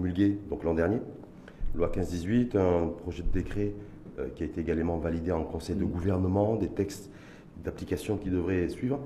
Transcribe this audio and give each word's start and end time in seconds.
promulguée 0.00 0.38
donc 0.48 0.64
l'an 0.64 0.74
dernier, 0.74 0.98
loi 1.74 1.88
15-18, 1.94 2.56
un 2.56 2.88
projet 2.88 3.22
de 3.22 3.28
décret 3.28 3.74
euh, 4.18 4.28
qui 4.34 4.42
a 4.42 4.46
été 4.46 4.60
également 4.60 4.96
validé 4.96 5.30
en 5.30 5.44
conseil 5.44 5.76
de 5.76 5.84
gouvernement, 5.84 6.56
des 6.56 6.68
textes 6.68 7.10
d'application 7.62 8.16
qui 8.16 8.30
devraient 8.30 8.68
suivre. 8.70 8.98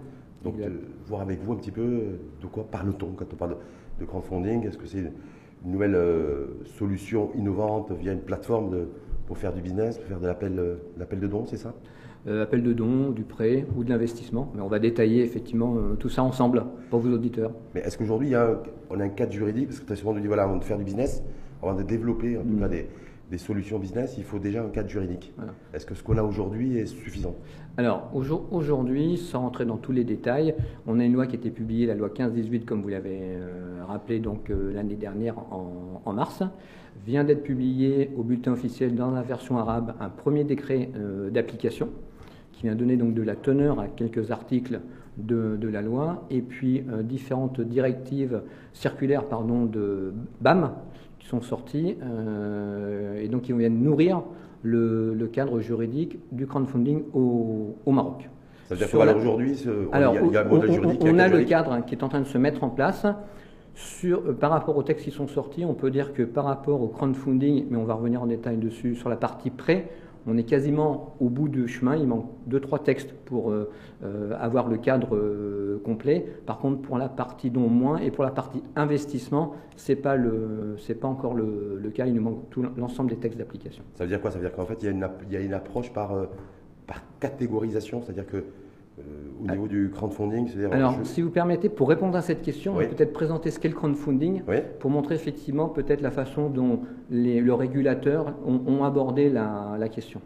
Donc, 0.44 0.58
de 0.58 0.70
voir 1.06 1.22
avec 1.22 1.42
vous 1.42 1.52
un 1.54 1.56
petit 1.56 1.72
peu 1.72 1.82
euh, 1.82 2.16
de 2.40 2.46
quoi 2.46 2.64
parle-t-on 2.70 3.12
quand 3.12 3.24
on 3.32 3.36
parle 3.36 3.56
de, 3.98 4.04
crowdfunding? 4.04 4.66
Est-ce 4.66 4.78
que 4.78 4.86
c'est 4.86 4.98
une 5.64 5.72
nouvelle 5.72 5.96
euh, 5.96 6.46
solution 6.78 7.32
innovante 7.34 7.90
via 7.92 8.12
une 8.12 8.20
plateforme 8.20 8.70
de- 8.70 8.88
pour 9.26 9.36
faire 9.38 9.52
du 9.52 9.62
business, 9.62 9.98
pour 9.98 10.06
faire 10.06 10.20
de 10.20 10.26
l'appel 10.26 10.58
euh, 10.58 10.76
l'appel 10.96 11.18
de 11.18 11.26
dons, 11.26 11.46
c'est 11.46 11.56
ça? 11.56 11.70
Euh, 11.70 11.93
appel 12.26 12.62
de 12.62 12.72
dons, 12.72 13.10
du 13.10 13.22
prêt 13.22 13.66
ou 13.76 13.84
de 13.84 13.90
l'investissement. 13.90 14.50
Mais 14.54 14.62
on 14.62 14.68
va 14.68 14.78
détailler 14.78 15.22
effectivement 15.22 15.74
euh, 15.76 15.94
tout 15.94 16.08
ça 16.08 16.22
ensemble 16.22 16.64
pour 16.90 17.00
vos 17.00 17.12
auditeurs. 17.12 17.50
Mais 17.74 17.80
est-ce 17.82 17.98
qu'aujourd'hui, 17.98 18.32
on 18.90 19.00
a 19.00 19.04
un 19.04 19.08
cadre 19.08 19.32
juridique? 19.32 19.66
Parce 19.68 19.80
que 19.80 19.86
très 19.86 19.96
souvent, 19.96 20.12
on 20.12 20.14
nous 20.14 20.20
dit, 20.20 20.26
voilà, 20.26 20.44
avant 20.44 20.56
de 20.56 20.64
faire 20.64 20.78
du 20.78 20.84
business, 20.84 21.22
avant 21.62 21.74
de 21.74 21.82
développer 21.82 22.36
en 22.38 22.42
tout 22.42 22.48
Mm. 22.48 22.60
cas 22.60 22.68
des, 22.68 22.86
des 23.30 23.38
solutions 23.38 23.78
business, 23.78 24.14
il 24.18 24.24
faut 24.24 24.38
déjà 24.38 24.62
un 24.62 24.68
cadre 24.68 24.88
juridique. 24.88 25.32
Voilà. 25.36 25.52
Est-ce 25.74 25.84
que 25.86 25.94
ce 25.94 26.02
qu'on 26.02 26.16
a 26.18 26.22
aujourd'hui 26.22 26.78
est 26.78 26.86
suffisant? 26.86 27.34
Alors 27.76 28.08
aujourd- 28.14 28.46
aujourd'hui, 28.52 29.16
sans 29.16 29.40
rentrer 29.40 29.64
dans 29.64 29.76
tous 29.78 29.92
les 29.92 30.04
détails, 30.04 30.54
on 30.86 31.00
a 31.00 31.04
une 31.04 31.12
loi 31.14 31.26
qui 31.26 31.34
a 31.36 31.38
été 31.38 31.50
publiée, 31.50 31.86
la 31.86 31.94
loi 31.94 32.08
15-18, 32.10 32.64
comme 32.64 32.82
vous 32.82 32.88
l'avez 32.88 33.18
euh, 33.20 33.82
rappelé 33.88 34.20
donc 34.20 34.50
euh, 34.50 34.72
l'année 34.72 34.94
dernière 34.94 35.38
en, 35.50 36.00
en 36.04 36.12
mars, 36.12 36.42
vient 37.04 37.24
d'être 37.24 37.42
publiée 37.42 38.10
au 38.16 38.22
bulletin 38.22 38.52
officiel 38.52 38.94
dans 38.94 39.10
la 39.10 39.22
version 39.22 39.58
arabe 39.58 39.94
un 40.00 40.08
premier 40.10 40.44
décret 40.44 40.90
euh, 40.96 41.28
d'application 41.30 41.88
qui 42.64 42.68
vient 42.68 42.76
donner 42.78 42.96
donc 42.96 43.12
de 43.12 43.20
la 43.22 43.36
teneur 43.36 43.78
à 43.78 43.88
quelques 43.88 44.30
articles 44.30 44.80
de, 45.18 45.56
de 45.60 45.68
la 45.68 45.82
loi 45.82 46.24
et 46.30 46.40
puis 46.40 46.82
euh, 46.90 47.02
différentes 47.02 47.60
directives 47.60 48.40
circulaires 48.72 49.24
pardon, 49.26 49.66
de 49.66 50.14
BAM 50.40 50.70
qui 51.18 51.26
sont 51.26 51.42
sorties 51.42 51.96
euh, 52.02 53.20
et 53.20 53.28
donc 53.28 53.42
qui 53.42 53.52
viennent 53.52 53.82
nourrir 53.82 54.22
le, 54.62 55.12
le 55.12 55.26
cadre 55.26 55.60
juridique 55.60 56.18
du 56.32 56.46
crowdfunding 56.46 57.02
au, 57.12 57.76
au 57.84 57.92
Maroc. 57.92 58.30
Ça 58.70 58.74
veut 58.74 58.86
dire 58.86 59.04
la- 59.04 59.14
aujourd'hui, 59.14 59.56
ce- 59.56 59.68
Alors, 59.92 60.14
il 60.24 60.32
y 60.32 60.36
a, 60.38 60.40
un 60.40 60.46
on, 60.50 60.54
modèle 60.54 60.70
on- 60.70 60.72
juridique. 60.72 61.02
on 61.04 61.18
a 61.18 61.28
le 61.28 61.44
cadre 61.44 61.84
qui 61.84 61.94
est 61.94 62.02
en 62.02 62.08
train 62.08 62.20
de 62.20 62.26
se 62.26 62.38
mettre 62.38 62.64
en 62.64 62.70
place. 62.70 63.04
Sur, 63.74 64.20
euh, 64.26 64.32
par 64.32 64.50
rapport 64.52 64.76
aux 64.78 64.82
textes 64.84 65.04
qui 65.04 65.10
sont 65.10 65.26
sortis, 65.28 65.64
on 65.66 65.74
peut 65.74 65.90
dire 65.90 66.14
que 66.14 66.22
par 66.22 66.44
rapport 66.46 66.80
au 66.80 66.88
crowdfunding, 66.88 67.66
mais 67.70 67.76
on 67.76 67.84
va 67.84 67.92
revenir 67.94 68.22
en 68.22 68.26
détail 68.26 68.56
dessus, 68.56 68.94
sur 68.94 69.10
la 69.10 69.16
partie 69.16 69.50
prêt, 69.50 69.90
on 70.26 70.36
est 70.38 70.44
quasiment 70.44 71.14
au 71.20 71.28
bout 71.28 71.48
du 71.48 71.68
chemin. 71.68 71.96
Il 71.96 72.06
manque 72.06 72.26
deux, 72.46 72.60
trois 72.60 72.78
textes 72.78 73.12
pour 73.24 73.50
euh, 73.50 73.70
euh, 74.02 74.32
avoir 74.38 74.68
le 74.68 74.78
cadre 74.78 75.16
euh, 75.16 75.80
complet. 75.84 76.26
Par 76.46 76.58
contre, 76.58 76.82
pour 76.82 76.98
la 76.98 77.08
partie 77.08 77.50
don, 77.50 77.68
moins. 77.68 77.98
Et 77.98 78.10
pour 78.10 78.24
la 78.24 78.30
partie 78.30 78.62
investissement, 78.76 79.54
ce 79.76 79.92
n'est 79.92 79.96
pas, 79.96 80.16
pas 80.16 81.08
encore 81.08 81.34
le, 81.34 81.78
le 81.82 81.90
cas. 81.90 82.06
Il 82.06 82.14
nous 82.14 82.22
manque 82.22 82.50
tout 82.50 82.64
l'ensemble 82.76 83.10
des 83.10 83.16
textes 83.16 83.38
d'application. 83.38 83.82
Ça 83.94 84.04
veut 84.04 84.10
dire 84.10 84.20
quoi? 84.20 84.30
Ça 84.30 84.38
veut 84.38 84.44
dire 84.46 84.54
qu'en 84.54 84.66
fait, 84.66 84.78
il 84.82 84.86
y 84.86 84.88
a 84.88 84.92
une, 84.92 85.08
il 85.28 85.32
y 85.32 85.36
a 85.36 85.40
une 85.40 85.54
approche 85.54 85.92
par, 85.92 86.14
par 86.86 87.02
catégorisation, 87.20 88.02
c'est-à-dire 88.02 88.26
que 88.26 88.44
au 89.42 89.50
niveau 89.50 89.66
du 89.66 89.90
crowdfunding. 89.90 90.48
Alors, 90.70 90.92
je- 90.92 91.04
si 91.04 91.20
vous 91.22 91.30
permettez, 91.30 91.68
pour 91.68 91.88
répondre 91.88 92.16
à 92.16 92.22
cette 92.22 92.42
question, 92.42 92.72
Oui. 92.76 92.84
on 92.84 92.88
va 92.88 92.94
peut-être 92.94 93.12
présenter 93.12 93.50
ce 93.50 93.58
qu'est 93.58 93.68
le 93.68 93.74
crowdfunding. 93.74 94.42
Oui, 94.48 94.56
pour 94.78 94.90
montrer 94.90 95.14
effectivement 95.16 95.68
peut-être 95.68 96.00
la 96.00 96.10
façon 96.10 96.48
dont 96.48 96.80
les, 97.10 97.40
le 97.40 97.54
régulateur 97.54 98.34
ont, 98.46 98.60
ont 98.66 98.84
abordé 98.84 99.28
la, 99.30 99.76
la 99.78 99.88
question. 99.88 100.20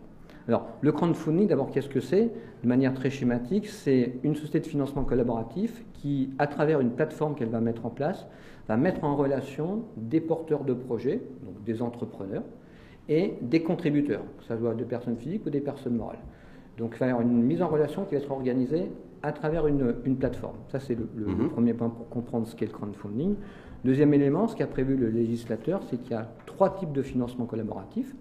Alors, 0.47 0.67
le 0.81 0.93
crowdfunding, 0.93 1.47
d'abord, 1.49 1.71
qu'est-ce 1.71 1.89
que 1.89 2.01
c'est? 2.01 2.31
De 2.63 2.69
manière 2.69 2.95
très 2.95 3.11
schématique, 3.11 3.67
c'est 3.69 4.15
une 4.23 4.35
société 4.35 4.61
de 4.61 4.67
financement 4.67 5.05
collaboratif 5.05 5.85
qui, 5.95 6.31
à 6.39 6.47
travers 6.47 6.81
une 6.81 6.91
plateforme 6.91 7.35
qu'elle 7.35 7.51
va 7.51 7.61
mettre 7.61 7.85
en 7.87 7.91
place, 7.91 8.27
va 8.69 8.77
mettre 8.77 9.05
en 9.05 9.17
relation 9.17 9.83
des 9.97 10.21
porteurs 10.21 10.65
de 10.65 10.75
projets, 10.75 11.23
donc 11.45 11.63
des 11.65 11.81
entrepreneurs, 11.83 12.45
et 13.11 13.35
des 13.41 13.63
contributeurs, 13.63 14.23
que 14.39 14.45
ce 14.45 14.57
soit 14.57 14.75
des 14.75 14.85
personnes 14.85 15.17
physiques 15.17 15.47
ou 15.47 15.51
des 15.51 15.61
personnes 15.61 15.97
morales. 15.97 16.19
Donc, 16.79 16.93
il 16.95 16.99
va 17.01 17.07
y 17.07 17.11
avoir 17.11 17.27
une 17.27 17.43
mise 17.43 17.61
en 17.61 17.69
relation 17.69 18.05
qui 18.05 18.15
va 18.15 18.21
être 18.21 18.31
organisée 18.31 18.91
à 19.23 19.33
travers 19.33 19.67
une, 19.67 19.97
une 20.05 20.17
plateforme. 20.17 20.57
Ça, 20.69 20.79
c'est 20.79 20.95
le, 20.95 21.09
le- 21.17 21.27
le 21.27 21.33
Mhm. 21.33 21.49
premier 21.51 21.75
point 21.75 21.89
pour 21.91 22.09
comprendre 22.09 22.47
ce 22.47 22.55
qu'est 22.55 22.67
le 22.67 22.73
crowdfunding. 22.73 23.35
Deuxième 23.85 24.15
élément, 24.15 24.47
ce 24.49 24.55
qu'a 24.57 24.67
prévu 24.67 24.97
le 24.97 25.09
législateur, 25.09 25.83
c'est 25.91 25.97
qu'il 25.99 26.13
y 26.13 26.15
a 26.15 26.29
trois 26.47 26.71
types 26.77 26.93
de 26.93 27.03
financement 27.03 27.45
collaboratif. 27.47 28.15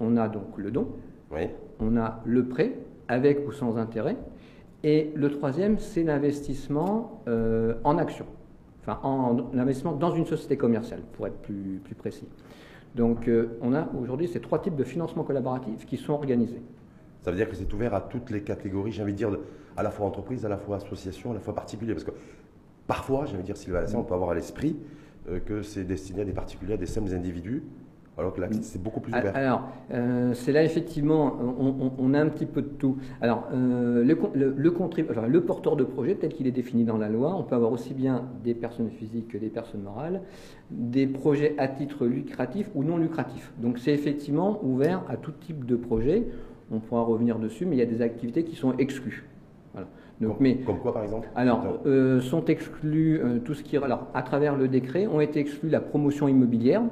On 0.00 0.16
a 0.16 0.28
donc 0.28 0.58
le 0.58 0.70
don, 0.72 0.88
oui. 1.32 1.42
on 1.80 1.96
a 1.96 2.20
le 2.24 2.44
prêt, 2.46 2.72
avec 3.08 3.46
ou 3.46 3.52
sans 3.52 3.76
intérêt, 3.78 4.16
et 4.82 5.12
le 5.14 5.30
troisième, 5.30 5.78
c'est 5.78 6.02
l'investissement 6.02 7.22
euh, 7.28 7.74
en 7.84 7.98
action, 7.98 8.26
enfin 8.80 8.98
en, 9.04 9.36
l'investissement 9.52 9.92
dans 9.92 10.10
une 10.12 10.26
société 10.26 10.56
commerciale, 10.56 11.02
pour 11.12 11.28
être 11.28 11.40
plus, 11.42 11.80
plus 11.84 11.94
précis. 11.94 12.26
Donc 12.96 13.28
euh, 13.28 13.56
on 13.60 13.74
a 13.74 13.86
aujourd'hui 14.00 14.26
ces 14.26 14.40
trois 14.40 14.58
types 14.60 14.74
de 14.76 14.82
financement 14.84 15.22
collaboratif 15.22 15.86
qui 15.86 15.96
sont 15.96 16.14
organisés. 16.14 16.60
Ça 17.22 17.30
veut 17.30 17.36
dire 17.36 17.48
que 17.48 17.54
c'est 17.54 17.72
ouvert 17.72 17.94
à 17.94 18.00
toutes 18.00 18.30
les 18.30 18.42
catégories, 18.42 18.92
j'ai 18.92 19.02
envie 19.02 19.12
de 19.12 19.18
dire, 19.18 19.30
à 19.76 19.82
la 19.82 19.90
fois 19.90 20.06
entreprise, 20.06 20.44
à 20.44 20.48
la 20.48 20.58
fois 20.58 20.76
association, 20.76 21.30
à 21.30 21.34
la 21.34 21.40
fois 21.40 21.54
particulier. 21.54 21.92
Parce 21.92 22.04
que 22.04 22.10
parfois, 22.86 23.24
j'ai 23.26 23.34
envie 23.34 23.42
de 23.42 23.46
dire, 23.46 23.56
Sylvain 23.56 23.84
on 23.94 24.02
peut 24.02 24.14
avoir 24.14 24.30
à 24.30 24.34
l'esprit 24.34 24.76
euh, 25.28 25.38
que 25.38 25.62
c'est 25.62 25.84
destiné 25.84 26.22
à 26.22 26.24
des 26.24 26.32
particuliers, 26.32 26.74
à 26.74 26.76
des 26.76 26.86
simples 26.86 27.14
individus, 27.14 27.62
alors 28.18 28.34
que 28.34 28.40
là, 28.40 28.48
c'est 28.60 28.82
beaucoup 28.82 29.00
plus 29.00 29.12
ouvert. 29.12 29.34
Alors, 29.34 29.68
euh, 29.92 30.34
c'est 30.34 30.52
là 30.52 30.62
effectivement, 30.62 31.34
on, 31.98 32.12
a 32.12 32.20
un 32.20 32.28
petit 32.28 32.44
peu 32.44 32.60
de 32.60 32.68
tout. 32.68 32.98
Alors, 33.22 33.48
euh, 33.54 34.04
le, 34.04 34.18
le, 34.34 34.74
enfin, 35.08 35.26
le 35.26 35.40
porteur 35.44 35.76
de 35.76 35.84
projet, 35.84 36.16
tel 36.16 36.34
qu'il 36.34 36.46
est 36.46 36.52
défini 36.52 36.84
dans 36.84 36.98
la 36.98 37.08
loi, 37.08 37.34
on 37.34 37.42
peut 37.42 37.54
avoir 37.54 37.72
aussi 37.72 37.94
bien 37.94 38.24
des 38.44 38.54
personnes 38.54 38.90
physiques 38.90 39.28
que 39.28 39.38
des 39.38 39.48
personnes 39.48 39.82
morales, 39.82 40.20
des 40.70 41.06
projets 41.06 41.54
à 41.56 41.68
titre 41.68 42.04
lucratif 42.04 42.68
ou 42.74 42.84
non 42.84 42.98
lucratif. 42.98 43.52
Donc, 43.58 43.78
c'est 43.78 43.94
effectivement 43.94 44.60
ouvert 44.62 45.04
à 45.08 45.16
tout 45.16 45.32
type 45.32 45.64
de 45.64 45.76
projet. 45.76 46.26
On 46.72 46.78
pourra 46.78 47.02
revenir 47.02 47.38
dessus, 47.38 47.66
mais 47.66 47.76
il 47.76 47.78
y 47.78 47.82
a 47.82 47.86
des 47.86 48.02
activités 48.02 48.44
qui 48.44 48.56
sont 48.56 48.76
exclues. 48.78 49.24
Voilà. 49.74 49.88
Donc, 50.20 50.36
comme, 50.36 50.42
mais 50.42 50.56
comme 50.56 50.78
quoi, 50.78 50.92
par 50.92 51.02
exemple 51.02 51.28
alors, 51.34 51.80
euh, 51.86 52.20
sont 52.20 52.44
exclus 52.46 53.20
euh, 53.20 53.38
tout 53.40 53.54
ce 53.54 53.62
qui. 53.62 53.76
Alors, 53.76 54.06
à 54.14 54.22
travers 54.22 54.56
le 54.56 54.68
décret, 54.68 55.06
ont 55.06 55.20
été 55.20 55.40
exclus 55.40 55.68
la 55.68 55.80
promotion 55.80 56.28
immobilière. 56.28 56.82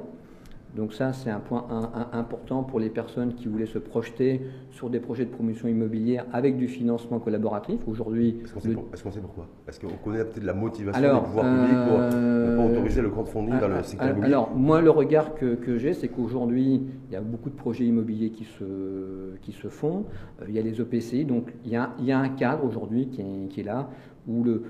Donc, 0.75 0.93
ça, 0.93 1.11
c'est 1.11 1.29
un 1.29 1.39
point 1.39 1.65
important 2.13 2.63
pour 2.63 2.79
les 2.79 2.89
personnes 2.89 3.33
qui 3.33 3.47
voulaient 3.49 3.65
se 3.65 3.77
projeter 3.77 4.41
sur 4.69 4.89
des 4.89 5.01
projets 5.01 5.25
de 5.25 5.29
promotion 5.29 5.67
immobilière 5.67 6.25
avec 6.31 6.57
du 6.57 6.67
financement 6.69 7.19
collaboratif. 7.19 7.81
Aujourd'hui, 7.87 8.37
Est-ce 8.43 8.53
qu'on 8.53 8.59
sait, 8.61 8.69
le- 8.69 8.75
pour- 8.75 9.13
sait 9.13 9.19
pourquoi? 9.19 9.47
Est-ce 9.67 9.79
qu'on 9.81 9.89
connaît 10.03 10.23
peut-être 10.23 10.45
la 10.45 10.53
motivation 10.53 11.03
Alors, 11.03 11.21
des 11.21 11.27
pouvoirs 11.27 11.45
publics 11.45 11.87
pour 11.87 11.97
ne 11.97 12.09
pas 12.09 12.15
euh, 12.15 12.69
autoriser 12.71 13.01
le 13.01 13.09
crowdfunding 13.09 13.59
dans 13.59 13.67
le 13.67 13.83
secteur 13.83 14.07
ah, 14.07 14.11
immobilier? 14.11 14.33
Alors, 14.33 14.55
moi, 14.55 14.81
le 14.81 14.89
regard 14.91 15.35
que, 15.35 15.55
que 15.55 15.77
j'ai, 15.77 15.93
c'est 15.93 16.07
qu'aujourd'hui, 16.07 16.81
il 17.09 17.13
y 17.13 17.17
a 17.17 17.21
beaucoup 17.21 17.49
de 17.49 17.55
projets 17.55 17.85
immobiliers 17.85 18.29
qui 18.29 18.45
se, 18.45 19.35
qui 19.41 19.51
se 19.51 19.67
font. 19.67 20.05
Euh, 20.41 20.45
il 20.47 20.55
y 20.55 20.59
a 20.59 20.61
les 20.61 20.79
EPCI, 20.79 21.25
donc 21.25 21.51
il 21.65 21.71
y 21.71 21.75
a, 21.75 21.91
il 21.99 22.05
y 22.05 22.13
a 22.13 22.19
un 22.19 22.29
cadre 22.29 22.63
aujourd'hui 22.63 23.07
qui 23.09 23.21
est, 23.21 23.47
qui 23.49 23.59
est 23.59 23.63
là, 23.65 23.89
où 24.27 24.43
le, 24.43 24.63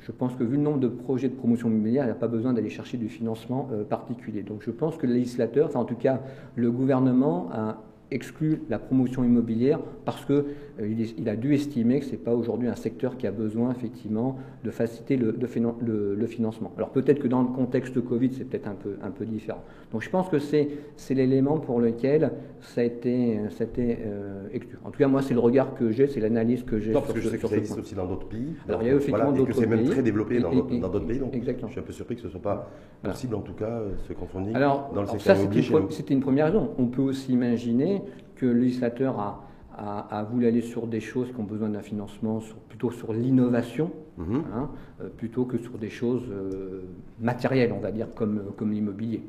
je 0.00 0.12
pense 0.12 0.34
que 0.34 0.44
vu 0.44 0.56
le 0.56 0.62
nombre 0.62 0.80
de 0.80 0.88
projets 0.88 1.28
de 1.28 1.34
promotion 1.34 1.68
immobilière, 1.68 2.04
il 2.04 2.06
n'y 2.06 2.12
a 2.12 2.16
pas 2.16 2.28
besoin 2.28 2.52
d'aller 2.52 2.70
chercher 2.70 2.96
du 2.96 3.08
financement 3.08 3.68
euh, 3.72 3.84
particulier. 3.84 4.42
Donc 4.42 4.62
je 4.62 4.70
pense 4.70 4.96
que 4.96 5.06
le 5.06 5.14
législateur, 5.14 5.66
enfin 5.66 5.80
en 5.80 5.84
tout 5.84 5.96
cas 5.96 6.20
le 6.56 6.70
gouvernement, 6.70 7.48
a 7.52 7.78
exclu 8.12 8.62
la 8.68 8.78
promotion 8.78 9.24
immobilière 9.24 9.80
parce 10.04 10.24
que 10.24 10.32
euh, 10.80 11.04
il, 11.18 11.28
a 11.28 11.36
dû 11.36 11.54
estimer 11.54 12.00
que 12.00 12.04
c'est 12.06 12.16
pas 12.22 12.34
aujourd'hui 12.34 12.68
un 12.68 12.74
secteur 12.74 13.16
qui 13.16 13.26
a 13.26 13.30
besoin 13.32 13.70
effectivement 13.72 14.36
de 14.64 14.70
faciliter 14.70 15.16
le, 15.16 15.32
de 15.32 15.46
finan- 15.46 15.74
le- 15.84 16.14
le 16.14 16.26
financement. 16.26 16.72
Alors 16.76 16.90
peut-être 16.90 17.18
que 17.20 17.28
dans 17.28 17.42
le 17.42 17.48
contexte 17.48 18.00
Covid, 18.00 18.30
c'est 18.32 18.44
peut-être 18.44 18.68
un 18.68 18.74
peu, 18.74 18.96
un 19.02 19.10
peu 19.10 19.24
différent. 19.24 19.62
Donc 19.92 20.02
je 20.02 20.10
pense 20.10 20.28
que 20.28 20.38
c'est 20.38 20.68
l'élément 21.10 21.58
pour 21.58 21.80
lequel 21.80 22.30
ça 22.60 22.80
a 22.80 22.84
été, 22.84 23.38
ça 23.50 23.64
a 23.64 23.66
été, 23.66 23.98
euh, 24.06 24.46
exclu. 24.52 24.78
En 24.84 24.90
tout 24.90 24.98
cas, 24.98 25.08
moi, 25.08 25.20
c'est 25.22 25.34
le 25.34 25.40
regard 25.40 25.74
que 25.74 25.90
j'ai, 25.90 26.06
c'est 26.06 26.20
l'analyse 26.20 26.62
que 26.62 26.78
j'ai 26.78 26.92
Non, 26.92 27.00
sur 27.00 27.02
parce 27.02 27.14
que 27.14 27.20
je 27.20 27.24
ce- 27.26 27.30
sais 27.30 27.36
que 27.36 27.40
sur 27.40 27.48
ça 27.48 27.54
ce 27.54 27.58
existe 27.58 27.74
point. 27.74 27.82
aussi 27.84 27.94
dans 27.94 28.06
d'autres 28.06 28.26
pays. 28.28 28.54
Alors, 28.68 28.82
il 28.82 28.86
y 28.86 28.90
a 28.90 28.94
effectivement 28.94 29.30
voilà, 29.30 29.42
et 29.42 29.46
que 29.46 29.52
c'est 29.52 29.66
même 29.66 29.84
très 29.84 30.02
développé 30.02 30.38
dans 30.40 30.50
Et- 30.52 30.54
d'autres 30.56 30.72
et- 30.74 30.78
dans 30.80 30.88
d'autres 30.88 31.06
pays. 31.06 31.18
Donc, 31.18 31.34
exactement. 31.34 31.68
je 31.68 31.72
suis 31.72 31.80
un 31.80 31.84
peu 31.84 31.92
surpris 31.92 32.14
que 32.16 32.20
ce 32.22 32.26
ne 32.26 32.30
soit 32.32 32.40
pas 32.40 32.70
Voilà. 33.02 33.14
possible, 33.14 33.34
en 33.34 33.40
tout 33.40 33.52
cas, 33.54 33.64
euh, 33.66 33.90
ce 34.08 34.12
crowdfunding 34.12 34.54
Alors, 34.54 34.90
dans 34.94 35.02
le 35.02 35.08
alors 35.08 35.10
secteur 35.10 35.36
ça, 35.36 35.42
c'était 35.42 35.58
une, 35.60 35.64
pre- 35.76 35.82
nous. 35.82 35.90
c'était 35.90 36.14
une 36.14 36.20
première 36.20 36.46
raison. 36.46 36.70
On 36.78 36.86
peut 36.86 37.02
aussi 37.02 37.32
imaginer 37.32 38.01
que 38.42 38.46
le 38.46 38.54
législateur 38.60 39.20
a, 39.20 39.44
a- 39.78 40.18
a 40.18 40.24
voulu 40.24 40.46
aller 40.46 40.62
sur 40.62 40.88
des 40.88 40.98
choses 41.00 41.28
qui 41.32 41.40
ont 41.40 41.44
besoin 41.44 41.68
d'un 41.68 41.80
financement, 41.80 42.40
sur- 42.40 42.56
plutôt 42.56 42.90
sur 42.90 43.12
l'innovation, 43.12 43.92
Mhm. 44.18 44.42
hein, 44.52 44.70
euh, 45.00 45.08
plutôt 45.16 45.44
que 45.44 45.58
sur 45.58 45.78
des 45.78 45.90
choses 45.90 46.24
euh, 46.28 46.82
matérielles, 47.20 47.72
on 47.72 47.78
va 47.78 47.92
dire, 47.92 48.08
comme, 48.16 48.42
comme 48.56 48.72
l'immobilier. 48.72 49.22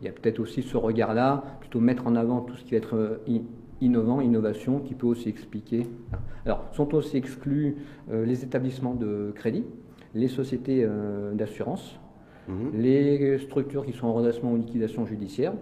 Il 0.00 0.06
y 0.06 0.08
a 0.08 0.12
peut-être 0.12 0.40
aussi 0.40 0.62
ce 0.62 0.76
regard-là, 0.78 1.44
plutôt 1.60 1.80
mettre 1.80 2.06
en 2.06 2.16
avant 2.16 2.40
tout 2.40 2.56
ce 2.56 2.64
qui 2.64 2.70
va 2.72 2.78
être 2.78 2.96
euh, 2.96 3.18
innovant, 3.82 4.22
innovation, 4.22 4.80
qui 4.80 4.94
peut 4.94 5.06
aussi 5.06 5.28
expliquer. 5.28 5.86
Alors, 6.46 6.64
sont 6.72 6.94
aussi 6.94 7.18
exclus 7.18 7.76
euh, 8.10 8.24
les 8.24 8.42
établissements 8.42 8.94
de 8.94 9.32
crédit, 9.34 9.64
les 10.14 10.28
sociétés 10.28 10.80
euh, 10.82 11.34
d'assurance, 11.34 12.00
Mhm. 12.48 12.70
les 12.80 13.38
structures 13.38 13.84
qui 13.84 13.92
sont 13.92 14.06
en 14.06 14.14
redressement 14.14 14.52
ou 14.52 14.56
liquidation 14.56 15.04
judiciaire, 15.04 15.52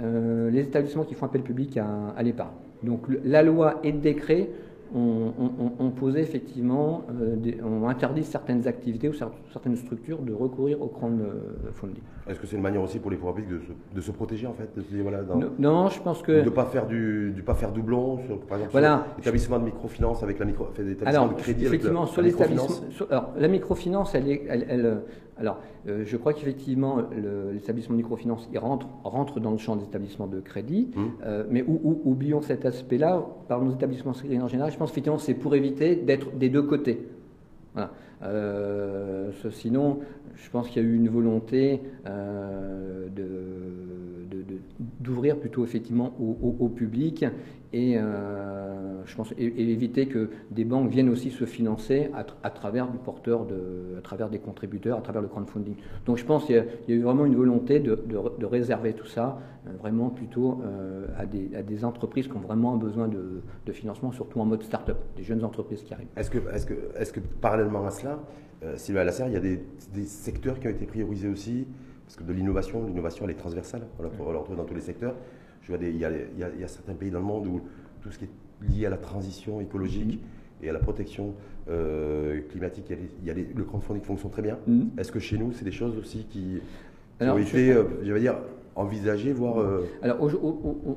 euh, 0.00 0.50
les 0.50 0.60
établissements 0.60 1.04
qui 1.04 1.14
font 1.14 1.26
appel 1.26 1.42
public 1.42 1.76
à, 1.76 1.86
à 2.16 2.22
l'épargne. 2.22 2.50
Donc 2.82 3.08
le- 3.08 3.20
la 3.24 3.42
loi 3.42 3.80
et 3.82 3.92
le 3.92 3.98
décret 3.98 4.50
on, 4.94 5.90
posait 5.90 6.20
effectivement, 6.20 7.02
euh, 7.20 7.36
on 7.64 7.88
interdit 7.88 8.24
certaines 8.24 8.66
activités 8.68 9.08
ou 9.08 9.12
certaines 9.12 9.76
structures 9.76 10.18
de 10.22 10.32
recourir 10.32 10.80
au 10.80 10.86
crowdfunding. 10.86 12.02
Est-ce 12.28 12.38
que 12.38 12.46
c'est 12.46 12.56
une 12.56 12.62
manière 12.62 12.82
aussi 12.82 12.98
pour 12.98 13.10
les 13.10 13.16
pouvoirs 13.16 13.34
publics 13.34 13.60
de, 13.94 14.00
se, 14.00 14.10
protéger 14.10 14.46
en 14.46 14.54
fait 14.54 14.70
voilà, 15.02 15.22
non, 15.58 15.88
je 15.88 16.00
pense 16.00 16.22
que 16.22 16.42
de 16.42 16.50
pas 16.50 16.64
faire 16.66 16.86
du, 16.86 17.34
pas 17.44 17.54
faire 17.54 17.72
doublon, 17.72 18.18
sur, 18.26 18.38
par 18.40 18.58
exemple 18.58 18.72
voilà. 18.72 19.06
l'établissement 19.18 19.58
de 19.58 19.64
microfinance 19.64 20.22
avec 20.22 20.38
la 20.38 20.44
micro, 20.46 20.66
de 20.66 21.34
crédit 21.36 21.66
effectivement 21.66 22.02
avec 22.02 22.12
sur 22.12 22.22
l'établissement, 22.22 23.06
alors 23.10 23.32
la 23.36 23.48
microfinance, 23.48 24.14
elle, 24.14 24.30
est, 24.30 24.44
elle, 24.48 25.02
alors 25.38 25.60
euh, 25.88 26.04
je 26.04 26.16
crois 26.16 26.32
qu'effectivement 26.32 26.98
l'établissement 27.52 27.94
de 27.94 27.98
microfinance 27.98 28.48
il 28.52 28.58
rentre 28.58 28.86
rentre 29.04 29.40
dans 29.40 29.50
le 29.50 29.58
champ 29.58 29.76
des 29.76 29.84
établissements 29.84 30.26
de 30.26 30.40
crédit, 30.40 30.90
mmh. 30.94 31.04
euh, 31.24 31.44
mais 31.50 31.64
oublions 31.66 32.42
cet 32.42 32.64
aspect-là. 32.64 33.24
Par 33.48 33.62
nos 33.62 33.72
établissements 33.72 34.12
de 34.12 34.16
crédit 34.16 34.40
en 34.40 34.48
général, 34.48 34.72
je 34.72 34.78
pense 34.78 34.90
effectivement 34.90 35.18
c'est 35.18 35.34
pour 35.34 35.54
éviter 35.54 35.96
d'être 35.96 36.36
des 36.36 36.48
deux 36.48 36.62
côtés. 36.62 37.06
Voilà. 37.74 37.92
Euh, 38.22 39.30
sinon, 39.50 40.00
je 40.34 40.50
pense 40.50 40.68
qu'il 40.68 40.82
y 40.82 40.86
a 40.86 40.88
eu 40.88 40.94
une 40.94 41.08
volonté 41.08 41.82
euh, 42.06 43.08
d'ouvrir 45.00 45.38
plutôt 45.38 45.64
effectivement 45.64 46.14
au, 46.18 46.68
public 46.68 47.24
et 47.72 47.98
euh, 47.98 49.04
je 49.06 49.16
pense 49.16 49.32
éviter 49.38 50.06
que 50.06 50.30
des 50.50 50.64
banques 50.64 50.90
viennent 50.90 51.08
aussi 51.08 51.30
se 51.30 51.44
financer 51.44 52.10
à, 52.42 52.50
travers 52.50 52.88
du 52.88 52.98
porteur, 52.98 53.44
de, 53.44 53.96
à 53.98 54.00
travers 54.02 54.28
des 54.28 54.38
contributeurs, 54.38 54.98
à 54.98 55.00
travers 55.02 55.22
le 55.22 55.28
crowdfunding. 55.28 55.74
Donc 56.06 56.18
je 56.18 56.24
pense 56.24 56.44
qu'il 56.44 56.64
y, 56.88 56.92
a 56.92 56.94
eu 56.94 57.02
vraiment 57.02 57.24
une 57.24 57.36
volonté 57.36 57.80
de, 57.80 57.98
réserver 58.46 58.92
tout 58.94 59.06
ça 59.06 59.38
vraiment 59.80 60.10
plutôt 60.10 60.62
à 61.18 61.26
des, 61.26 61.84
entreprises 61.84 62.28
qui 62.28 62.36
ont 62.36 62.40
vraiment 62.40 62.76
besoin 62.76 63.08
de, 63.08 63.72
financement, 63.72 64.12
surtout 64.12 64.40
en 64.40 64.44
mode 64.44 64.62
start-up, 64.62 64.98
des 65.16 65.22
jeunes 65.22 65.44
entreprises 65.44 65.82
qui 65.82 65.92
arrivent. 65.92 66.08
Est-ce 66.16 66.30
que, 66.30 66.38
est 66.38 66.66
que, 66.66 66.74
est 66.98 67.12
que 67.12 67.20
parallèlement 67.40 67.84
à 67.84 67.90
cela, 67.90 68.05
euh, 68.62 68.76
Sylvain 68.76 69.04
Lasserre, 69.04 69.28
il 69.28 69.34
y 69.34 69.36
a 69.36 69.40
des, 69.40 69.60
secteurs 70.04 70.58
qui 70.60 70.66
ont 70.66 70.70
été 70.70 70.86
priorisés 70.86 71.28
aussi, 71.28 71.66
parce 72.04 72.16
que 72.16 72.22
de 72.22 72.32
l'innovation, 72.32 72.86
l'innovation 72.86 73.24
elle 73.24 73.32
est 73.32 73.34
transversale, 73.34 73.82
on 73.98 74.02
la, 74.02 74.38
retrouve 74.38 74.56
dans 74.56 74.64
tous 74.64 74.74
les 74.74 74.80
secteurs. 74.80 75.14
Je 75.62 75.72
vois 75.72 75.82
il, 75.82 75.96
y 75.96 76.04
a, 76.04 76.68
certains 76.68 76.94
pays 76.94 77.10
dans 77.10 77.18
le 77.18 77.24
monde 77.24 77.46
où 77.46 77.60
tout 78.00 78.10
ce 78.10 78.18
qui 78.18 78.24
est 78.24 78.68
lié 78.68 78.86
à 78.86 78.90
la 78.90 78.96
transition 78.96 79.60
écologique 79.60 80.20
mm-hmm. 80.20 80.64
et 80.64 80.70
à 80.70 80.72
la 80.72 80.78
protection 80.78 81.34
euh, 81.68 82.40
climatique, 82.50 82.86
il 82.90 83.26
y 83.26 83.30
a, 83.30 83.34
le 83.34 83.64
crowdfunding 83.64 84.02
fonctionne 84.02 84.30
très 84.30 84.42
bien. 84.42 84.58
Mm-hmm. 84.68 85.00
Est-ce 85.00 85.12
que 85.12 85.18
chez 85.18 85.38
nous, 85.38 85.52
c'est 85.52 85.64
des 85.64 85.72
choses 85.72 85.98
aussi 85.98 86.26
qui, 86.30 86.60
ont 87.20 87.38
été, 87.38 87.72
euh, 87.72 87.84
je 88.02 88.12
veux 88.12 88.20
dire, 88.20 88.36
envisagées, 88.74 89.32
voire... 89.32 89.64
Alors 90.02 90.18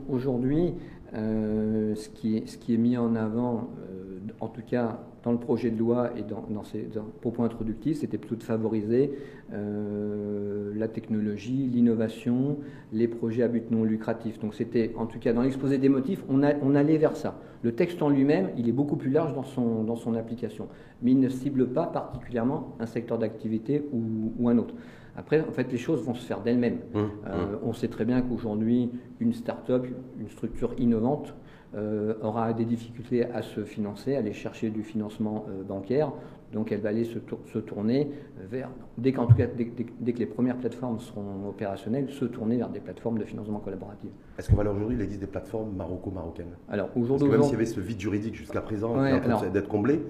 aujourd'hui, 0.10 0.74
ce, 1.14 2.10
qui 2.10 2.38
est, 2.38 2.48
ce 2.48 2.58
qui 2.58 2.76
est 2.76 2.78
mis 2.78 2.98
en 2.98 3.16
avant, 3.16 3.70
en 4.40 4.48
tout 4.48 4.62
cas 4.62 5.00
dans 5.30 5.34
le 5.34 5.40
projet 5.40 5.70
de 5.70 5.78
loi 5.78 6.10
et 6.18 6.24
dans, 6.24 6.44
dans 6.50 6.64
ses 6.64 6.90
propos 7.22 7.44
introductifs, 7.44 8.00
c'était 8.00 8.18
plutôt 8.18 8.36
de 8.36 8.42
favoriser 8.42 9.12
euh, 9.54 10.74
la 10.76 10.88
technologie, 10.88 11.70
l'innovation, 11.72 12.58
les 12.92 13.08
projets 13.08 13.44
à 13.44 13.48
but 13.48 13.70
non 13.70 13.84
lucratif. 13.84 14.40
Donc 14.40 14.56
c'était, 14.56 14.92
en 14.98 15.06
tout 15.06 15.20
cas, 15.20 15.32
dans 15.32 15.44
l'exposé 15.44 15.78
des 15.78 15.88
motifs, 15.88 16.24
on, 16.30 16.42
a, 16.42 16.56
on, 16.64 16.74
allait 16.74 16.98
vers 16.98 17.16
ça. 17.16 17.40
Le 17.62 17.74
texte 17.74 18.02
en 18.02 18.10
lui-même, 18.10 18.50
il 18.58 18.68
est 18.68 18.72
beaucoup 18.72 18.96
plus 18.96 19.12
large 19.12 19.36
dans 19.36 19.44
son, 19.44 19.84
dans 19.84 19.96
son 19.96 20.16
application, 20.16 20.68
mais 21.04 21.12
il 21.12 21.20
ne 21.20 21.30
cible 21.30 21.68
pas 21.68 21.86
particulièrement 21.86 22.76
un 22.80 22.88
secteur 22.88 23.20
d'activité 23.20 23.84
ou, 23.94 24.34
ou 24.40 24.50
un 24.50 24.58
autre. 24.58 24.74
Après, 25.16 25.42
en 25.42 25.52
fait, 25.52 25.72
les 25.72 25.78
choses 25.78 26.02
vont 26.04 26.16
se 26.16 26.26
faire 26.26 26.42
d'elles-mêmes. 26.42 26.80
Mmh, 26.96 26.98
euh, 26.98 27.02
mmh. 27.04 27.60
on 27.66 27.74
sait 27.74 27.90
très 27.90 28.06
bien 28.06 28.22
qu'aujourd'hui, 28.22 28.90
une 29.20 29.34
start-up, 29.34 29.86
une 30.20 30.30
structure 30.30 30.74
innovante, 30.80 31.36
aura 32.22 32.54
des 32.54 32.66
difficultés 32.66 33.26
à 33.26 33.42
se 33.42 33.64
financer, 33.64 34.16
à 34.16 34.20
aller 34.20 34.34
chercher 34.34 34.70
du 34.70 34.84
financement 34.84 35.46
euh, 35.50 35.64
bancaire. 35.64 36.12
Donc 36.54 36.72
elle 36.72 36.82
va 36.82 36.90
aller 36.90 37.04
se, 37.04 37.20
tourner 37.60 38.10
vers, 38.50 38.70
dès, 38.98 39.12
qu'en 39.12 39.28
tout 39.28 39.36
cas, 39.36 39.46
dès, 39.46 40.14
que 40.14 40.20
les 40.20 40.26
premières 40.26 40.58
plateformes 40.58 41.00
seront 41.00 41.48
opérationnelles, 41.48 42.10
se 42.10 42.26
tourner 42.26 42.58
vers 42.58 42.70
des 42.70 42.80
plateformes 42.80 43.20
de 43.20 43.24
financement 43.24 43.60
collaboratif. 43.60 44.10
Est-ce 44.38 44.50
qu'en 44.50 44.56
valeur 44.56 44.76
aujourd'hui, 44.76 44.98
il 44.98 45.04
existe 45.04 45.22
des 45.22 45.28
plateformes 45.28 45.76
maroco-marocaines? 45.76 46.56
Alors 46.68 46.90
aujourd'hui, 46.96 47.30
même 47.30 47.44
s'il 47.44 47.52
y 47.52 47.56
avait 47.56 47.66
ce 47.66 47.80
vide 47.80 48.00
juridique 48.00 48.34
jusqu'à 48.34 48.62
présent, 48.62 48.96
d'être 49.54 49.68
comblé. 49.68 50.02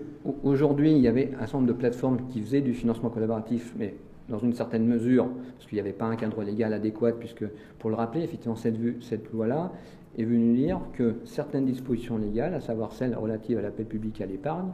Aujourd'hui, 0.43 0.93
il 0.93 0.99
y 0.99 1.09
avait 1.09 1.31
un 1.35 1.39
certain 1.39 1.57
nombre 1.57 1.73
de 1.73 1.77
plateformes 1.77 2.19
qui 2.29 2.41
faisaient 2.41 2.61
du 2.61 2.73
financement 2.73 3.09
collaboratif, 3.09 3.73
mais 3.77 3.95
dans 4.29 4.39
une 4.39 4.53
certaine 4.53 4.85
mesure, 4.85 5.27
parce 5.55 5.67
qu'il 5.67 5.75
n'y 5.75 5.81
avait 5.81 5.91
pas 5.91 6.05
un 6.05 6.15
cadre 6.15 6.43
légal 6.43 6.71
adéquat, 6.73 7.13
puisque, 7.13 7.45
pour 7.79 7.89
le 7.89 7.95
rappeler, 7.95 8.23
effectivement, 8.23 8.55
cette, 8.55 8.77
cette 9.01 9.31
loi-là, 9.33 9.71
est 10.19 10.25
venu 10.25 10.55
dire 10.55 10.79
que 10.93 11.15
certaines 11.25 11.65
dispositions 11.65 12.17
légales, 12.17 12.53
à 12.53 12.59
savoir 12.59 12.91
celles 12.91 13.15
relatives 13.15 13.57
à 13.57 13.61
l'appel 13.61 13.85
public 13.85 14.21
à 14.21 14.25
l'épargne, 14.25 14.69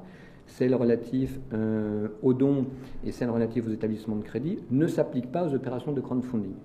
celles 0.47 0.75
relatives 0.75 1.39
euh, 1.53 2.07
aux 2.21 2.33
dons 2.33 2.65
et 3.03 3.11
celles 3.11 3.29
relatives 3.29 3.67
aux 3.67 3.71
établissements 3.71 4.15
de 4.15 4.23
crédit, 4.23 4.59
ne 4.71 4.87
s'appliquent 4.87 5.31
pas 5.31 5.47
aux 5.47 5.53
opérations 5.53 5.91
de 5.91 6.01
crowdfunding. 6.01 6.55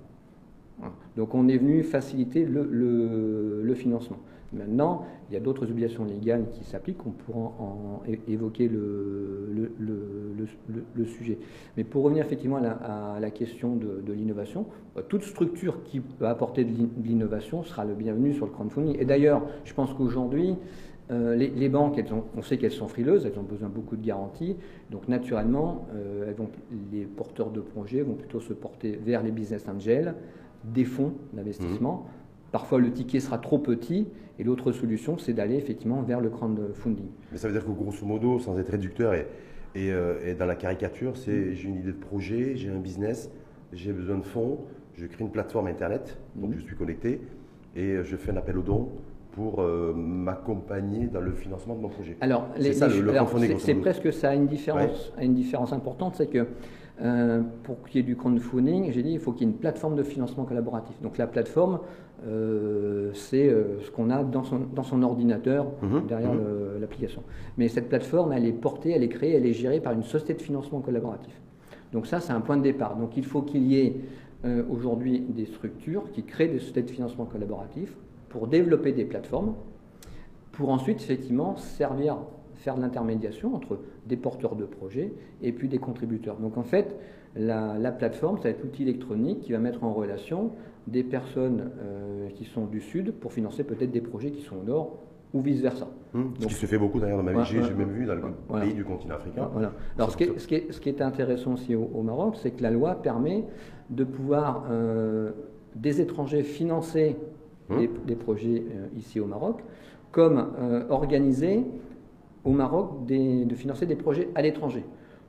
Donc 1.17 1.35
on 1.35 1.47
est 1.49 1.59
venu 1.59 1.83
faciliter 1.83 2.47
le 2.47 3.75
financement. 3.75 4.17
Maintenant, 4.53 5.07
il 5.29 5.35
y 5.35 5.37
a 5.37 5.41
d'autres 5.41 5.71
obligations 5.71 6.05
légales 6.05 6.47
qui 6.51 6.65
s'appliquent, 6.65 7.07
on 7.07 7.11
pourra 7.11 7.53
en 7.61 8.03
évoquer 8.27 8.69
le, 8.69 9.71
sujet. 11.07 11.39
Mais 11.77 11.85
pour 11.85 12.03
revenir 12.03 12.25
effectivement 12.25 12.57
à 12.57 13.19
la, 13.21 13.31
question 13.31 13.77
de, 13.77 14.13
l'innovation, 14.13 14.67
euh, 14.97 15.03
toute 15.09 15.23
structure 15.23 15.85
qui 15.85 16.01
peut 16.01 16.27
apporter 16.27 16.65
de 16.65 16.73
l'innovation 17.05 17.63
sera 17.63 17.85
le 17.85 17.95
bienvenu 17.95 18.35
sur 18.35 18.47
le 18.47 18.53
crowdfunding. 18.53 18.97
Et 18.99 19.05
d'ailleurs, 19.05 19.43
je 19.65 19.73
pense 19.73 19.95
qu'aujourd'hui, 19.95 20.57
euh, 21.11 21.35
les, 21.35 21.69
banques, 21.69 22.01
on 22.37 22.43
sait 22.43 22.57
qu'elles 22.57 22.71
sont 22.73 22.89
frileuses, 22.89 23.27
elles 23.27 23.39
ont 23.39 23.45
besoin 23.45 23.69
de 23.69 23.75
beaucoup 23.75 23.97
de 23.97 24.05
garanties. 24.05 24.57
Donc 24.91 25.09
naturellement, 25.09 25.87
euh, 25.95 26.33
les 26.93 27.05
porteurs 27.05 27.51
de 27.51 27.61
projets 27.61 28.03
vont 28.03 28.15
plutôt 28.15 28.41
se 28.41 28.53
porter 28.53 28.99
vers 29.05 29.23
les 29.23 29.31
business 29.33 29.69
angels, 29.69 30.15
des 30.65 30.85
fonds 30.85 31.13
d'investissement. 31.33 32.05
Mmh. 32.05 32.20
Parfois, 32.53 32.81
le 32.81 32.93
ticket 32.93 33.21
sera 33.21 33.39
trop 33.39 33.59
petit 33.59 34.09
et 34.39 34.45
l'autre 34.45 34.73
solution, 34.73 35.19
c'est 35.19 35.33
d'aller 35.33 35.57
effectivement 35.57 36.03
vers 36.03 36.21
le 36.21 36.31
crowdfunding. 36.31 37.07
Mais 37.31 37.39
ça 37.39 37.47
veut 37.49 37.55
dire 37.55 37.65
que 37.65 37.71
grosso 37.71 38.05
modo, 38.05 38.39
sans 38.39 38.59
être 38.59 38.71
réducteur 38.71 39.15
et, 39.15 39.27
et, 39.75 39.93
euh, 39.93 40.35
dans 40.39 40.47
la 40.47 40.57
caricature, 40.57 41.17
c'est 41.17 41.31
mm. 41.31 41.53
j'ai 41.55 41.69
une 41.69 41.77
idée 41.77 41.93
de 41.93 41.99
projet, 41.99 42.57
j'ai 42.57 42.71
un 42.71 42.79
business, 42.79 43.31
j'ai 43.73 43.93
besoin 43.93 44.19
de 44.19 44.25
fonds, 44.25 44.59
je 44.95 45.07
crée 45.07 45.23
une 45.25 45.31
plateforme 45.31 45.69
Internet, 45.69 46.19
donc 46.35 46.51
mm. 46.51 46.55
je 46.59 46.65
suis 46.65 46.77
connecté, 46.77 47.21
et 47.77 48.03
je 48.03 48.17
fais 48.17 48.33
un 48.33 48.37
appel 48.37 48.59
aux 48.59 48.63
dons 48.63 48.89
pour 49.33 49.61
euh, 49.61 49.93
m'accompagner 49.95 51.07
dans 51.07 51.21
le 51.21 51.33
financement 51.33 51.77
de 51.77 51.81
mon 51.81 51.89
projet. 51.89 52.17
Alors, 52.21 52.49
c'est 52.59 53.75
presque 53.75 54.13
ça. 54.13 54.35
Une 54.35 54.47
différence, 54.47 55.13
une 55.21 55.35
différence 55.35 55.73
importante, 55.73 56.17
c'est 56.17 56.27
que 56.27 56.47
euh, 57.03 57.41
pour 57.63 57.83
qu'il 57.85 58.01
y 58.01 58.05
ait 58.05 58.07
du 58.07 58.17
crowdfunding, 58.17 58.93
j'ai 58.93 59.03
dit 59.03 59.13
il 59.13 59.21
faut 59.21 59.33
qu'il 59.33 59.47
y 59.47 59.51
ait 59.51 59.53
une 59.53 59.59
plateforme 59.59 59.97
de 59.97 60.03
financement 60.03 60.45
collaboratif. 60.45 61.01
Donc 61.01 61.17
la 61.17 61.27
plateforme, 61.27 61.81
euh, 62.27 63.11
c'est 63.15 63.49
euh, 63.49 63.81
ce 63.81 63.91
qu'on 63.91 64.11
a 64.11 64.23
dans 64.23 64.43
son, 64.43 64.61
dans 64.75 64.83
son 64.83 65.03
ordinateur 65.03 65.67
mhm, 65.83 66.07
derrière 66.07 66.33
mhm. 66.33 66.81
l'application. 66.81 67.23
Mais 67.59 67.69
cette 67.69 67.89
plateforme, 67.89 68.33
elle 68.33 68.47
est 68.47 68.53
portée, 68.53 68.91
elle 68.91 69.03
est 69.03 69.09
créée, 69.09 69.35
elle 69.35 69.47
est 69.47 69.53
gérée 69.53 69.81
par 69.81 69.93
une 69.93 70.03
société 70.03 70.35
de 70.35 70.43
financement 70.43 70.81
collaboratif. 70.81 71.41
Donc 71.93 72.07
ça, 72.07 72.21
c'est 72.21 72.33
un 72.33 72.41
point 72.41 72.57
de 72.57 72.63
départ. 72.63 72.97
Donc 72.97 73.17
il 73.17 73.25
faut 73.25 73.43
qu'il 73.43 73.65
y 73.65 73.79
ait 73.81 73.97
aujourd'hui 74.71 75.21
des 75.21 75.45
structures 75.45 76.11
qui 76.13 76.23
créent 76.23 76.49
des 76.49 76.61
sociétés 76.61 76.83
de 76.83 76.91
financement 76.91 77.27
collaboratif 77.27 77.95
pour 78.31 78.47
développer 78.47 78.93
des 78.93 79.05
plateformes, 79.05 79.55
pour 80.53 80.71
ensuite 80.71 81.03
effectivement 81.03 81.57
servir 81.59 82.17
faire 82.61 82.77
de 82.77 82.83
l'intermédiation 82.83 83.55
entre 83.55 83.79
des 84.07 84.17
porteurs 84.17 84.55
de 84.55 84.65
projets 84.65 85.13
et 85.43 85.53
puis 85.53 85.69
des 85.69 85.79
contributeurs. 85.79 86.37
Donc 86.37 86.59
en 86.59 86.63
fait, 86.63 86.97
la, 87.37 87.93
plateforme, 87.93 88.37
ça 88.39 88.45
va 88.45 88.51
être 88.51 88.63
l'outil 88.63 88.83
électronique 88.83 89.41
qui 89.41 89.53
va 89.53 89.59
mettre 89.59 89.85
en 89.85 89.93
relation 89.93 90.51
des 90.87 91.03
personnes 91.03 91.71
euh, 91.81 92.29
qui 92.31 92.45
sont 92.45 92.67
du 92.67 92.81
Sud 92.81 93.13
pour 93.13 93.33
financer 93.33 93.65
peut-être 93.65 93.91
des 93.91 94.01
projets 94.01 94.31
qui 94.31 94.43
sont 94.43 94.57
au 94.57 94.65
Nord 94.65 94.99
ou 95.33 95.41
vice-versa. 95.41 95.89
Hum, 96.13 96.35
ce 96.41 96.47
qui 96.49 96.55
se 96.55 96.67
fait 96.67 96.79
beaucoup 96.79 96.99
d'ailleurs 96.99 97.19
dans 97.19 97.23
ma 97.23 97.43
vie, 97.43 97.45
j'ai 97.45 97.61
même 97.75 97.91
vu 97.91 98.05
dans 98.05 98.15
le 98.15 98.61
pays 98.61 98.75
du 98.75 98.85
continent 98.85 99.15
africain. 99.15 99.49
Voilà. 99.53 99.73
Alors 99.97 100.11
ce 100.11 100.17
qui, 100.17 100.25
est, 100.25 100.39
ce, 100.39 100.49
qui 100.49 100.57
est, 100.57 100.73
ce 100.73 100.81
qui, 100.81 100.89
est, 100.89 101.01
intéressant 101.01 101.55
aussi 101.55 101.77
au, 101.77 102.03
Maroc, 102.03 102.35
c'est 102.37 102.51
que 102.51 102.63
la 102.63 102.71
loi 102.71 102.97
permet 102.97 103.45
de 103.91 104.03
pouvoir 104.03 104.67
euh, 104.71 105.31
des 105.77 106.01
étrangers 106.01 106.43
financer 106.43 107.17
hum. 107.71 107.87
des, 108.07 108.17
projets 108.17 108.65
euh, 108.75 108.89
ici 108.99 109.21
au 109.21 109.27
Maroc, 109.27 109.63
comme 110.11 110.49
organiser 110.89 111.65
au 112.45 112.53
Maroc 112.53 113.07
de 113.07 113.55
financer 113.55 113.87
des 113.87 113.97
projets 113.97 114.29
à 114.35 114.43
l'étranger. 114.43 114.85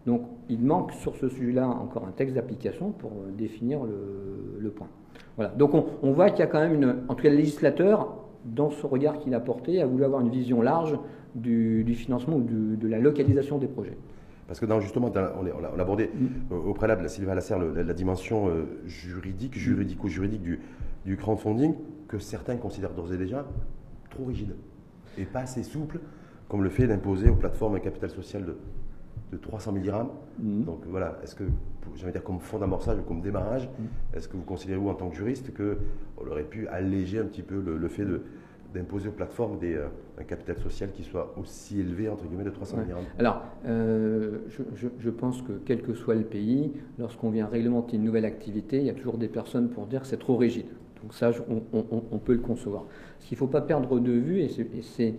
Donc 0.06 0.24
il 0.50 0.60
manque 0.60 0.92
sur 0.94 1.16
ce 1.16 1.30
sujet-là 1.30 1.68
encore 1.68 2.08
un 2.08 2.12
texte 2.12 2.36
d'application 2.36 2.92
pour 2.92 3.12
euh, 3.12 3.32
définir 3.38 3.82
le, 3.84 4.70
point. 4.72 4.88
Voilà. 5.36 5.52
Donc 5.52 5.74
on, 5.76 6.12
voit 6.12 6.30
qu'il 6.30 6.40
y 6.40 6.44
a 6.44 6.48
quand 6.48 6.60
même 6.60 6.74
une. 6.74 6.96
En 7.08 7.14
tout 7.14 7.24
cas, 7.24 7.30
le 7.30 7.36
législateur, 7.36 8.16
dans 8.46 8.72
ce 8.72 8.86
regard 8.88 9.20
qu'il 9.20 9.36
a 9.36 9.40
porté, 9.40 9.82
a 9.82 9.86
voulu 9.86 10.04
avoir 10.04 10.22
une 10.22 10.30
vision 10.30 10.62
large 10.62 10.98
du, 11.36 11.86
financement 11.94 12.38
ou 12.38 12.42
de 12.42 12.88
la 12.88 13.00
localisation 13.00 13.60
des 13.60 13.68
projets. 13.68 13.98
Parce 14.52 14.60
que 14.60 14.66
dans, 14.66 14.82
justement, 14.82 15.10
on, 15.16 15.18
a, 15.18 15.82
abordé 15.82 16.10
mm. 16.14 16.54
au 16.54 16.74
préalable, 16.74 17.08
Sylvain 17.08 17.36
Lasserre, 17.36 17.58
la, 17.58 17.84
la, 17.84 17.94
dimension 17.94 18.50
euh, 18.50 18.66
juridique, 18.86 19.58
juridico-juridique 19.58 20.42
du, 20.42 20.60
du 21.06 21.16
crowdfunding, 21.16 21.74
que 22.10 22.20
certains 22.20 22.58
considèrent 22.58 22.94
d'ores 22.94 23.14
et 23.14 23.18
déjà 23.18 23.46
trop 24.10 24.26
rigide 24.26 24.56
et 25.18 25.24
pas 25.24 25.40
assez 25.40 25.64
souple 25.64 26.02
comme 26.52 26.64
le 26.66 26.70
fait 26.70 26.86
d'imposer 26.86 27.30
aux 27.30 27.36
plateformes 27.36 27.76
un 27.76 27.80
capital 27.80 28.10
social 28.10 28.44
de, 28.44 28.58
de 29.32 29.38
300 29.38 29.72
000 29.72 29.84
dirhams. 29.84 30.10
Mhm. 30.38 30.66
Donc 30.66 30.80
voilà, 30.86 31.18
est-ce 31.24 31.34
que, 31.34 31.46
j'allais 31.96 32.12
dire 32.12 32.26
comme 32.26 32.42
fond 32.42 32.60
d'amorçage 32.60 33.00
ou 33.00 33.04
comme 33.04 33.22
démarrage, 33.22 33.70
Mhm. 33.80 33.86
est-ce 34.18 34.28
que 34.28 34.36
vous 34.36 34.44
considérez, 34.44 34.78
vous, 34.78 34.90
en 34.90 34.94
tant 34.96 35.08
que 35.10 35.16
juriste, 35.16 35.54
qu'on 35.56 36.28
aurait 36.30 36.44
pu 36.44 36.68
alléger 36.68 37.20
un 37.20 37.24
petit 37.24 37.42
peu 37.42 37.62
le, 37.66 37.78
le 37.78 37.88
fait 37.88 38.04
de 38.04 38.22
d'imposer 38.74 39.10
aux 39.10 39.14
plateformes 39.14 39.60
des, 39.60 39.76
euh, 39.76 39.88
un 40.18 40.24
capital 40.24 40.58
social 40.58 40.92
qui 40.94 41.04
soit 41.04 41.34
aussi 41.38 41.82
élevé, 41.82 42.08
entre 42.08 42.26
guillemets, 42.26 42.46
de 42.46 42.52
300 42.52 42.78
000 42.78 42.82
Ouais. 42.82 42.86
dirhams? 42.88 43.04
Alors, 43.20 43.42
euh, 43.66 44.38
je, 44.48 44.62
je- 44.76 44.88
je 44.98 45.10
pense 45.10 45.42
que 45.42 45.52
quel 45.66 45.82
que 45.82 45.94
soit 45.94 46.16
le 46.16 46.24
pays, 46.24 46.72
lorsqu'on 46.98 47.32
vient 47.32 47.48
réglementer 47.48 47.98
une 47.98 48.04
nouvelle 48.06 48.24
activité, 48.24 48.78
il 48.78 48.86
y 48.86 48.90
a 48.90 48.94
toujours 48.94 49.18
des 49.18 49.28
personnes 49.28 49.68
pour 49.70 49.88
dire 49.88 50.02
que 50.04 50.08
c'est 50.08 50.20
trop 50.20 50.38
rigide. 50.38 50.68
Donc 51.04 51.14
ça, 51.14 51.32
je- 51.34 51.42
on, 51.50 51.62
on- 51.78 52.04
on 52.14 52.18
peut 52.18 52.32
le 52.32 52.40
concevoir. 52.40 52.86
Ce 53.20 53.28
qu'il 53.28 53.36
ne 53.36 53.40
faut 53.40 53.48
pas 53.48 53.60
perdre 53.62 54.00
de 54.00 54.12
vue, 54.14 54.40
et 54.40 54.48
c'est- 54.48 55.16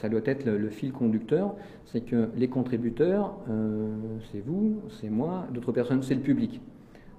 ça 0.00 0.08
doit 0.08 0.20
être 0.24 0.44
le, 0.44 0.56
le 0.58 0.68
fil 0.68 0.92
conducteur, 0.92 1.54
c'est 1.86 2.02
que 2.02 2.28
les 2.36 2.48
contributeurs, 2.48 3.34
euh, 3.50 3.88
c'est 4.30 4.44
vous, 4.44 4.76
c'est 5.00 5.10
moi, 5.10 5.46
d'autres 5.52 5.72
personnes, 5.72 6.02
c'est 6.02 6.14
le 6.14 6.20
public. 6.20 6.60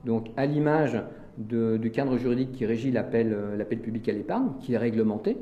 Donc, 0.06 0.28
à 0.38 0.46
l'image 0.46 1.02
du 1.38 1.92
cadre 1.92 2.18
juridique 2.18 2.52
qui 2.52 2.66
régit 2.66 2.92
l'appel 2.92 3.34
euh, 3.34 3.56
l'appel 3.58 3.80
public 3.80 4.08
à 4.10 4.12
l'épargne, 4.14 4.50
qui 4.60 4.74
est 4.74 4.78
réglementé, 4.78 5.38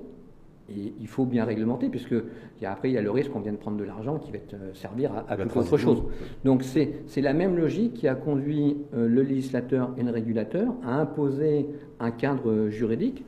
et 0.67 0.93
il 0.99 1.07
faut 1.07 1.25
bien 1.25 1.45
réglementer, 1.45 1.89
puisque 1.89 2.11
il 2.13 2.63
y 2.63 2.65
a- 2.65 2.71
après, 2.71 2.89
il 2.89 2.93
y 2.93 2.97
a 2.97 3.01
le 3.01 3.11
risque 3.11 3.31
qu'on 3.31 3.39
vienne 3.41 3.57
prendre 3.57 3.77
de 3.77 3.83
l'argent 3.83 4.17
qui 4.17 4.31
va 4.31 4.37
être, 4.37 4.55
euh, 4.55 4.73
servir 4.73 5.11
à, 5.13 5.19
à 5.31 5.37
La 5.37 5.43
toute 5.43 5.57
autre 5.57 5.77
chose. 5.77 6.03
Donc 6.43 6.63
c'est 6.63 7.21
la 7.21 7.33
même 7.33 7.55
logique 7.55 7.93
qui 7.93 8.07
a 8.07 8.15
conduit 8.15 8.77
euh, 8.95 9.07
le 9.07 9.21
législateur 9.21 9.93
et 9.97 10.03
le 10.03 10.09
régulateur 10.11 10.73
à 10.83 10.99
imposer 11.01 11.67
un 11.99 12.11
cadre 12.11 12.69
juridique 12.69 13.23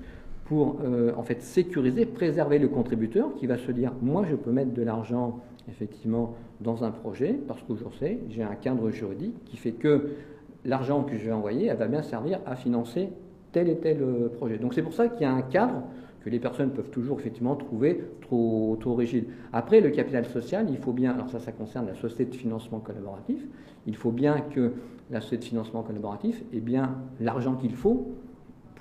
pour 0.48 0.78
euh, 0.84 1.12
en 1.18 1.24
fait 1.24 1.42
sécuriser, 1.42 2.06
préserver 2.06 2.58
le 2.58 2.70
contributeur 2.70 3.34
qui 3.36 3.48
va 3.48 3.58
se 3.58 3.72
dire 3.72 3.92
moi 4.02 4.26
je 4.30 4.36
peux 4.36 4.52
mettre 4.52 4.74
de 4.74 4.82
l'argent 4.82 5.40
effectivement 5.70 6.36
dans 6.62 6.86
un 6.86 6.92
projet 6.92 7.38
parce 7.48 7.62
que 7.64 7.74
je 7.76 7.98
sais 8.00 8.20
j'ai 8.30 8.44
un 8.44 8.56
cadre 8.56 8.90
juridique 8.90 9.36
qui 9.46 9.58
fait 9.58 9.74
que 9.74 10.12
l'argent 10.64 11.04
que 11.04 11.18
je 11.18 11.26
vais 11.26 11.34
envoyer 11.34 11.74
va 11.74 11.88
bien 11.88 12.02
servir 12.02 12.40
à 12.46 12.56
financer 12.56 13.10
tel 13.52 13.70
et 13.70 13.78
tel 13.78 14.02
euh, 14.02 14.30
projet. 14.30 14.58
Donc 14.58 14.74
c'est 14.74 14.82
pour 14.82 14.94
ça 14.94 15.10
qu'il 15.10 15.22
y 15.22 15.26
a 15.26 15.34
un 15.34 15.42
cadre 15.42 15.84
que 16.24 16.30
les 16.30 16.40
personnes 16.40 16.72
peuvent 16.72 16.90
toujours 16.90 17.20
effectivement 17.20 17.56
trouver 17.56 18.04
trop, 18.22 18.78
trop 18.80 18.96
rigide. 18.96 19.26
Après, 19.54 19.80
le 19.80 19.90
capital 19.92 20.26
social, 20.26 20.68
il 20.70 20.78
faut 20.78 20.92
bien, 20.92 21.12
alors 21.14 21.30
ça, 21.30 21.40
ça 21.40 21.54
concerne 21.54 21.88
la 21.88 21.96
société 21.96 22.26
de 22.26 22.36
financement 22.36 22.80
collaboratif, 22.80 23.42
il 23.86 23.96
faut 23.96 24.12
bien 24.12 24.42
que 24.42 24.74
la 25.10 25.22
société 25.22 25.44
de 25.44 25.50
financement 25.50 25.84
collaboratif 25.84 26.44
ait 26.54 26.60
bien 26.60 26.98
l'argent 27.22 27.56
qu'il 27.56 27.74
faut 27.74 28.12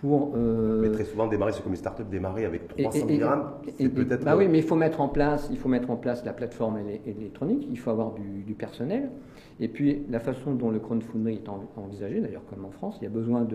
pour... 0.00 0.32
euh, 0.36 0.82
Mais 0.82 0.90
très 0.90 1.04
souvent, 1.04 1.26
démarrer, 1.26 1.52
c'est 1.52 1.62
comme 1.62 1.72
une 1.72 1.76
start-up, 1.78 2.08
démarrer 2.08 2.44
avec 2.44 2.62
et- 2.76 2.82
300 2.82 2.98
et- 2.98 3.00
000 3.00 3.10
et- 3.10 3.16
dirhams, 3.16 3.50
et- 3.66 3.72
c'est 3.78 3.88
peut-être... 3.88 4.24
Bah 4.24 4.36
oui, 4.36 4.48
mais 4.48 4.58
il 4.58 4.64
faut 4.64 4.76
mettre 4.76 5.00
en 5.00 5.08
place, 5.08 5.48
il 5.50 5.58
faut 5.58 5.68
mettre 5.68 5.90
en 5.90 5.96
place 5.96 6.24
la 6.24 6.32
plateforme 6.32 6.78
électronique. 7.06 7.66
Il 7.70 7.78
faut 7.78 7.90
avoir 7.90 8.12
du, 8.12 8.42
du 8.44 8.54
personnel. 8.54 9.10
Et 9.60 9.68
puis 9.68 10.04
la 10.10 10.20
façon 10.20 10.54
dont 10.54 10.70
le 10.70 10.78
crowdfunding 10.78 11.36
est 11.38 11.48
en- 11.48 11.64
envisagé, 11.76 12.20
d'ailleurs 12.20 12.44
comme 12.48 12.64
en 12.64 12.70
France, 12.70 12.98
il 13.00 13.04
y 13.04 13.06
a 13.06 13.10
besoin 13.10 13.46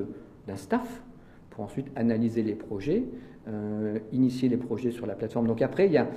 d'un 0.48 0.56
staff 0.56 1.04
pour 1.52 1.64
ensuite 1.64 1.88
analyser 1.96 2.42
les 2.44 2.56
projets, 2.56 3.04
euh, 3.48 4.00
initier 4.12 4.50
les 4.50 4.58
projets 4.58 4.92
sur 4.92 5.06
la 5.06 5.14
plateforme. 5.16 5.48
Donc 5.48 5.62
après, 5.62 5.86
il 5.86 5.92
y 5.92 5.98
a 5.98 6.08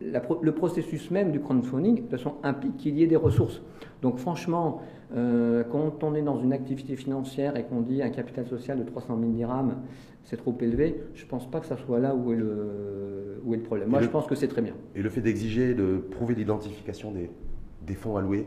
la 0.00 0.22
le 0.42 0.52
processus 0.52 1.10
même 1.10 1.32
du 1.32 1.40
crowdfunding, 1.40 1.96
de 1.96 2.00
toute 2.02 2.10
façon, 2.10 2.34
implique 2.42 2.76
qu'il 2.76 2.98
y 2.98 3.02
ait 3.02 3.06
des 3.06 3.16
ressources. 3.16 3.62
Donc 4.02 4.18
franchement, 4.18 4.80
euh, 5.14 5.64
quand 5.64 6.04
on 6.04 6.14
est 6.14 6.22
dans 6.22 6.38
une 6.38 6.52
activité 6.52 6.96
financière 6.96 7.56
et 7.56 7.64
qu'on 7.64 7.80
dit 7.80 8.02
un 8.02 8.10
capital 8.10 8.46
social 8.46 8.78
de 8.78 8.84
300 8.84 9.18
000 9.18 9.32
dirhams, 9.32 9.76
c'est 10.24 10.36
trop 10.36 10.56
élevé, 10.60 11.02
je 11.14 11.24
ne 11.24 11.28
pense 11.28 11.50
pas 11.50 11.60
que 11.60 11.66
ça 11.66 11.76
soit 11.76 11.98
là 11.98 12.14
où 12.14 12.32
est 12.32 12.36
le, 12.36 13.40
où 13.44 13.54
est 13.54 13.56
le 13.56 13.62
problème. 13.62 13.88
Moi, 13.88 14.02
je 14.02 14.08
pense 14.08 14.26
que 14.26 14.34
c'est 14.34 14.48
très 14.48 14.62
bien. 14.62 14.74
Et 14.94 15.02
le 15.02 15.08
fait 15.08 15.22
d'exiger, 15.22 15.74
de 15.74 15.96
prouver 15.96 16.34
l'identification 16.34 17.10
des, 17.10 17.30
des 17.86 17.94
fonds 17.94 18.16
alloués, 18.16 18.46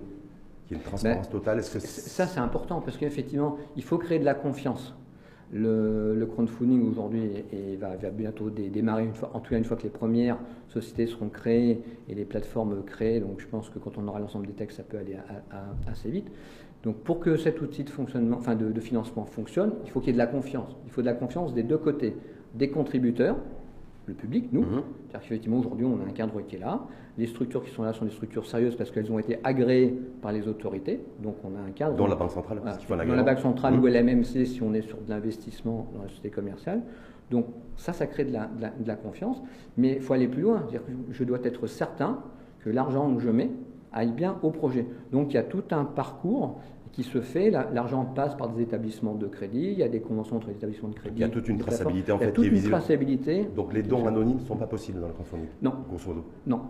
qui 0.67 0.75
est 0.75 0.77
une 0.77 0.84
transparence 0.84 1.29
totale, 1.29 1.60
est-ce 1.60 1.74
que 1.74 1.79
Ça, 1.79 2.27
c'est 2.27 2.39
important 2.39 2.81
parce 2.81 2.98
qu'effectivement, 2.98 3.58
il 3.75 3.84
faut 3.84 3.98
créer 3.98 4.20
de 4.20 4.25
la 4.25 4.36
confiance. 4.36 4.96
Le, 5.53 6.25
crowdfunding 6.31 6.89
aujourd'hui 6.89 7.29
va, 7.77 7.96
bientôt 8.10 8.50
dé- 8.50 8.70
démarrer, 8.70 9.10
en 9.34 9.39
tout 9.39 9.50
cas 9.50 9.58
une 9.58 9.65
fois 9.65 9.75
que 9.75 9.84
les 9.84 9.89
premières 9.89 10.38
sociétés 10.70 11.08
seront 11.08 11.27
créées 11.27 11.81
et 12.08 12.15
les 12.15 12.24
plateformes 12.24 12.84
créées. 12.86 13.20
Donc 13.20 13.39
je 13.41 13.48
pense 13.48 13.70
que 13.70 13.77
quand 13.77 13.98
on 13.98 14.08
aura 14.08 14.20
l'ensemble 14.20 14.48
des 14.48 14.53
textes, 14.53 14.77
ça 14.77 14.84
peut 14.84 14.98
aller 14.98 15.17
assez 15.88 16.10
vite. 16.10 16.31
Donc 16.84 16.98
pour 16.98 17.20
que 17.20 17.38
cet 17.38 17.62
outil 17.62 17.84
de 17.84 18.79
financement 18.79 19.25
fonctionne, 19.25 19.74
il 19.84 19.91
faut 19.91 20.00
qu'il 20.00 20.08
y 20.08 20.12
ait 20.12 20.13
de 20.13 20.17
la 20.17 20.27
confiance. 20.27 20.75
Il 20.86 20.91
faut 20.91 21.01
de 21.01 21.05
la 21.05 21.13
confiance 21.13 21.53
des 21.53 21.63
deux 21.63 21.77
côtés, 21.77 22.15
des 22.55 22.70
contributeurs, 22.70 23.38
le 24.11 24.15
public, 24.15 24.49
nous, 24.51 24.61
Mhm. 24.61 24.67
c'est-à-dire 25.07 25.21
qu'effectivement, 25.21 25.57
aujourd'hui, 25.59 25.85
on 25.85 25.99
a 26.01 26.03
un 26.07 26.11
cadre 26.13 26.41
qui 26.41 26.55
est 26.57 26.59
là. 26.59 26.81
Les 27.17 27.27
structures 27.27 27.63
qui 27.63 27.71
sont 27.71 27.83
là 27.83 27.93
sont 27.93 28.05
des 28.05 28.11
structures 28.11 28.45
sérieuses 28.45 28.75
parce 28.75 28.91
qu'elles 28.91 29.11
ont 29.11 29.19
été 29.19 29.39
agréées 29.43 29.93
par 30.21 30.31
les 30.31 30.47
autorités. 30.47 30.99
Donc, 31.21 31.35
on 31.43 31.55
a 31.55 31.61
un 31.61 31.71
cadre. 31.71 31.95
Dont 31.95 32.07
la 32.07 32.15
Banque 32.15 32.31
centrale, 32.31 32.59
Voilà. 32.61 32.77
parce 32.77 32.87
Dans 33.07 33.15
la 33.15 33.23
Banque 33.23 33.39
centrale 33.39 33.73
Mhm. 33.75 33.83
ou 33.83 33.87
l'MMC, 33.87 34.45
si 34.45 34.61
on 34.61 34.73
est 34.73 34.81
sur 34.81 34.97
de 34.97 35.09
l'investissement 35.09 35.87
dans 35.95 36.03
la 36.03 36.09
société 36.09 36.29
commerciale. 36.29 36.81
Donc, 37.31 37.45
ça, 37.77 37.93
ça 37.93 38.07
crée 38.07 38.25
de 38.25 38.33
la, 38.33 38.47
de 38.47 38.61
la- 38.61 38.69
de 38.71 38.87
la 38.87 38.95
confiance. 38.95 39.41
Mais 39.77 39.93
il 39.95 40.01
faut 40.01 40.13
aller 40.13 40.27
plus 40.27 40.41
loin. 40.41 40.59
C'est-à-dire 40.69 40.83
que 40.85 41.13
je 41.13 41.23
dois 41.23 41.39
être 41.43 41.65
certain 41.67 42.19
que 42.59 42.69
l'argent 42.69 43.13
que 43.15 43.21
je 43.21 43.29
mets 43.29 43.49
aille 43.93 44.11
bien 44.11 44.37
au 44.43 44.51
projet. 44.51 44.85
Donc, 45.11 45.31
il 45.31 45.35
y 45.35 45.37
a 45.37 45.43
tout 45.43 45.63
un 45.71 45.85
parcours 45.85 46.59
qui 46.91 47.03
se 47.03 47.21
fait. 47.21 47.50
La- 47.50 47.69
L'argent 47.71 48.03
passe 48.05 48.36
par 48.36 48.50
des 48.50 48.62
établissements 48.63 49.15
de 49.15 49.27
crédit. 49.27 49.69
Il 49.71 49.79
y 49.79 49.83
a 49.83 49.89
des 49.89 50.01
conventions 50.01 50.38
entre 50.38 50.48
les 50.48 50.55
établissements 50.55 50.89
de 50.89 50.95
crédit. 50.95 51.15
Il 51.17 51.21
y 51.21 51.24
a 51.24 51.29
toute 51.29 51.48
une 51.48 51.57
traçabilité, 51.57 52.12
en 52.12 52.17
Il 52.17 52.21
y 52.21 52.24
a 52.24 52.27
fait, 52.27 52.33
toute 52.33 52.43
qui 52.43 52.48
est 52.48 52.50
une 52.51 52.55
visible. 52.55 52.71
traçabilité. 52.74 53.48
Donc 53.55 53.74
les 53.74 53.83
dons 53.83 54.05
anonymes 54.07 54.38
ne 54.39 54.45
sont 54.45 54.55
pas 54.57 54.67
possibles 54.67 55.00
dans 55.00 55.07
le 55.07 55.13
crowdfunding, 55.13 55.48
Non, 55.62 55.74
grosso 55.89 56.07
modo. 56.10 56.25
non. 56.48 56.62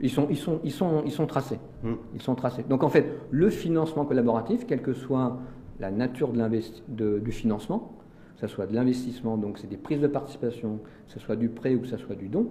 Ils 0.00 0.10
sont, 0.10 0.26
ils 0.28 0.36
sont, 0.36 0.60
ils 0.62 0.70
sont, 0.72 1.02
ils 1.06 1.10
sont 1.12 1.26
tracés. 1.26 1.58
Hmm. 1.82 1.94
Ils 2.14 2.20
sont 2.20 2.34
tracés. 2.34 2.64
Donc 2.68 2.82
en 2.82 2.88
fait, 2.90 3.06
le 3.30 3.48
financement 3.48 4.04
collaboratif, 4.04 4.66
quelle 4.66 4.82
que 4.82 4.92
soit 4.92 5.38
la 5.80 5.90
nature 5.90 6.32
de 6.32 6.38
l'investi- 6.38 6.82
de- 6.88 7.18
du 7.18 7.32
financement, 7.32 7.92
que 8.34 8.46
ce 8.46 8.46
soit 8.46 8.66
de 8.66 8.74
l'investissement, 8.74 9.38
donc 9.38 9.56
c'est 9.58 9.66
des 9.68 9.78
prises 9.78 10.00
de 10.00 10.06
participation, 10.06 10.80
que 11.06 11.12
ce 11.12 11.18
soit 11.18 11.36
du 11.36 11.48
prêt 11.48 11.74
ou 11.74 11.80
que 11.80 11.86
ce 11.86 11.96
soit 11.96 12.14
du 12.14 12.28
don, 12.28 12.48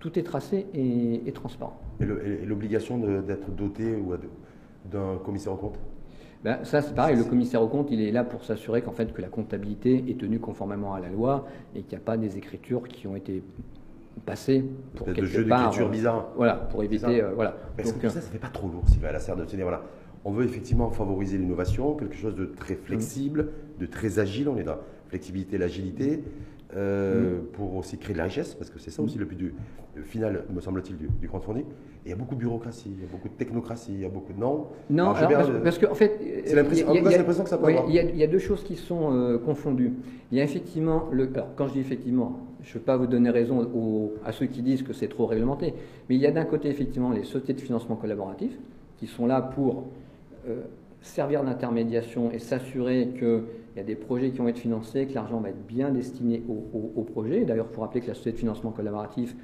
tout 0.00 0.18
est 0.18 0.24
tracé 0.24 0.66
et, 0.74 1.22
et 1.28 1.32
transparent. 1.32 1.78
Et 2.00 2.44
l'obligation 2.44 2.98
d'être 2.98 3.52
doté 3.52 3.94
ou 3.94 4.12
d'un 4.84 5.18
commissaire 5.24 5.52
aux 5.52 5.56
comptes 5.56 5.78
Ben, 6.44 6.64
ça, 6.64 6.82
c'est 6.82 6.94
pareil, 6.94 7.16
le 7.16 7.24
commissaire 7.24 7.62
au 7.62 7.68
compte, 7.68 7.90
il 7.90 8.00
est 8.00 8.12
là 8.12 8.24
pour 8.24 8.44
s'assurer 8.44 8.82
qu'en 8.82 8.92
fait, 8.92 9.12
que 9.12 9.22
la 9.22 9.28
comptabilité 9.28 10.04
est 10.08 10.18
tenue 10.18 10.40
conformément 10.40 10.94
à 10.94 11.00
la 11.00 11.08
loi 11.08 11.46
et 11.74 11.82
qu'il 11.82 11.96
n'y 11.96 12.02
a 12.02 12.04
pas 12.04 12.16
des 12.16 12.38
écritures 12.38 12.88
qui 12.88 13.06
ont 13.06 13.16
été 13.16 13.42
passées 14.26 14.64
pour 14.94 15.06
de 15.06 15.12
quelque 15.12 15.26
jeu 15.26 15.46
part, 15.46 15.60
d'écriture 15.60 15.86
euh, 15.86 15.90
bizarre. 15.90 16.28
Voilà, 16.36 16.54
pour 16.54 16.82
éviter, 16.82 17.22
euh, 17.22 17.32
voilà. 17.34 17.56
Donc, 17.82 17.98
que 17.98 18.06
euh, 18.06 18.10
ça, 18.10 18.20
ça 18.20 18.30
fait 18.30 18.38
pas 18.38 18.48
trop 18.48 18.68
lourd, 18.68 18.88
Sylvain 18.88 19.12
Lasserre, 19.12 19.36
de 19.36 19.44
se 19.44 19.56
dire, 19.56 19.64
voilà, 19.64 19.82
on 20.24 20.32
veut 20.32 20.44
effectivement 20.44 20.90
favoriser 20.90 21.38
l'innovation, 21.38 21.94
quelque 21.94 22.14
chose 22.14 22.34
de 22.34 22.46
très 22.46 22.74
flexible, 22.74 23.48
de 23.80 23.86
très 23.86 24.18
agile, 24.18 24.48
on 24.48 24.56
est 24.56 24.64
dans 24.64 24.72
la 24.72 24.80
flexibilité 25.08 25.58
l'agilité, 25.58 26.22
euh, 26.76 27.40
pour 27.52 27.76
aussi 27.76 27.98
créer 27.98 28.12
de 28.14 28.18
la 28.18 28.24
richesse, 28.24 28.54
parce 28.54 28.70
que 28.70 28.78
c'est 28.78 28.90
ça 28.90 29.02
aussi 29.02 29.18
le 29.18 29.24
but 29.24 29.36
du, 29.36 29.54
final, 30.04 30.44
me 30.54 30.60
semble-t-il, 30.60 30.96
du, 30.96 31.08
du 31.20 31.28
crowdfunding. 31.28 31.64
Et 31.64 32.06
il 32.06 32.10
y 32.10 32.12
a 32.12 32.16
beaucoup 32.16 32.34
de 32.34 32.40
bureaucratie, 32.40 32.90
il 32.96 33.02
y 33.02 33.04
a 33.04 33.08
beaucoup 33.10 33.28
de 33.28 33.34
technocratie, 33.34 33.92
il 33.92 34.00
y 34.00 34.04
a 34.04 34.08
beaucoup 34.08 34.32
de 34.32 34.38
non. 34.40 34.66
Non, 34.90 35.10
Alors, 35.10 35.16
alors, 35.16 35.32
parce, 35.32 35.62
parce 35.62 35.78
que 35.78 35.86
en 35.86 35.94
fait, 35.94 36.18
C'est 36.46 36.54
l'impression- 36.56 36.86
que 37.44 37.48
ça 37.50 37.58
peut 37.58 37.66
oui, 37.66 37.72
avoir. 37.74 37.88
Il 37.88 37.94
y, 37.94 37.98
a, 37.98 38.02
il 38.02 38.16
y 38.16 38.22
a 38.22 38.26
deux 38.26 38.38
choses 38.38 38.64
qui 38.64 38.76
sont 38.76 39.12
euh, 39.12 39.38
confondues. 39.38 39.92
Il 40.30 40.38
y 40.38 40.40
a 40.40 40.44
effectivement, 40.44 41.08
le, 41.12 41.28
alors 41.34 41.48
quand 41.56 41.68
je 41.68 41.74
dis 41.74 41.80
effectivement, 41.80 42.38
je 42.62 42.70
ne 42.70 42.74
veux 42.74 42.80
pas 42.80 42.96
vous 42.96 43.06
donner 43.06 43.30
raison 43.30 43.60
aux- 43.74 44.14
à 44.24 44.32
ceux 44.32 44.46
qui 44.46 44.62
disent 44.62 44.82
que 44.82 44.92
c'est 44.92 45.08
trop 45.08 45.26
réglementé, 45.26 45.74
mais 46.08 46.14
il 46.14 46.20
y 46.20 46.26
a 46.26 46.30
d'un 46.32 46.44
côté 46.44 46.68
effectivement 46.68 47.10
les 47.10 47.24
sociétés 47.24 47.52
de 47.54 47.60
financement 47.60 47.96
collaboratif 47.96 48.52
qui 48.98 49.06
sont 49.06 49.26
là 49.26 49.42
pour 49.42 49.84
euh, 50.48 50.62
servir 51.02 51.44
d'intermédiation 51.44 52.30
et 52.32 52.38
s'assurer 52.38 53.08
qu'il 53.72 53.80
y 53.80 53.84
a 53.84 53.86
des 53.86 53.96
projets 53.96 54.30
qui 54.30 54.38
vont 54.38 54.48
être 54.48 54.58
financés, 54.58 55.06
que 55.06 55.14
l'argent 55.14 55.40
va 55.40 55.48
être 55.50 55.66
bien 55.66 55.90
destiné 55.90 56.42
au, 56.48 56.52
au- 56.76 56.92
au 57.00 57.02
projet. 57.04 57.44
D'ailleurs, 57.44 57.66
il 57.70 57.74
faut 57.74 57.80
rappeler 57.80 58.00
que 58.00 58.08
la 58.08 58.14
société 58.14 58.32
de 58.36 58.40
financement 58.40 58.70
collaboratif, 58.70 59.34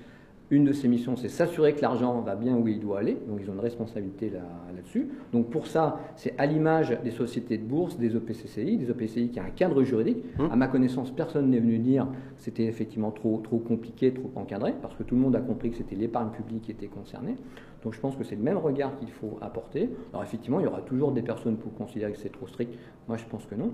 une 0.51 0.65
de 0.65 0.73
ses 0.73 0.89
missions, 0.89 1.15
c'est 1.17 1.29
s'assurer 1.29 1.75
que 1.75 1.83
l'argent 1.83 2.23
va 2.23 2.35
bien 2.35 2.57
où 2.57 2.67
il 2.69 2.81
doit 2.81 3.01
aller. 3.01 3.19
Donc, 3.29 3.39
ils 3.43 3.51
ont 3.51 3.53
une 3.53 3.61
responsabilité 3.61 4.31
là- 4.31 4.41
là-dessus. 4.75 5.09
Donc, 5.33 5.51
pour 5.51 5.67
ça, 5.67 6.01
c'est 6.17 6.33
à 6.39 6.47
l'image 6.47 6.99
des 7.05 7.11
sociétés 7.11 7.59
de 7.59 7.65
bourse, 7.65 7.99
des 7.99 8.17
OPCCI, 8.17 8.79
des 8.79 8.91
OPCI 8.91 9.29
qui 9.29 9.39
a 9.39 9.45
un 9.45 9.51
cadre 9.51 9.83
juridique. 9.83 10.25
Hum. 10.39 10.49
À 10.51 10.57
ma 10.57 10.69
connaissance, 10.69 11.11
personne 11.11 11.51
n'est 11.51 11.61
venu 11.61 11.79
dire 11.79 12.07
que 12.07 12.43
c'était 12.43 12.65
effectivement 12.65 13.11
trop, 13.11 13.39
trop 13.45 13.59
compliqué, 13.59 14.13
trop 14.15 14.31
encadré, 14.37 14.73
parce 14.81 14.95
que 14.95 15.03
tout 15.03 15.15
le 15.17 15.21
monde 15.21 15.37
a 15.37 15.41
compris 15.41 15.71
que 15.71 15.77
c'était 15.77 15.97
l'épargne 15.97 16.31
publique 16.31 16.63
qui 16.63 16.71
était 16.71 16.87
concernée. 16.87 17.37
Donc, 17.85 17.93
je 17.93 18.01
pense 18.01 18.17
que 18.17 18.25
c'est 18.25 18.37
le 18.37 18.43
même 18.43 18.57
regard 18.57 18.97
qu'il 18.99 19.11
faut 19.11 19.37
apporter. 19.43 19.91
Alors, 20.15 20.23
effectivement, 20.23 20.61
il 20.61 20.65
y 20.65 20.67
aura 20.67 20.81
toujours 20.81 21.13
des 21.13 21.23
personnes 21.23 21.57
pour 21.59 21.75
considérer 21.75 22.13
que 22.13 22.19
c'est 22.19 22.33
trop 22.33 22.47
strict. 22.47 22.73
Moi, 23.07 23.19
je 23.19 23.25
pense 23.27 23.45
que 23.45 23.55
non. 23.55 23.73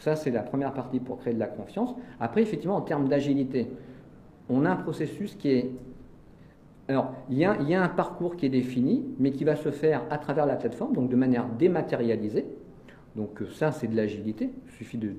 Ça, 0.00 0.16
c'est 0.16 0.30
la 0.30 0.42
première 0.42 0.72
partie 0.72 0.98
pour 0.98 1.18
créer 1.18 1.34
de 1.34 1.38
la 1.38 1.46
confiance. 1.46 1.94
Après, 2.18 2.42
effectivement, 2.42 2.76
en 2.76 2.80
termes 2.80 3.08
d'agilité, 3.08 3.68
on 4.48 4.64
a 4.64 4.70
un 4.70 4.76
processus 4.76 5.36
qui 5.36 5.50
est 5.50 5.70
alors, 6.88 7.12
il 7.30 7.38
y, 7.38 7.44
a, 7.44 7.56
y 7.62 7.74
a 7.74 7.84
un 7.84 7.88
parcours 7.88 8.34
qui 8.34 8.46
est 8.46 8.48
défini, 8.48 9.04
mais 9.20 9.30
qui 9.30 9.44
va 9.44 9.54
se 9.54 9.70
faire 9.70 10.02
à 10.10 10.18
travers 10.18 10.44
la 10.44 10.56
plateforme, 10.56 10.92
donc 10.92 11.08
de 11.08 11.14
manière 11.14 11.46
dématérialisée. 11.56 12.46
Donc 13.16 13.42
euh, 13.42 13.46
ça, 13.52 13.72
c'est 13.72 13.88
de 13.88 13.96
l'agilité. 13.96 14.50
Il 14.66 14.70
suffit 14.72 14.98
de, 14.98 15.12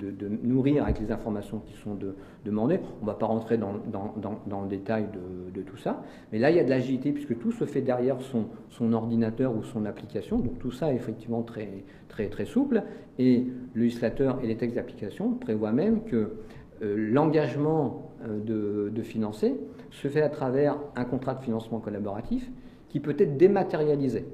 nourrir 0.43 0.83
avec 0.83 0.99
les 0.99 1.11
informations 1.11 1.59
qui 1.59 1.73
sont 1.73 1.97
demandées. 2.45 2.79
On 3.01 3.05
ne 3.05 3.09
va 3.09 3.15
pas 3.15 3.25
rentrer 3.25 3.57
dans, 3.57 3.73
le 3.73 4.67
détail 4.67 5.07
de, 5.53 5.61
tout 5.61 5.77
ça. 5.77 6.03
Mais 6.31 6.39
là, 6.39 6.49
il 6.49 6.57
y 6.57 6.59
a 6.59 6.63
de 6.63 6.69
l'agilité 6.69 7.11
puisque 7.11 7.37
tout 7.39 7.51
se 7.51 7.65
fait 7.65 7.81
derrière 7.81 8.17
son, 8.21 8.93
ordinateur 8.93 9.55
ou 9.55 9.63
son 9.63 9.85
application. 9.85 10.39
Donc 10.39 10.59
tout 10.59 10.71
ça 10.71 10.91
est 10.91 10.95
effectivement 10.95 11.43
très, 11.43 12.45
souple. 12.45 12.83
Et 13.19 13.45
le 13.73 13.81
législateur 13.81 14.39
et 14.43 14.47
les 14.47 14.57
textes 14.57 14.75
d'application 14.75 15.33
prévoient 15.33 15.73
même 15.73 16.03
que 16.03 16.33
euh, 16.81 16.95
l'engagement 17.11 18.11
euh, 18.27 18.89
de, 18.89 19.01
financer 19.01 19.55
se 19.89 20.07
fait 20.07 20.21
à 20.21 20.29
travers 20.29 20.77
un 20.95 21.05
contrat 21.05 21.33
de 21.33 21.41
financement 21.41 21.79
collaboratif 21.79 22.49
qui 22.89 22.99
peut 22.99 23.15
être 23.17 23.37
dématérialisé. 23.37 24.25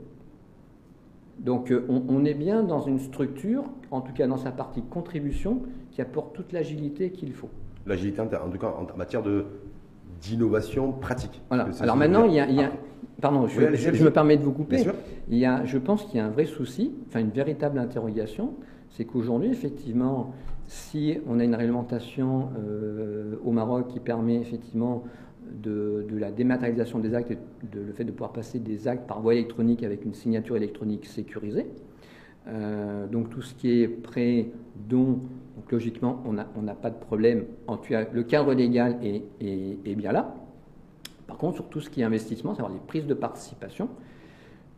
Donc 1.40 1.72
euh, 1.72 1.86
on, 1.88 2.26
est 2.26 2.34
bien 2.34 2.64
dans 2.64 2.82
une 2.82 3.00
structure, 3.00 3.64
en 3.92 4.02
tout 4.02 4.14
cas 4.14 4.28
dans 4.28 4.38
sa 4.38 4.52
partie 4.52 4.82
contribution, 4.82 5.62
qui 5.92 6.02
apporte 6.02 6.34
toute 6.34 6.52
l'agilité 6.52 7.12
qu'il 7.12 7.32
faut. 7.34 7.50
L'agilité, 7.86 8.22
en 8.22 8.28
tout 8.28 8.58
cas 8.58 8.68
en 8.68 8.98
matière 8.98 9.22
de, 9.22 9.46
d'innovation 10.22 10.92
pratique. 10.92 11.42
Voilà. 11.50 11.68
Alors 11.80 11.96
maintenant, 11.96 12.26
il 12.26 12.34
y, 12.34 12.40
a, 12.40 12.48
ah. 12.48 12.72
pardon, 13.22 13.48
je, 13.48 13.62
me 14.04 14.10
permets 14.10 14.38
de 14.38 14.44
vous 14.44 14.52
couper. 14.52 14.84
Il 15.30 15.38
y 15.38 15.46
a, 15.46 15.64
je 15.66 15.78
pense 15.78 16.06
qu'il 16.06 16.18
y 16.18 16.20
a 16.20 16.26
un 16.26 16.30
vrai 16.30 16.46
souci, 16.46 16.94
enfin 17.08 17.20
une 17.20 17.30
véritable 17.30 17.80
interrogation, 17.80 18.54
c'est 18.90 19.06
qu'aujourd'hui, 19.06 19.50
effectivement, 19.50 20.34
si 20.68 21.18
on 21.28 21.40
a 21.40 21.44
une 21.44 21.56
réglementation 21.56 22.50
euh, 22.58 23.36
au 23.46 23.52
Maroc 23.52 23.88
qui 23.90 24.00
permet 24.00 24.36
effectivement 24.36 25.04
de, 25.62 26.06
la 26.12 26.32
dématérialisation 26.32 27.00
des 27.00 27.14
actes 27.14 27.32
et 27.32 27.38
de, 27.72 27.80
le 27.80 27.94
fait 27.94 28.04
de 28.04 28.12
pouvoir 28.12 28.32
passer 28.32 28.60
des 28.60 28.88
actes 28.88 29.08
par 29.08 29.22
voie 29.22 29.34
électronique 29.34 29.84
avec 29.84 30.06
une 30.06 30.14
signature 30.14 30.56
électronique 30.56 31.06
sécurisée. 31.06 31.68
Euh, 32.48 33.08
donc 33.08 33.30
tout 33.30 33.42
ce 33.42 33.54
qui 33.54 33.82
est 33.82 33.88
prêt, 33.88 34.48
don, 34.88 35.20
logiquement 35.70 36.24
on 36.26 36.34
n'a 36.34 36.76
pas 36.76 36.90
de 36.90 36.96
problème. 36.96 37.46
Le 38.14 38.24
cadre 38.24 38.54
légal 38.54 38.98
est, 39.04 39.96
bien 39.96 40.12
là. 40.12 40.36
Par 41.28 41.38
contre, 41.38 41.56
sur 41.56 41.68
tout 41.68 41.82
ce 41.82 41.90
qui 41.90 42.02
est 42.02 42.06
investissement, 42.06 42.56
c'est-à-dire 42.56 42.74
les 42.74 42.82
prises 42.88 43.06
de 43.06 43.14
participation, 43.14 43.90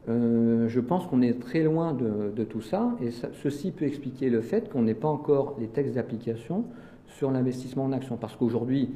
euh, 0.08 0.68
je 0.68 0.80
pense 0.80 1.06
qu'on 1.06 1.22
est 1.22 1.40
très 1.40 1.62
loin 1.62 1.94
de, 1.94 2.44
tout 2.44 2.62
ça, 2.62 2.96
et 3.02 3.12
ceci 3.12 3.72
peut 3.72 3.86
expliquer 3.86 4.30
le 4.30 4.42
fait 4.42 4.70
qu'on 4.70 4.82
n'ait 4.82 4.96
pas 4.96 5.08
encore 5.08 5.56
les 5.60 5.68
textes 5.68 5.94
d'application 5.94 6.66
sur 7.06 7.30
l'investissement 7.30 7.86
en 7.86 7.92
action. 7.92 8.18
Parce 8.18 8.36
qu'aujourd'hui, 8.36 8.90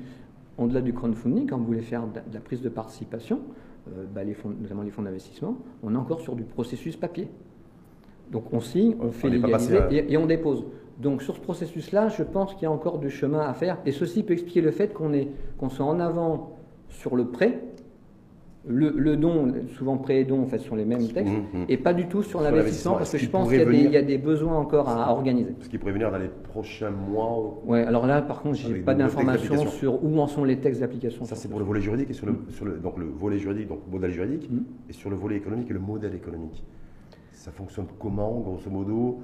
au-delà 0.58 0.82
du 0.82 0.94
crowdfunding, 0.94 1.50
quand 1.50 1.58
vous 1.58 1.66
voulez 1.66 1.82
faire 1.82 2.04
de, 2.08 2.20
la 2.34 2.40
prise 2.40 2.62
de 2.62 2.70
participation, 2.70 3.42
euh, 3.88 4.06
bah, 4.14 4.24
les 4.24 4.34
fonds, 4.34 4.50
notamment 4.50 4.84
les 4.84 4.92
fonds 4.92 5.02
d'investissement, 5.02 5.58
on 5.82 5.94
est 5.94 5.98
encore 5.98 6.22
sur 6.22 6.36
du 6.36 6.44
processus 6.44 6.96
papier. 6.96 7.28
Donc 8.32 8.54
on 8.54 8.60
signe, 8.60 8.96
on 9.00 9.12
fait 9.12 9.30
légaliser 9.30 9.80
et, 9.92 10.18
on 10.18 10.26
dépose. 10.26 10.66
Donc 11.00 11.22
sur 11.22 11.36
ce 11.36 11.42
processus-là, 11.42 12.10
je 12.10 12.24
pense 12.24 12.54
qu'il 12.54 12.64
y 12.64 12.66
a 12.66 12.72
encore 12.72 13.00
du 13.00 13.10
chemin 13.10 13.42
à 13.42 13.54
faire. 13.54 13.78
Et 13.86 13.92
ceci 13.92 14.24
peut 14.24 14.34
expliquer 14.34 14.62
le 14.62 14.72
fait 14.72 14.94
qu'on 14.94 15.12
qu'on 15.58 15.70
soit 15.70 15.86
en 15.86 16.00
avant 16.00 16.58
sur 16.90 17.16
le 17.16 17.26
prêt, 17.26 17.60
le, 18.66 19.18
don, 19.18 19.54
souvent 19.76 19.98
prêt 19.98 20.22
et 20.22 20.24
don, 20.24 20.44
en 20.44 20.46
fait, 20.46 20.60
sont 20.60 20.76
les 20.76 20.86
mêmes 20.86 21.08
textes, 21.10 21.34
mmh, 21.34 21.58
mmh. 21.58 21.66
et 21.68 21.78
pas 21.78 21.94
du 21.94 22.08
tout 22.08 22.24
sur, 22.24 22.42
l'investissement, 22.42 22.96
parce 22.96 23.12
que 23.12 23.18
je 23.18 23.30
pense 23.30 23.50
qu'il 23.50 23.92
y, 23.92 23.98
a 23.98 24.02
des 24.02 24.18
besoins 24.18 24.58
encore 24.58 24.88
à, 24.88 25.12
organiser. 25.12 25.56
Ce 25.60 25.70
qui 25.70 25.78
pourrait 25.78 25.92
venir 25.92 26.12
dans 26.12 26.18
les 26.18 26.30
prochains 26.30 26.92
mois 26.92 27.62
Oui, 27.66 27.80
alors 27.80 28.08
là, 28.08 28.22
par 28.22 28.42
contre, 28.42 28.56
j'ai 28.56 28.76
pas 28.76 28.96
d'informations 28.96 29.68
sur 29.68 30.04
où 30.04 30.20
en 30.20 30.28
sont 30.28 30.46
les 30.46 30.60
textes 30.60 30.80
d'application. 30.80 31.26
Ça, 31.26 31.36
c'est 31.36 31.50
pour 31.50 31.60
le 31.60 31.66
volet 31.66 31.82
juridique, 31.82 32.10
et 32.10 32.14
sur 32.14 32.26
le, 32.26 32.36
sur 32.50 32.66
le, 32.66 32.78
donc 32.78 32.98
le 32.98 33.06
volet 33.06 33.38
juridique, 33.38 33.68
donc 33.68 33.80
modèle 33.92 34.12
juridique, 34.12 34.50
mmh. 34.50 34.60
et 34.90 34.94
sur 34.94 35.10
le 35.10 35.18
volet 35.18 35.36
économique 35.36 35.70
et 35.70 35.74
le 35.74 35.80
modèle 35.80 36.16
économique. 36.16 36.64
Ça 37.34 37.52
fonctionne 37.52 37.88
comment, 38.00 38.40
grosso 38.40 38.70
modo? 38.70 39.20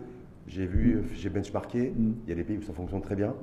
J'ai 0.50 0.66
vu, 0.66 1.04
j'ai 1.14 1.30
benchmarké, 1.30 1.94
il 1.96 2.30
y 2.30 2.32
a 2.32 2.36
des 2.36 2.44
pays 2.44 2.58
où 2.58 2.64
ça 2.64 2.74
fonctionne 2.74 3.02
très 3.02 3.16
bien. 3.16 3.36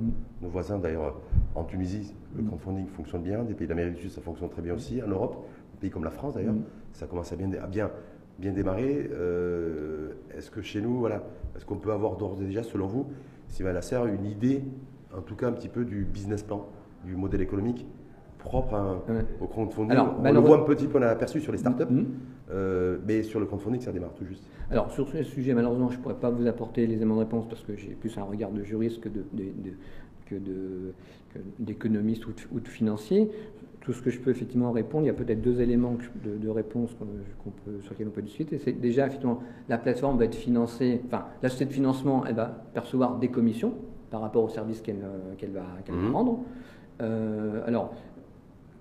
Nos 0.42 0.48
voisins, 0.48 0.76
d'ailleurs, 0.76 1.20
en 1.54 1.62
Tunisie, 1.62 2.12
le 2.36 2.42
crowdfunding 2.42 2.88
fonctionne 2.88 3.22
bien. 3.22 3.44
Des 3.44 3.54
pays 3.54 3.68
d'Amérique 3.68 3.94
du 3.94 4.00
Sud, 4.02 4.10
ça 4.10 4.20
fonctionne 4.20 4.48
très 4.48 4.60
bien 4.60 4.74
aussi. 4.74 5.00
En 5.00 5.06
Europe, 5.06 5.46
pays 5.76 5.90
comme 5.90 6.04
la 6.04 6.11
France 6.11 6.35
d'ailleurs, 6.35 6.54
mm. 6.54 6.64
ça 6.92 7.06
commence 7.06 7.33
à 7.33 7.37
bien, 7.37 7.49
bien, 7.68 7.90
bien 8.38 8.52
démarrer. 8.52 9.09
Euh, 9.12 10.12
est-ce 10.37 10.50
que 10.50 10.62
chez 10.62 10.80
nous, 10.80 10.99
voilà, 10.99 11.23
est-ce 11.56 11.64
qu'on 11.64 11.76
peut 11.76 11.92
avoir 11.92 12.16
d'ores 12.16 12.38
et 12.40 12.45
déjà, 12.45 12.62
selon 12.62 12.87
vous, 12.87 13.06
Sylvain 13.49 13.73
Lasserre, 13.73 14.06
une 14.06 14.26
idée, 14.26 14.62
en 15.16 15.23
tout 15.23 15.37
cas 15.37 15.49
un 15.49 15.52
petit 15.52 15.68
peu 15.68 15.85
du 15.85 16.04
business 16.04 16.42
plan, 16.42 16.66
du 17.04 17.16
modèle 17.16 17.40
économique 17.40 17.87
propre 18.38 19.02
au 19.40 19.47
crowdfunding 19.47 19.99
On 20.23 20.32
le 20.32 20.39
voit 20.41 20.58
un 20.58 20.65
petit 20.65 20.86
peu, 20.86 20.99
on 20.99 21.02
a 21.02 21.08
aperçu 21.08 21.41
sur 21.41 21.52
les 21.52 21.58
startups, 21.58 21.84
mm. 21.91 22.04
euh, 22.50 22.99
mais 23.06 23.23
sur 23.23 23.41
le 23.41 23.47
crowdfunding, 23.47 23.80
ça 23.80 23.93
démarre 23.93 24.15
tout 24.15 24.25
juste. 24.25 24.45
Alors 24.71 24.91
sur 24.91 25.08
ce 25.08 25.23
sujet, 25.23 25.54
malheureusement, 25.54 25.91
je 25.91 25.97
ne 25.97 26.02
pourrais 26.02 26.15
pas 26.19 26.30
vous 26.30 26.47
apporter 26.47 26.86
les 26.86 26.95
éléments 26.95 27.17
de 27.17 27.21
réponse 27.21 27.49
parce 27.49 27.62
que 27.62 27.76
j'ai 27.76 27.91
plus 27.91 28.17
un 28.19 28.23
regard 28.23 28.50
de 28.50 28.62
juriste 28.62 29.00
que 29.00 29.08
de, 29.08 29.25
que 30.26 30.36
d'économiste 31.58 32.26
ou, 32.26 32.32
ou, 32.52 32.60
de 32.60 32.69
financier 32.69 33.30
tout 33.86 33.93
ce 33.93 34.02
que 34.02 34.10
je 34.10 34.19
peux 34.19 34.32
effectivement 34.32 34.73
répondre, 34.73 35.04
il 35.04 35.06
y 35.06 35.10
a 35.10 35.15
peut-être 35.15 35.41
deux 35.41 35.60
éléments 35.60 35.97
de, 36.25 36.49
réponse 36.49 36.91
peut, 36.95 37.04
sur 37.82 37.93
lesquels 37.93 38.08
on 38.08 38.10
peut 38.10 38.21
discuter. 38.21 38.58
C'est 38.58 38.73
déjà, 38.73 39.06
effectivement, 39.06 39.39
la 39.69 39.78
plateforme 39.78 40.19
va 40.19 40.25
être 40.25 40.34
financée, 40.34 41.00
enfin, 41.06 41.26
la 41.41 41.49
société 41.49 41.71
de 41.71 41.75
financement, 41.75 42.25
elle 42.26 42.34
va 42.34 42.47
percevoir 42.75 43.17
des 43.17 43.28
commissions 43.28 43.75
par 44.10 44.23
rapport 44.23 44.43
au 44.43 44.49
service 44.49 44.80
qu'elle 44.80 44.99
va, 44.99 45.62
mmh. 45.89 46.12
rendre. 46.12 46.41
Euh, 47.00 47.62
alors, 47.65 47.95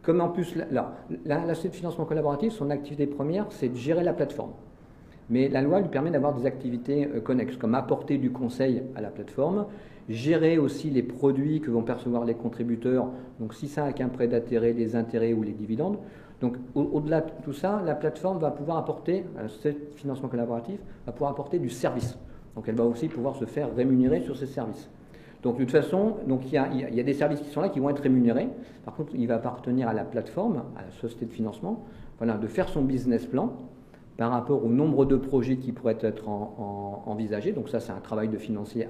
comme 0.01 0.21
en 0.21 0.29
plus, 0.29 0.55
la, 0.55 0.95
la, 1.23 1.53
société 1.53 1.69
de 1.69 1.75
financement 1.75 2.05
collaboratif, 2.05 2.53
son 2.53 2.71
activité 2.71 3.05
première, 3.05 3.45
c'est 3.51 3.69
de 3.69 3.75
gérer 3.75 4.03
la 4.03 4.13
plateforme. 4.13 4.53
Mais 5.29 5.49
la 5.49 5.61
loi 5.61 5.79
lui 5.79 5.89
permet 5.89 6.11
d'avoir 6.11 6.33
des 6.33 6.45
activités 6.45 7.07
euh, 7.07 7.19
connexes, 7.19 7.57
comme 7.57 7.75
apporter 7.75 8.17
du 8.17 8.31
conseil 8.31 8.83
à 8.95 9.01
la 9.01 9.09
plateforme, 9.09 9.65
gérer 10.07 10.57
aussi 10.57 10.89
les 10.89 11.01
produits 11.01 11.61
que 11.61 11.71
vont 11.71 11.81
percevoir 11.81 12.25
les 12.25 12.35
contributeurs, 12.35 13.07
donc 13.39 13.53
si 13.53 13.67
ça 13.67 13.85
a 13.85 13.93
qu'un 13.93 14.09
prêt 14.09 14.27
d'intérêt, 14.27 14.73
les 14.73 14.95
intérêts 14.95 15.33
ou 15.33 15.41
les 15.41 15.53
dividendes. 15.53 15.97
Donc 16.41 16.57
au-delà 16.75 17.21
de 17.21 17.31
tout 17.43 17.53
ça, 17.53 17.81
la 17.83 17.95
plateforme 17.95 18.39
va 18.39 18.51
pouvoir 18.51 18.77
apporter, 18.77 19.25
euh, 19.39 19.47
ce 19.47 19.69
financement 19.95 20.29
collaboratif, 20.29 20.79
va 21.05 21.11
pouvoir 21.11 21.31
apporter 21.31 21.57
du 21.57 21.69
service. 21.69 22.17
Donc 22.55 22.65
elle 22.67 22.75
va 22.75 22.83
aussi 22.83 23.07
pouvoir 23.07 23.35
se 23.35 23.45
faire 23.45 23.73
rémunérer 23.75 24.21
sur 24.21 24.37
ces 24.37 24.45
services. 24.45 24.89
Donc 25.41 25.57
de 25.57 25.63
toute 25.63 25.71
façon, 25.71 26.17
donc, 26.27 26.41
il, 26.45 26.53
y 26.53 26.57
a, 26.57 26.69
il 26.71 26.95
y 26.95 26.99
a 26.99 27.03
des 27.03 27.13
services 27.13 27.39
qui 27.39 27.49
sont 27.49 27.61
là 27.61 27.69
qui 27.69 27.79
vont 27.79 27.89
être 27.89 28.01
rémunérés. 28.01 28.49
Par 28.83 28.95
contre, 28.95 29.13
il 29.15 29.27
va 29.27 29.35
appartenir 29.35 29.87
à 29.87 29.93
la 29.93 30.03
plateforme, 30.03 30.63
à 30.77 30.83
la 30.83 30.91
société 30.91 31.25
de 31.25 31.31
financement, 31.31 31.85
voilà, 32.17 32.35
de 32.35 32.47
faire 32.47 32.67
son 32.67 32.81
business 32.81 33.25
plan 33.25 33.53
par 34.17 34.31
rapport 34.31 34.63
au 34.63 34.69
nombre 34.69 35.05
de 35.05 35.17
projets 35.17 35.57
qui 35.57 35.71
pourraient 35.71 35.97
être 36.01 36.29
envisagés. 36.29 37.51
Donc 37.51 37.69
ça, 37.69 37.79
c'est 37.79 37.91
un 37.91 37.99
travail 37.99 38.29
de 38.29 38.37
financier 38.37 38.87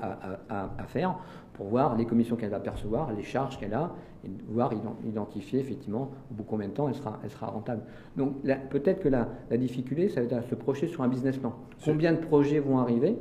à, 0.50 0.84
faire 0.88 1.16
pour 1.54 1.68
voir 1.68 1.96
les 1.96 2.06
commissions 2.06 2.36
qu'elle 2.36 2.50
va 2.50 2.60
percevoir, 2.60 3.12
les 3.14 3.24
charges 3.24 3.58
qu'elle 3.58 3.74
a, 3.74 3.92
et 4.24 4.30
voir 4.50 4.72
identifier 5.08 5.60
effectivement 5.60 6.12
au 6.30 6.34
bout 6.36 6.44
de 6.44 6.50
combien 6.50 6.68
de 6.68 6.74
temps 6.74 6.88
elle 6.88 6.96
sera, 6.96 7.20
elle 7.24 7.30
sera 7.30 7.48
rentable. 7.48 7.82
Donc 8.18 8.42
peut-être 8.70 9.02
que 9.02 9.10
la, 9.10 9.28
difficulté, 9.58 10.10
ça 10.10 10.22
va 10.22 10.28
être 10.28 10.44
de 10.44 10.50
se 10.50 10.56
projeter 10.56 10.88
sur 10.88 11.02
un 11.02 11.08
business 11.08 11.38
plan. 11.38 11.54
Combien 11.84 12.14
de 12.14 12.20
projets 12.20 12.60
vont 12.60 12.78
arriver? 12.78 13.18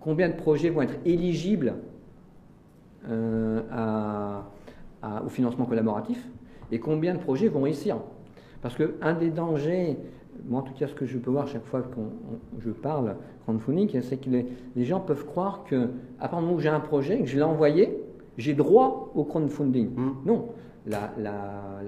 Combien 0.00 0.28
de 0.28 0.34
projets 0.34 0.70
vont 0.70 0.82
être 0.82 0.96
éligibles 1.04 1.74
euh, 3.08 3.60
au 5.24 5.28
financement 5.28 5.66
collaboratif? 5.66 6.24
Et 6.72 6.78
combien 6.78 7.14
de 7.14 7.18
projets 7.18 7.48
vont 7.48 7.62
réussir? 7.62 7.98
Parce 8.62 8.76
qu'un 8.76 9.14
des 9.14 9.30
dangers 9.30 9.98
moi 10.48 10.60
en 10.60 10.62
tout 10.62 10.74
cas 10.74 10.86
ce 10.86 10.94
que 10.94 11.06
je 11.06 11.18
peux 11.18 11.30
voir 11.30 11.46
chaque 11.48 11.64
fois 11.64 11.82
que 11.82 12.00
je 12.60 12.70
parle 12.70 13.16
crowdfunding, 13.44 14.00
c'est 14.02 14.16
que 14.18 14.30
les, 14.30 14.84
gens 14.84 15.00
peuvent 15.00 15.24
croire 15.24 15.64
que 15.64 15.88
à 16.18 16.28
partir 16.28 16.38
du 16.38 16.44
moment 16.44 16.56
où 16.56 16.60
j'ai 16.60 16.68
un 16.68 16.80
projet, 16.80 17.20
que 17.20 17.26
je 17.26 17.36
l'ai 17.36 17.42
envoyé, 17.42 17.98
j'ai 18.38 18.54
droit 18.54 19.12
au 19.14 19.24
crowdfunding. 19.24 19.90
Hmm. 19.94 20.14
Non, 20.24 20.48
la, 20.86 21.12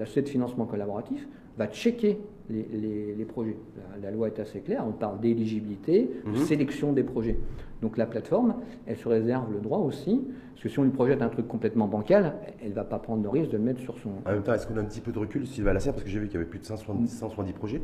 société 0.05 0.23
de 0.23 0.29
financement 0.29 0.65
collaboratif 0.65 1.27
va 1.57 1.67
checker 1.67 2.19
les, 2.49 3.25
projets. 3.27 3.57
La, 4.01 4.11
loi 4.11 4.27
est 4.27 4.39
assez 4.39 4.61
claire, 4.61 4.83
on 4.87 4.91
parle 4.91 5.19
d'éligibilité, 5.19 6.09
de 6.25 6.31
hmm. 6.31 6.35
sélection 6.37 6.93
des 6.93 7.03
projets. 7.03 7.37
Donc 7.81 7.97
la 7.97 8.05
plateforme, 8.05 8.55
elle 8.87 8.97
se 8.97 9.07
réserve 9.07 9.53
le 9.53 9.59
droit 9.59 9.79
aussi, 9.79 10.21
parce 10.51 10.63
que 10.63 10.69
si 10.69 10.79
on 10.79 10.83
lui 10.83 10.91
projette 10.91 11.21
un 11.21 11.29
truc 11.29 11.47
complètement 11.47 11.87
bancal, 11.87 12.33
elle 12.61 12.71
ne 12.71 12.73
va 12.73 12.83
pas 12.83 12.99
prendre 12.99 13.23
le 13.23 13.29
risque 13.29 13.51
de 13.51 13.57
le 13.57 13.63
mettre 13.63 13.79
sur 13.79 13.97
son... 13.99 14.09
En 14.25 14.31
même 14.31 14.43
temps, 14.43 14.53
est-ce 14.53 14.67
qu'on 14.67 14.75
a 14.75 14.81
un 14.81 14.85
petit 14.85 14.99
peu 14.99 15.13
de 15.13 15.19
recul, 15.19 15.47
Sylvain 15.47 15.71
Lasserre, 15.71 15.93
parce 15.93 16.03
que 16.03 16.09
j'ai 16.09 16.19
vu 16.19 16.27
qu'il 16.27 16.33
y 16.33 16.37
avait 16.37 16.49
plus 16.49 16.59
de 16.59 16.65
170, 16.65 17.07
170 17.07 17.53
projets 17.53 17.81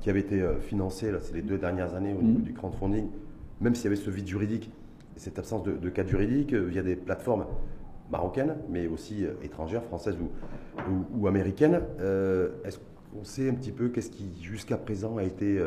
qui 0.00 0.10
avait 0.10 0.20
été 0.20 0.40
euh, 0.40 0.58
financé 0.60 1.10
là, 1.10 1.20
ces 1.20 1.34
les 1.34 1.42
deux 1.42 1.58
dernières 1.58 1.94
années 1.94 2.14
au 2.18 2.22
niveau 2.22 2.38
mm. 2.38 2.42
du 2.42 2.52
crowdfunding, 2.52 3.08
même 3.60 3.74
s'il 3.74 3.84
y 3.84 3.86
avait 3.88 3.96
ce 3.96 4.10
vide 4.10 4.26
juridique 4.26 4.70
et 5.16 5.20
cette 5.20 5.38
absence 5.38 5.62
de, 5.62 5.88
cadre 5.90 6.08
juridique 6.08 6.52
euh, 6.52 6.66
via 6.66 6.82
des 6.82 6.96
plateformes 6.96 7.46
marocaines, 8.10 8.56
mais 8.68 8.86
aussi 8.86 9.24
euh, 9.24 9.32
étrangères, 9.42 9.84
françaises 9.84 10.16
ou, 11.14 11.26
américaines. 11.26 11.80
Est-ce 12.64 12.78
qu'on 12.78 13.24
sait 13.24 13.48
un 13.48 13.54
petit 13.54 13.72
peu 13.72 13.88
qu'est-ce 13.88 14.10
qui 14.10 14.32
jusqu'à 14.40 14.76
présent 14.76 15.18
a 15.18 15.24
été, 15.24 15.60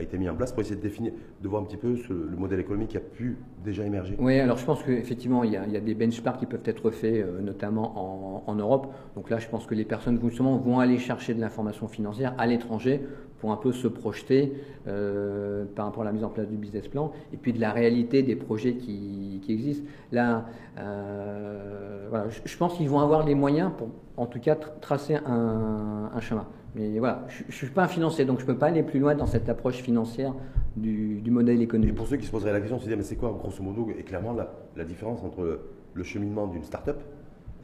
a 0.00 0.02
été 0.02 0.18
mis 0.18 0.28
en 0.28 0.34
place 0.34 0.52
pour 0.52 0.62
essayer 0.62 0.76
de 0.76 0.80
définir, 0.80 1.12
de 1.40 1.48
voir 1.48 1.62
un 1.62 1.64
petit 1.64 1.76
peu 1.76 1.94
le 2.08 2.36
modèle 2.36 2.60
économique 2.60 2.88
qui 2.88 2.96
a 2.96 3.00
pu 3.00 3.38
déjà 3.64 3.84
émerger 3.84 4.16
Oui, 4.18 4.38
alors 4.40 4.56
je 4.56 4.64
pense 4.64 4.82
qu'effectivement, 4.82 5.44
il, 5.44 5.60
il, 5.66 5.72
y 5.72 5.76
a 5.76 5.80
des 5.80 5.94
benchmarks 5.94 6.38
qui 6.38 6.46
peuvent 6.46 6.60
être 6.64 6.90
faits, 6.90 7.14
euh, 7.14 7.40
notamment 7.40 8.42
en, 8.48 8.54
Europe. 8.54 8.92
Donc 9.14 9.30
là, 9.30 9.38
je 9.38 9.48
pense 9.48 9.66
que 9.66 9.74
les 9.74 9.84
personnes 9.84 10.18
justement 10.22 10.56
vont 10.56 10.80
aller 10.80 10.98
chercher 10.98 11.34
de 11.34 11.40
l'information 11.40 11.86
financière 11.86 12.34
à 12.36 12.46
l'étranger 12.46 13.00
pour 13.38 13.52
un 13.52 13.56
peu 13.56 13.72
se 13.72 13.86
projeter 13.88 14.52
euh, 14.86 15.64
par 15.76 15.86
rapport 15.86 16.02
à 16.02 16.06
la 16.06 16.12
mise 16.12 16.24
en 16.24 16.28
place 16.28 16.48
du 16.48 16.56
business 16.56 16.88
plan 16.88 17.12
et 17.32 17.36
puis 17.36 17.52
de 17.52 17.60
la 17.60 17.72
réalité 17.72 18.22
des 18.22 18.36
projets 18.36 18.74
qui, 18.74 19.40
existent. 19.48 19.86
Là, 20.12 20.46
euh, 20.78 22.28
je, 22.44 22.56
pense 22.56 22.74
qu'ils 22.74 22.88
vont 22.88 23.00
avoir 23.00 23.24
les 23.24 23.34
moyens 23.34 23.72
pour, 23.76 23.88
en 24.16 24.26
tout 24.26 24.38
cas, 24.38 24.54
tracer 24.54 25.16
un 25.16 26.20
chemin. 26.20 26.46
Mais 26.74 26.98
voilà, 26.98 27.26
je 27.28 27.44
ne 27.46 27.52
suis 27.52 27.66
pas 27.66 27.84
un 27.84 27.88
financier, 27.88 28.24
donc 28.24 28.38
je 28.38 28.44
ne 28.44 28.46
peux 28.46 28.56
pas 28.58 28.66
aller 28.66 28.82
plus 28.82 29.00
loin 29.00 29.14
dans 29.14 29.26
cette 29.26 29.48
approche 29.48 29.82
financière 29.82 30.34
du, 30.76 31.20
modèle 31.28 31.60
économique. 31.60 31.90
Et 31.90 31.96
pour 31.96 32.06
ceux 32.06 32.16
qui 32.16 32.26
se 32.26 32.30
poseraient 32.30 32.52
la 32.52 32.60
question, 32.60 32.78
se 32.78 32.86
dire, 32.86 32.96
mais 32.96 33.02
c'est 33.02 33.16
quoi, 33.16 33.36
grosso 33.36 33.62
modo, 33.62 33.88
et 33.98 34.02
clairement, 34.02 34.36
la, 34.76 34.84
différence 34.84 35.22
entre 35.24 35.60
le, 35.94 36.02
cheminement 36.04 36.46
d'une 36.46 36.62
start-up 36.62 37.00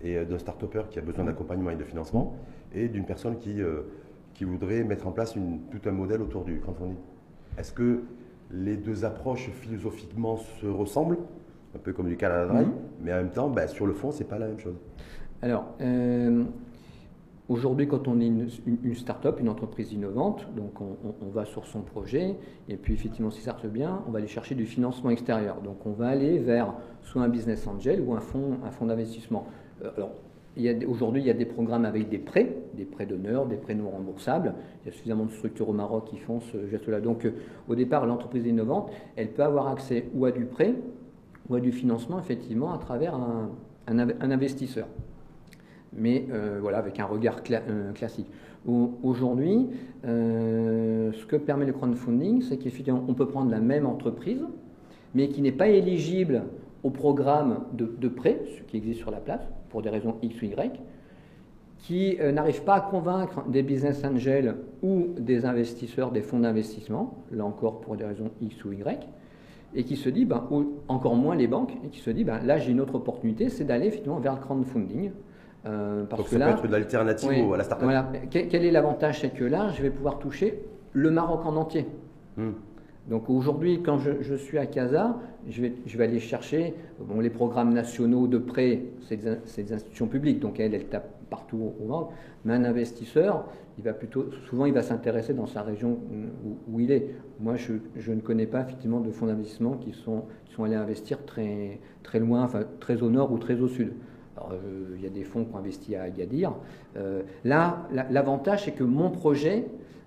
et 0.02 0.16
euh, 0.16 0.24
d'un 0.24 0.38
start-upper 0.38 0.82
qui 0.90 0.98
a 0.98 1.02
besoin 1.02 1.24
d'accompagnement 1.24 1.70
et 1.70 1.76
de 1.76 1.84
financement, 1.84 2.34
et 2.74 2.88
d'une 2.88 3.04
personne 3.04 3.38
qui, 3.38 3.62
euh, 3.62 3.82
qui 4.34 4.44
voudrait 4.44 4.82
mettre 4.82 5.06
en 5.06 5.12
place 5.12 5.36
une, 5.36 5.60
tout 5.70 5.88
un 5.88 5.92
modèle 5.92 6.20
autour 6.20 6.44
du 6.44 6.58
crowdfunding 6.58 6.98
Est-ce 7.56 7.72
que 7.72 8.02
les 8.50 8.76
deux 8.76 9.04
approches 9.04 9.50
philosophiquement 9.50 10.36
se 10.36 10.66
ressemblent, 10.66 11.18
un 11.74 11.78
peu 11.78 11.92
comme 11.92 12.08
du 12.08 12.16
Canada 12.16 12.46
Drive, 12.46 12.68
mais 13.02 13.12
en 13.12 13.16
même 13.16 13.30
temps, 13.30 13.48
ben, 13.48 13.68
sur 13.68 13.86
le 13.86 13.92
fond, 13.92 14.10
c'est 14.10 14.24
pas 14.24 14.38
la 14.38 14.48
même 14.48 14.58
chose. 14.58 14.76
Alors, 15.42 15.74
euh, 15.80 16.44
Aujourd'hui, 17.48 17.86
quand 17.86 18.08
on 18.08 18.18
est 18.20 18.26
une, 18.26 18.94
start-up, 18.94 19.38
une 19.38 19.48
entreprise 19.48 19.92
innovante, 19.92 20.48
donc 20.56 20.80
on, 20.80 21.28
va 21.28 21.44
sur 21.44 21.64
son 21.64 21.82
projet, 21.82 22.34
et 22.68 22.76
puis 22.76 22.94
effectivement, 22.94 23.30
si 23.30 23.40
ça 23.40 23.52
marche 23.52 23.68
bien, 23.68 24.02
on 24.08 24.10
va 24.10 24.18
aller 24.18 24.26
chercher 24.26 24.56
du 24.56 24.66
financement 24.66 25.10
extérieur. 25.10 25.60
Donc 25.62 25.86
on 25.86 25.92
va 25.92 26.08
aller 26.08 26.40
vers 26.40 26.74
soit 27.02 27.22
un 27.22 27.28
business 27.28 27.68
angel 27.68 28.00
ou 28.00 28.14
un 28.14 28.20
fonds, 28.20 28.58
un 28.64 28.86
d'investissement. 28.86 29.46
Euh, 29.84 29.90
alors, 29.96 30.10
aujourd'hui, 30.88 31.22
il 31.22 31.26
y 31.26 31.30
a 31.30 31.34
des 31.34 31.44
programmes 31.44 31.84
avec 31.84 32.08
des 32.08 32.18
prêts, 32.18 32.56
des 32.74 32.84
prêts 32.84 33.06
d'honneur, 33.06 33.46
des 33.46 33.56
prêts 33.56 33.76
non 33.76 33.90
remboursables. 33.90 34.52
Il 34.82 34.86
y 34.86 34.88
a 34.88 34.92
suffisamment 34.92 35.26
de 35.26 35.30
structures 35.30 35.68
au 35.68 35.72
Maroc 35.72 36.06
qui 36.06 36.16
font 36.16 36.40
ce 36.40 36.66
geste-là. 36.66 37.00
Donc, 37.00 37.26
euh, 37.26 37.34
au 37.68 37.76
départ, 37.76 38.06
l'entreprise 38.06 38.44
innovante, 38.44 38.90
elle 39.14 39.30
peut 39.30 39.44
avoir 39.44 39.68
accès 39.68 40.08
ou 40.14 40.24
à 40.24 40.32
du 40.32 40.46
prêt 40.46 40.74
ou 41.48 41.54
à 41.54 41.60
du 41.60 41.70
financement, 41.70 42.18
effectivement, 42.18 42.72
à 42.72 42.78
travers 42.78 43.14
un 43.14 44.30
investisseur 44.32 44.88
mais 45.92 46.26
euh, 46.30 46.58
voilà, 46.60 46.78
avec 46.78 47.00
un 47.00 47.04
regard 47.04 47.40
euh, 47.50 47.92
classique. 47.92 48.26
Aujourd'hui, 49.04 49.68
euh, 50.04 51.12
ce 51.12 51.24
que 51.24 51.36
permet 51.36 51.66
le 51.66 51.72
crowdfunding, 51.72 52.42
c'est 52.42 52.56
qu'effectivement, 52.56 53.04
on 53.06 53.14
peut 53.14 53.28
prendre 53.28 53.48
la 53.48 53.60
même 53.60 53.86
entreprise, 53.86 54.42
mais 55.14 55.28
qui 55.28 55.40
n'est 55.40 55.52
pas 55.52 55.68
éligible 55.68 56.42
au 56.82 56.90
programme 56.90 57.60
de, 57.74 58.08
prêt, 58.08 58.40
ce 58.56 58.62
qui 58.62 58.76
existe 58.76 58.98
sur 58.98 59.12
la 59.12 59.18
place, 59.18 59.42
pour 59.70 59.82
des 59.82 59.88
raisons 59.88 60.16
X 60.20 60.42
ou 60.42 60.46
Y, 60.46 60.80
qui 61.78 62.16
n'arrive 62.32 62.64
pas 62.64 62.74
à 62.74 62.80
convaincre 62.80 63.44
des 63.48 63.62
business 63.62 64.04
angels 64.04 64.56
ou 64.82 65.10
des 65.16 65.44
investisseurs, 65.44 66.10
des 66.10 66.22
fonds 66.22 66.40
d'investissement, 66.40 67.22
là 67.30 67.44
encore 67.44 67.80
pour 67.80 67.96
des 67.96 68.04
raisons 68.04 68.30
X 68.40 68.64
ou 68.64 68.72
Y, 68.72 69.06
et 69.76 69.84
qui 69.84 69.94
se 69.94 70.08
dit, 70.08 70.24
ben, 70.24 70.44
ou 70.50 70.72
encore 70.88 71.14
moins 71.14 71.36
les 71.36 71.46
banques, 71.46 71.72
et 71.84 71.88
qui 71.88 72.00
se 72.00 72.10
dit, 72.10 72.24
ben, 72.24 72.40
là 72.44 72.58
j'ai 72.58 72.72
une 72.72 72.80
autre 72.80 72.96
opportunité, 72.96 73.48
c'est 73.48 73.64
d'aller 73.64 73.86
effectivement 73.86 74.18
vers 74.18 74.34
le 74.34 74.40
crowdfunding, 74.40 75.10
euh, 75.66 76.04
parce 76.04 76.20
Donc 76.22 76.30
que 76.30 76.32
ça 76.32 76.38
là, 76.38 76.46
peut 76.46 76.58
être 76.58 76.66
de 76.66 76.72
l'alternative 76.72 77.52
à 77.52 77.56
la 77.56 77.64
start-up. 77.64 77.84
Voilà. 77.84 78.12
Quel, 78.30 78.64
est 78.64 78.70
l'avantage 78.70 79.20
C'est 79.20 79.30
que 79.30 79.44
là, 79.44 79.70
je 79.76 79.82
vais 79.82 79.90
pouvoir 79.90 80.18
toucher 80.18 80.62
le 80.92 81.10
Maroc 81.10 81.44
en 81.44 81.56
entier. 81.56 81.86
Hmm. 82.36 82.52
Donc 83.08 83.30
aujourd'hui, 83.30 83.82
quand 83.82 83.98
je, 83.98 84.34
suis 84.34 84.58
à 84.58 84.66
Casa, 84.66 85.16
je 85.48 85.62
vais, 85.62 85.74
je 85.86 85.96
vais 85.96 86.04
aller 86.04 86.18
chercher 86.18 86.74
bon, 87.00 87.20
les 87.20 87.30
programmes 87.30 87.72
nationaux 87.72 88.26
de 88.26 88.38
prêt, 88.38 88.82
c'est 89.02 89.16
des, 89.16 89.72
institutions 89.72 90.08
publiques, 90.08 90.40
donc 90.40 90.58
elles, 90.58 90.74
elles 90.74 90.86
tapent 90.86 91.14
partout 91.30 91.72
au 91.80 91.86
Maroc. 91.86 92.10
Mais 92.44 92.54
un 92.54 92.64
investisseur, 92.64 93.44
il 93.78 93.84
va 93.84 93.92
plutôt, 93.92 94.30
souvent, 94.48 94.66
il 94.66 94.72
va 94.72 94.82
s'intéresser 94.82 95.34
dans 95.34 95.46
sa 95.46 95.62
région 95.62 95.98
où, 96.68 96.80
il 96.80 96.90
est. 96.90 97.10
Moi, 97.40 97.56
je, 97.56 97.74
je, 97.96 98.12
ne 98.12 98.20
connais 98.20 98.46
pas 98.46 98.62
effectivement 98.62 99.00
de 99.00 99.10
fonds 99.10 99.26
d'investissement 99.26 99.72
qui 99.74 99.92
sont, 99.92 100.24
qui 100.44 100.54
sont 100.54 100.64
allés 100.64 100.76
investir 100.76 101.24
très, 101.24 101.80
très 102.02 102.18
loin, 102.18 102.42
enfin 102.42 102.60
très 102.80 103.02
au 103.02 103.10
nord 103.10 103.32
ou 103.32 103.38
très 103.38 103.60
au 103.60 103.68
sud. 103.68 103.92
Euh, 104.38 104.94
il 104.96 105.02
y 105.02 105.06
a 105.06 105.10
des 105.10 105.24
fonds 105.24 105.44
qui 105.44 105.54
ont 105.54 105.58
investi 105.58 105.96
à 105.96 106.02
Agadir. 106.02 106.52
Euh, 106.96 107.22
là, 107.44 107.88
l'avantage, 108.10 108.64
c'est 108.64 108.72
que 108.72 108.84
mon 108.84 109.10
projet, 109.10 109.66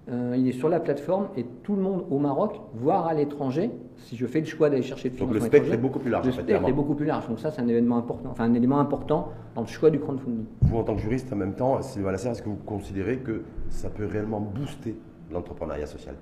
euh, 0.09 0.35
il 0.37 0.47
est 0.47 0.53
sur 0.53 0.69
la 0.69 0.79
plateforme 0.79 1.29
et 1.37 1.45
tout 1.63 1.75
le 1.75 1.81
monde 1.81 2.05
au 2.09 2.19
Maroc, 2.19 2.59
voire 2.73 3.07
à 3.07 3.13
l'étranger, 3.13 3.71
si 3.97 4.15
je 4.15 4.25
fais 4.25 4.39
le 4.39 4.45
choix 4.45 4.69
d'aller 4.69 4.81
chercher 4.81 5.09
le 5.09 5.15
financement. 5.15 5.33
Donc 5.33 5.41
le 5.43 5.47
spectre 5.47 5.73
est 5.73 5.77
beaucoup 5.77 5.99
plus 5.99 6.09
large. 6.09 6.25
Le 6.25 6.31
spectre 6.31 6.67
est 6.67 6.73
beaucoup 6.73 6.95
plus 6.95 7.05
large. 7.05 7.27
Donc 7.27 7.39
ça, 7.39 7.51
c'est 7.51 7.61
un 7.61 7.67
événement 7.67 7.97
important, 7.97 8.29
enfin 8.31 8.45
un 8.45 8.53
élément 8.53 8.79
important 8.79 9.29
dans 9.55 9.61
le 9.61 9.67
choix 9.67 9.89
du 9.89 9.99
crowdfunding. 9.99 10.45
Vous, 10.61 10.77
en 10.77 10.83
tant 10.83 10.95
que 10.95 11.01
juriste, 11.01 11.31
en 11.33 11.35
même 11.35 11.53
temps, 11.53 11.81
Sylvain 11.81 12.11
Lasserre, 12.11 12.31
est-ce 12.31 12.41
que 12.41 12.49
vous 12.49 12.55
considérez 12.55 13.17
que 13.17 13.43
ça 13.69 13.89
peut 13.89 14.05
réellement 14.05 14.39
booster 14.39 14.95
l'entrepreneuriat 15.31 15.85
social? 15.85 16.15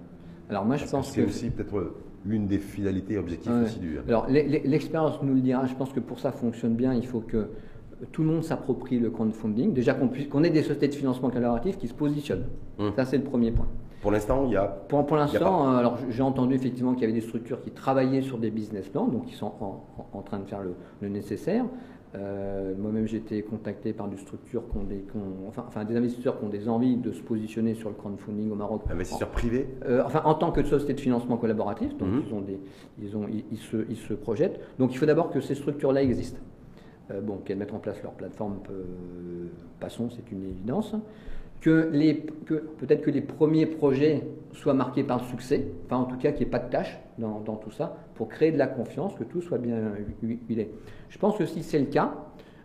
Alors 0.50 0.66
moi, 0.66 0.78
je 0.78 0.86
pense 0.86 1.10
que 1.10 1.14
c'est 1.14 1.26
aussi 1.26 1.50
peut-être 1.50 1.94
l'une 2.26 2.48
des 2.48 2.58
finalités 2.58 3.14
et 3.14 3.18
objectifs 3.18 3.52
aussi 3.64 3.80
du. 3.80 4.00
Alors 4.08 4.28
l'expérience 4.30 5.22
nous 5.22 5.36
le 5.36 5.42
dira. 5.42 5.66
Je 5.66 5.76
pense 5.76 5.94
que 5.94 6.00
pour 6.00 6.20
ça 6.20 6.32
fonctionne 6.32 6.76
bien, 6.76 6.94
il 6.94 7.06
faut 7.06 7.20
que 7.20 7.50
tout 8.12 8.22
le 8.24 8.30
monde 8.30 8.44
s'approprie 8.44 9.00
le 9.00 9.10
crowdfunding. 9.10 9.74
Déjà 9.74 9.94
qu'on 9.94 10.44
ait 10.44 10.50
des 10.50 10.62
sociétés 10.62 10.88
de 10.88 10.96
financement 10.96 11.30
collaboratif 11.30 11.78
qui 11.78 11.88
se 11.88 11.94
positionnent. 11.94 12.48
Hum. 12.80 12.92
Ça, 12.96 13.06
c'est 13.06 13.18
le 13.18 13.24
premier 13.24 13.52
point. 13.52 13.68
Pour 14.02 14.12
l'instant, 14.12 14.46
il 14.46 14.54
y 14.54 14.58
a. 14.58 14.66
Pour, 14.66 15.06
pour 15.06 15.18
l'instant, 15.18 15.68
euh, 15.68 15.78
alors 15.78 15.98
j'ai 16.10 16.22
entendu 16.22 16.54
effectivement 16.54 16.94
qu'il 16.94 17.02
y 17.02 17.06
avait 17.06 17.14
des 17.14 17.26
structures 17.26 17.62
qui 17.62 17.72
travaillaient 17.72 18.22
sur 18.22 18.38
des 18.38 18.52
business 18.52 18.88
plans, 18.88 19.08
donc 19.08 19.26
qui 19.26 19.34
sont 19.34 19.52
en, 20.14 20.22
train 20.22 20.40
de 20.40 20.46
faire 20.46 20.62
le, 20.62 21.10
nécessaire. 21.10 21.66
Euh, 22.16 22.74
moi-même, 22.78 23.06
j'ai 23.06 23.18
été 23.18 23.42
contacté 23.42 23.92
par 23.94 24.08
des 24.08 24.18
structures 24.18 24.64
qui 24.72 24.78
ont 24.78 24.84
des, 24.84 25.04
enfin, 25.48 25.84
des 25.84 25.98
investisseurs 25.98 26.40
qui 26.40 26.46
ont 26.46 26.50
des 26.50 26.70
envies 26.70 26.96
de 26.96 27.12
se 27.12 27.22
positionner 27.22 27.74
sur 27.74 27.90
le 27.90 27.96
crowdfunding 27.96 28.52
au 28.52 28.56
Maroc. 28.56 28.84
Investisseurs 28.90 29.30
privés 29.30 29.68
euh, 29.86 30.04
Enfin, 30.06 30.22
en 30.24 30.36
tant 30.36 30.52
que 30.52 30.64
société 30.64 30.94
de 30.94 31.02
financement 31.02 31.38
collaboratif, 31.38 31.98
donc 31.98 32.08
hum. 32.08 32.24
ils, 32.26 32.34
ont 32.34 32.42
des, 32.42 32.60
ils, 33.02 33.18
ont, 33.18 33.26
ils, 33.52 33.58
se, 33.58 33.78
ils 33.90 33.98
se 33.98 34.14
projettent. 34.14 34.60
Donc 34.80 34.94
il 34.94 34.98
faut 34.98 35.06
d'abord 35.06 35.32
que 35.32 35.42
ces 35.42 35.56
structures-là 35.56 36.02
existent. 36.02 36.40
Euh, 37.12 37.22
bon, 37.22 37.38
qu'elles 37.38 37.58
mettent 37.58 37.74
en 37.74 37.80
place 37.80 38.02
leur 38.04 38.12
plateforme, 38.14 38.60
passons, 39.80 40.10
c'est 40.10 40.32
une 40.32 40.44
évidence. 40.44 40.94
Que, 41.62 41.92
que 42.46 42.54
peut-être 42.54 43.02
que 43.02 43.10
les 43.10 43.22
premiers 43.22 43.66
projets 43.66 44.24
soient 44.54 44.74
marqués 44.74 45.04
par 45.04 45.18
le 45.18 45.24
succès, 45.24 45.68
enfin 45.86 45.98
en 45.98 46.06
tout 46.06 46.18
cas 46.18 46.32
qu'il 46.32 46.46
n'y 46.46 46.48
ait 46.48 46.52
pas 46.52 46.60
de 46.60 46.70
tâches 46.70 47.00
dans, 47.18 47.56
tout 47.56 47.72
ça, 47.72 47.98
pour 48.16 48.28
créer 48.30 48.52
de 48.52 48.58
la 48.58 48.68
confiance, 48.68 49.16
que 49.16 49.24
tout 49.24 49.42
soit 49.42 49.58
bien 49.58 49.80
huilé. 50.22 50.72
Je 51.10 51.18
pense 51.18 51.38
que 51.38 51.46
si 51.46 51.64
c'est 51.64 51.80
le 51.80 51.86
cas, 51.86 52.14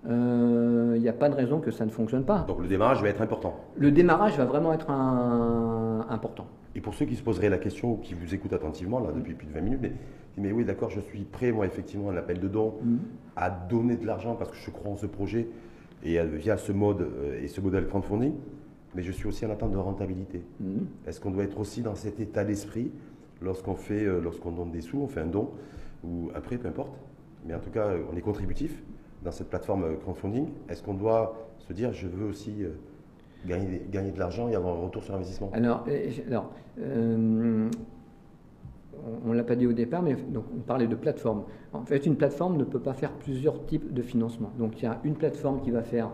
il 0.04 0.10
euh, 0.10 0.98
n'y 0.98 1.08
a 1.08 1.12
pas 1.12 1.28
de 1.28 1.34
raison 1.34 1.60
que 1.60 1.70
ça 1.70 1.86
ne 1.86 1.90
fonctionne 1.90 2.24
pas. 2.24 2.44
Donc 2.48 2.60
le 2.60 2.68
démarrage 2.68 3.00
va 3.02 3.08
être 3.08 3.22
important. 3.22 3.54
Le 3.76 3.90
démarrage 3.92 4.36
va 4.36 4.44
vraiment 4.44 4.72
être 4.72 4.90
important. 4.90 6.46
Et 6.74 6.80
pour 6.80 6.94
ceux 6.94 7.04
qui 7.04 7.16
se 7.16 7.22
poseraient 7.22 7.50
la 7.50 7.58
question 7.58 7.92
ou 7.92 7.96
qui 7.96 8.14
vous 8.14 8.34
écoutent 8.34 8.54
attentivement 8.54 8.98
là 9.00 9.12
depuis 9.12 9.34
plus 9.34 9.46
de 9.46 9.52
20 9.52 9.60
minutes, 9.60 9.80
mais 9.82 9.92
mais 10.36 10.52
oui, 10.52 10.64
d'accord, 10.64 10.90
je 10.90 11.00
suis 11.00 11.24
prêt, 11.24 11.52
moi, 11.52 11.66
effectivement, 11.66 12.10
à 12.10 12.12
l'appel 12.12 12.40
de 12.40 12.48
don, 12.48 12.74
mm. 12.82 12.96
à 13.36 13.50
donner 13.50 13.96
de 13.96 14.06
l'argent 14.06 14.34
parce 14.34 14.50
que 14.50 14.56
je 14.56 14.70
crois 14.70 14.90
en 14.90 14.96
ce 14.96 15.06
projet 15.06 15.48
et 16.04 16.20
via 16.24 16.56
ce 16.56 16.72
mode 16.72 17.02
euh, 17.02 17.42
et 17.42 17.48
ce 17.48 17.60
modèle 17.60 17.86
crowdfunding, 17.86 18.34
mais 18.94 19.02
je 19.02 19.12
suis 19.12 19.26
aussi 19.26 19.44
en 19.46 19.50
attente 19.50 19.72
de 19.72 19.76
rentabilité. 19.76 20.42
Mm. 20.60 20.78
Est-ce 21.06 21.20
qu'on 21.20 21.30
doit 21.30 21.44
être 21.44 21.60
aussi 21.60 21.82
dans 21.82 21.94
cet 21.94 22.18
état 22.18 22.44
d'esprit 22.44 22.90
lorsqu'on 23.40 23.74
fait, 23.74 24.04
euh, 24.04 24.20
lorsqu'on 24.20 24.52
donne 24.52 24.70
des 24.70 24.80
sous, 24.80 24.98
on 24.98 25.06
fait 25.06 25.20
un 25.20 25.26
don, 25.26 25.50
ou 26.02 26.30
après, 26.34 26.56
peu 26.56 26.68
importe, 26.68 26.98
mais 27.46 27.54
en 27.54 27.60
tout 27.60 27.70
cas, 27.70 27.90
on 28.12 28.16
est 28.16 28.22
contributif 28.22 28.82
dans 29.22 29.32
cette 29.32 29.50
plateforme 29.50 29.84
euh, 29.84 29.96
crowdfunding. 29.96 30.48
Est-ce 30.68 30.82
qu'on 30.82 30.94
doit 30.94 31.50
se 31.58 31.72
dire, 31.72 31.92
je 31.92 32.08
veux 32.08 32.26
aussi 32.26 32.64
gagner, 33.46 33.82
gagner 33.90 34.12
de 34.12 34.18
l'argent 34.18 34.48
et 34.48 34.54
avoir 34.54 34.76
un 34.76 34.80
retour 34.80 35.02
sur 35.02 35.14
investissement 35.14 35.50
Alors, 35.52 35.84
alors 36.26 36.50
on 39.24 39.30
ne 39.30 39.34
l'a 39.34 39.44
pas 39.44 39.56
dit 39.56 39.66
au 39.66 39.72
départ, 39.72 40.02
mais 40.02 40.14
donc 40.14 40.44
on 40.56 40.60
parlait 40.60 40.86
de 40.86 40.94
plateforme. 40.94 41.44
En 41.72 41.84
fait, 41.84 42.06
une 42.06 42.16
plateforme 42.16 42.56
ne 42.56 42.64
peut 42.64 42.80
pas 42.80 42.94
faire 42.94 43.12
plusieurs 43.12 43.64
types 43.66 43.92
de 43.92 44.02
financement. 44.02 44.52
Donc 44.58 44.80
il 44.80 44.84
y 44.84 44.88
a 44.88 45.00
une 45.04 45.14
plateforme 45.14 45.60
qui 45.60 45.70
va 45.70 45.82
faire 45.82 46.10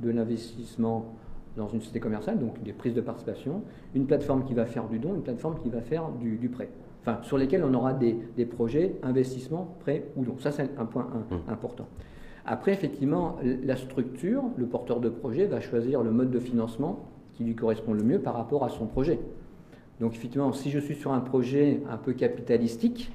de 0.00 0.10
l'investissement 0.10 1.14
dans 1.56 1.68
une 1.68 1.80
société 1.80 1.98
commerciale, 1.98 2.38
donc 2.38 2.62
des 2.62 2.72
prises 2.72 2.94
de 2.94 3.00
participation, 3.00 3.62
une 3.94 4.06
plateforme 4.06 4.44
qui 4.44 4.54
va 4.54 4.64
faire 4.64 4.86
du 4.88 4.98
don, 4.98 5.14
une 5.14 5.22
plateforme 5.22 5.58
qui 5.58 5.70
va 5.70 5.80
faire 5.80 6.08
du, 6.20 6.48
prêt. 6.48 6.68
Enfin, 7.00 7.18
sur 7.22 7.36
lesquels 7.36 7.64
on 7.64 7.74
aura 7.74 7.94
des, 7.94 8.14
projets, 8.46 8.94
investissement, 9.02 9.76
prêt 9.80 10.06
ou 10.16 10.24
don. 10.24 10.36
Ça, 10.38 10.52
c'est 10.52 10.70
un 10.78 10.84
point 10.84 11.04
mmh. 11.04 11.50
important. 11.50 11.88
Après, 12.50 12.72
effectivement, 12.72 13.36
la 13.62 13.76
structure, 13.76 14.42
le 14.56 14.64
porteur 14.64 15.00
de 15.00 15.10
projet 15.10 15.44
va 15.44 15.60
choisir 15.60 16.02
le 16.02 16.10
mode 16.10 16.30
de 16.30 16.38
financement 16.38 17.04
qui 17.34 17.44
lui 17.44 17.54
correspond 17.54 17.92
le 17.92 18.02
mieux 18.02 18.20
par 18.20 18.32
rapport 18.32 18.64
à 18.64 18.70
son 18.70 18.86
projet. 18.86 19.20
Donc 20.00 20.14
effectivement, 20.14 20.50
si 20.54 20.70
je 20.70 20.78
suis 20.78 20.94
sur 20.94 21.12
un 21.12 21.20
projet 21.20 21.82
un 21.90 21.98
peu 21.98 22.14
capitalistique, 22.14 23.12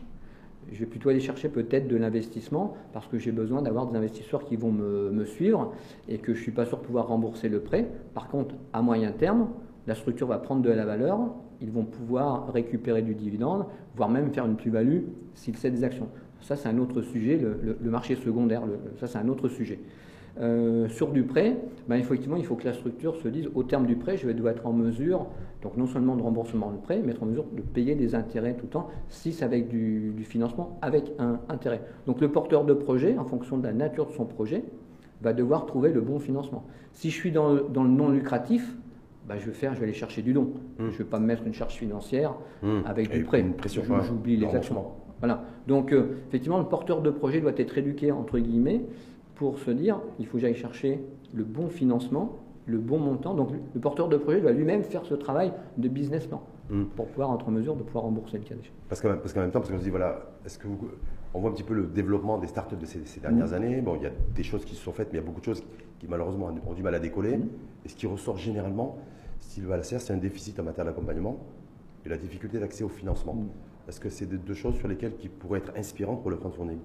je 0.71 0.77
vais 0.77 0.85
plutôt 0.85 1.09
aller 1.09 1.19
chercher 1.19 1.49
peut-être 1.49 1.87
de 1.87 1.95
l'investissement 1.95 2.75
parce 2.93 3.07
que 3.07 3.17
j'ai 3.17 3.31
besoin 3.31 3.63
d'avoir 3.63 3.87
des 3.87 3.97
investisseurs 3.97 4.45
qui 4.45 4.55
vont 4.55 4.71
me, 4.71 5.25
suivre 5.25 5.73
et 6.07 6.19
que 6.19 6.35
je 6.35 6.37
ne 6.37 6.43
suis 6.43 6.51
pas 6.51 6.67
sûr 6.67 6.77
de 6.77 6.83
pouvoir 6.83 7.07
rembourser 7.07 7.49
le 7.49 7.59
prêt. 7.59 7.89
Par 8.13 8.27
contre, 8.27 8.53
à 8.71 8.83
moyen 8.83 9.11
terme, 9.11 9.49
la 9.87 9.95
structure 9.95 10.27
va 10.27 10.37
prendre 10.37 10.61
de 10.61 10.69
la 10.69 10.85
valeur 10.85 11.31
ils 11.63 11.71
vont 11.71 11.85
pouvoir 11.85 12.51
récupérer 12.51 13.01
du 13.01 13.15
dividende, 13.15 13.65
voire 13.95 14.09
même 14.09 14.31
faire 14.31 14.45
une 14.45 14.57
plus-value 14.57 15.03
s'ils 15.33 15.55
cèdent 15.55 15.75
des 15.75 15.85
actions. 15.85 16.09
Ça, 16.43 16.57
c'est 16.57 16.67
un 16.67 16.77
autre 16.77 17.01
sujet, 17.01 17.37
le, 17.39 17.89
marché 17.89 18.15
secondaire, 18.15 18.63
ça, 18.99 19.07
c'est 19.07 19.17
un 19.17 19.29
autre 19.29 19.47
sujet. 19.47 19.79
Euh, 20.39 20.89
sur 20.89 21.11
du 21.11 21.23
prêt, 21.23 21.55
ben, 21.87 21.95
effectivement, 21.95 22.37
il 22.37 22.45
faut 22.45 22.55
que 22.55 22.65
la 22.65 22.73
structure 22.73 23.15
se 23.17 23.27
dise, 23.27 23.49
au 23.53 23.63
terme 23.63 23.85
du 23.85 23.95
prêt, 23.95 24.17
je 24.17 24.25
vais 24.25 24.33
devoir 24.33 24.53
être 24.53 24.65
en 24.65 24.73
mesure, 24.73 25.27
donc 25.61 25.77
non 25.77 25.85
seulement 25.85 26.15
de 26.15 26.23
remboursement 26.23 26.71
de 26.71 26.77
prêt, 26.77 27.01
mais 27.05 27.11
être 27.11 27.21
en 27.21 27.27
mesure 27.27 27.45
de 27.55 27.61
payer 27.61 27.93
des 27.95 28.15
intérêts 28.15 28.55
tout 28.55 28.65
le 28.65 28.71
temps, 28.71 28.89
si 29.09 29.31
c'est 29.31 29.45
avec 29.45 29.69
du, 29.69 30.13
financement, 30.23 30.79
avec 30.81 31.11
un 31.19 31.39
intérêt. 31.49 31.81
Donc 32.07 32.19
le 32.19 32.31
porteur 32.31 32.65
de 32.65 32.73
projet, 32.73 33.17
en 33.17 33.25
fonction 33.25 33.57
de 33.57 33.63
la 33.63 33.73
nature 33.73 34.07
de 34.07 34.13
son 34.13 34.25
projet, 34.25 34.63
va 35.21 35.33
devoir 35.33 35.65
trouver 35.67 35.93
le 35.93 36.01
bon 36.01 36.19
financement. 36.19 36.65
Si 36.93 37.11
je 37.11 37.15
suis 37.15 37.31
dans, 37.31 37.53
le 37.53 37.87
non 37.87 38.09
lucratif, 38.09 38.75
ben, 39.27 39.37
je 39.37 39.45
vais 39.45 39.53
faire, 39.53 39.75
je 39.75 39.79
vais 39.79 39.85
aller 39.85 39.93
chercher 39.93 40.23
du 40.23 40.33
don. 40.33 40.45
Mmh. 40.45 40.53
Je 40.79 40.83
ne 40.83 40.91
vais 40.91 41.03
pas 41.05 41.19
me 41.19 41.27
mettre 41.27 41.45
une 41.45 41.53
charge 41.53 41.75
financière 41.75 42.33
mmh. 42.63 42.79
avec 42.85 43.09
du 43.11 43.23
prêt. 43.23 43.45
J'oublie 44.03 44.35
les 44.35 44.53
actions. 44.53 44.83
Voilà. 45.23 45.41
Donc, 45.67 45.93
euh, 45.93 46.17
effectivement, 46.27 46.59
le 46.59 46.65
porteur 46.65 47.01
de 47.01 47.09
projet 47.09 47.39
doit 47.39 47.53
être 47.55 47.77
éduqué, 47.77 48.11
entre 48.11 48.39
guillemets, 48.39 48.81
pour 49.35 49.57
se 49.57 49.71
dire 49.71 50.01
il 50.19 50.25
faut 50.25 50.33
que 50.33 50.41
j'aille 50.41 50.53
chercher 50.53 50.99
le 51.33 51.45
bon 51.45 51.69
financement, 51.69 52.39
le 52.65 52.77
bon 52.77 52.99
montant. 52.99 53.33
Donc, 53.33 53.51
le 53.73 53.79
porteur 53.79 54.09
de 54.09 54.17
projet 54.17 54.41
doit 54.41 54.51
lui-même 54.51 54.83
faire 54.83 55.05
ce 55.05 55.13
travail 55.13 55.53
de 55.77 55.87
business 55.87 56.27
plan 56.27 56.43
hmm. 56.69 56.83
pour 56.97 57.07
pouvoir 57.07 57.33
être 57.35 57.47
en 57.47 57.51
mesure 57.51 57.77
de 57.77 57.83
pouvoir 57.83 58.03
rembourser 58.03 58.37
le 58.37 58.43
cas 58.43 58.55
Parce 58.89 59.01
qu'en 59.01 59.07
même 59.11 59.21
temps, 59.21 59.61
parce 59.61 59.71
qu'on 59.71 59.79
se 59.79 59.83
dit 59.83 59.89
voilà, 59.89 60.29
est-ce 60.45 60.59
que 60.59 60.67
on 61.33 61.39
voit 61.39 61.51
un 61.51 61.53
petit 61.53 61.63
peu 61.63 61.73
le 61.73 61.85
développement 61.87 62.37
des 62.37 62.47
startups 62.47 62.75
de 62.75 62.85
ces, 62.85 63.21
dernières 63.21 63.51
hmm. 63.51 63.53
années. 63.53 63.81
Bon, 63.81 63.95
il 63.95 64.03
y 64.03 64.07
a 64.07 64.11
des 64.35 64.43
choses 64.43 64.65
qui 64.65 64.75
se 64.75 64.83
sont 64.83 64.91
faites, 64.91 65.07
mais 65.13 65.19
il 65.19 65.21
y 65.21 65.23
a 65.23 65.25
beaucoup 65.25 65.39
de 65.39 65.45
choses 65.45 65.63
qui, 65.99 66.07
malheureusement 66.09 66.53
ont 66.67 66.73
du 66.73 66.83
mal 66.83 66.95
à 66.95 66.99
décoller. 66.99 67.37
Hmm. 67.37 67.47
Et 67.85 67.87
ce 67.87 67.95
qui 67.95 68.07
ressort 68.07 68.35
généralement, 68.35 68.97
Sylvain 69.39 69.77
Lasserre, 69.77 70.01
c'est 70.01 70.11
un 70.11 70.17
déficit 70.17 70.59
en 70.59 70.63
matière 70.63 70.83
d'accompagnement 70.83 71.37
et 72.05 72.09
la 72.09 72.17
difficulté 72.17 72.59
d'accès 72.59 72.83
au 72.83 72.89
financement. 72.89 73.37
Est-ce 73.87 73.99
que 73.99 74.09
c'est 74.09 74.25
deux 74.25 74.53
choses 74.53 74.75
sur 74.75 74.87
lesquelles 74.87 75.15
qui 75.17 75.29
pourraient 75.29 75.59
être 75.59 75.73
inspirantes 75.77 76.21
pour 76.21 76.31
le 76.31 76.37
crowdfunding 76.37 76.79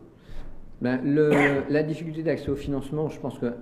ben, 0.80 1.00
La 1.68 1.82
difficulté 1.82 2.22
d'accès 2.22 2.50
au 2.50 2.56
financement, 2.56 3.08
je 3.08 3.20
pense 3.20 3.38
que 3.38 3.52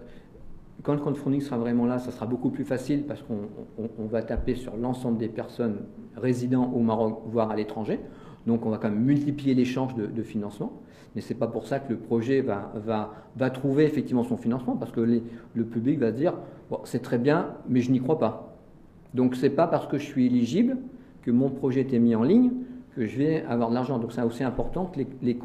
quand 0.82 0.94
le 0.94 1.00
crowdfunding 1.00 1.40
sera 1.40 1.58
vraiment 1.58 1.86
là, 1.86 1.98
ça 1.98 2.10
sera 2.10 2.26
beaucoup 2.26 2.50
plus 2.50 2.64
facile 2.64 3.04
parce 3.04 3.22
qu'on 3.22 4.06
va 4.06 4.22
taper 4.22 4.54
sur 4.54 4.76
l'ensemble 4.76 5.18
des 5.18 5.28
personnes 5.28 5.80
résidant 6.16 6.70
au 6.72 6.80
Maroc, 6.80 7.22
voire 7.26 7.50
à 7.50 7.56
l'étranger. 7.56 8.00
Donc 8.46 8.64
on 8.64 8.70
va 8.70 8.78
quand 8.78 8.90
même 8.90 9.02
multiplier 9.02 9.54
l'échange 9.54 9.94
de, 9.94 10.22
financement. 10.22 10.80
Mais 11.14 11.20
ce 11.20 11.32
n'est 11.32 11.38
pas 11.38 11.48
pour 11.48 11.66
ça 11.66 11.80
que 11.80 11.92
le 11.92 11.98
projet 11.98 12.42
va, 12.42 13.50
trouver 13.50 13.84
effectivement 13.84 14.22
son 14.22 14.36
financement, 14.36 14.76
parce 14.76 14.92
que 14.92 15.00
le 15.00 15.64
public 15.64 15.98
va 15.98 16.12
dire, 16.12 16.34
c'est 16.84 17.02
très 17.02 17.18
bien, 17.18 17.54
mais 17.68 17.80
je 17.80 17.90
n'y 17.90 18.00
crois 18.00 18.18
pas. 18.18 18.56
Donc 19.14 19.34
ce 19.34 19.42
n'est 19.46 19.50
pas 19.50 19.66
parce 19.66 19.86
que 19.86 19.98
je 19.98 20.04
suis 20.04 20.26
éligible 20.26 20.76
que 21.22 21.30
mon 21.30 21.50
projet 21.50 21.86
est 21.90 21.98
mis 21.98 22.14
en 22.14 22.22
ligne 22.22 22.52
que 22.96 23.06
je 23.06 23.18
vais 23.18 23.44
avoir 23.44 23.68
de 23.68 23.74
l'argent. 23.74 23.98
Donc 23.98 24.12
c'est 24.12 24.22
aussi 24.22 24.42
important 24.42 24.86
que 24.86 24.98
les, 24.98 25.06
les, 25.22 25.38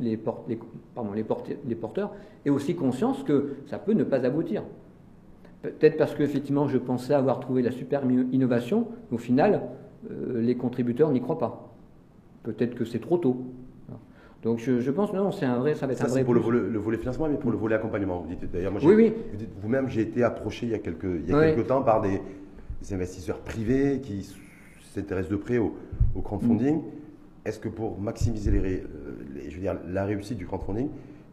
les, 0.00 0.16
pardon, 0.16 1.12
les, 1.12 1.24
les 1.66 1.74
porteurs 1.74 2.12
aient 2.44 2.50
aussi 2.50 2.74
conscience 2.74 3.22
que 3.22 3.56
ça 3.66 3.78
peut 3.78 3.92
ne 3.92 4.02
pas 4.02 4.24
aboutir. 4.24 4.62
Peut-être 5.62 5.98
parce 5.98 6.14
qu'effectivement 6.14 6.68
je 6.68 6.78
pensais 6.78 7.12
avoir 7.12 7.40
trouvé 7.40 7.60
la 7.60 7.70
super 7.70 8.02
innovation, 8.32 8.88
au 9.12 9.18
final, 9.18 9.62
euh, 10.10 10.40
les 10.40 10.56
contributeurs 10.56 11.10
n'y 11.10 11.20
croient 11.20 11.38
pas. 11.38 11.74
Peut-être 12.44 12.74
que 12.74 12.84
c'est 12.84 13.00
trop 13.00 13.18
tôt. 13.18 13.44
Donc 14.42 14.58
je, 14.58 14.90
pense 14.90 15.12
non, 15.12 15.32
c'est 15.32 15.44
un 15.44 15.58
vrai, 15.58 15.74
ça 15.74 15.86
va 15.86 15.92
être 15.92 15.98
ça, 15.98 16.04
un 16.04 16.08
vrai. 16.08 16.24
pour 16.24 16.34
le 16.34 16.40
volet, 16.78 16.98
financement, 16.98 17.28
mais 17.28 17.36
pour 17.36 17.50
le 17.50 17.56
volet 17.56 17.74
accompagnement. 17.74 18.20
Vous 18.20 18.28
dites 18.28 18.50
d'ailleurs, 18.50 18.70
moi, 18.70 18.80
oui, 18.84 18.94
oui. 18.94 19.12
vous-même, 19.60 19.88
j'ai 19.88 20.02
été 20.02 20.22
approché 20.22 20.66
il 20.66 20.72
y 20.72 20.74
a 20.74 20.78
quelques, 20.78 21.04
il 21.04 21.28
y 21.28 21.34
a 21.34 21.52
quelques 21.52 21.66
temps 21.66 21.82
par 21.82 22.00
des, 22.00 22.20
des, 22.80 22.94
investisseurs 22.94 23.40
privés 23.40 24.00
qui 24.00 24.32
s'intéressent 24.94 25.32
de 25.32 25.36
près 25.36 25.58
au, 25.58 25.74
au 26.16 26.20
crowdfunding. 26.20 26.82
Est-ce 27.44 27.60
que 27.60 27.68
pour 27.68 27.98
maximiser 27.98 28.50
les, 28.50 28.82
je 29.48 29.54
veux 29.54 29.60
dire, 29.60 29.76
la 29.88 30.04
réussite 30.04 30.36
du 30.36 30.46
crowdfunding, 30.46 30.88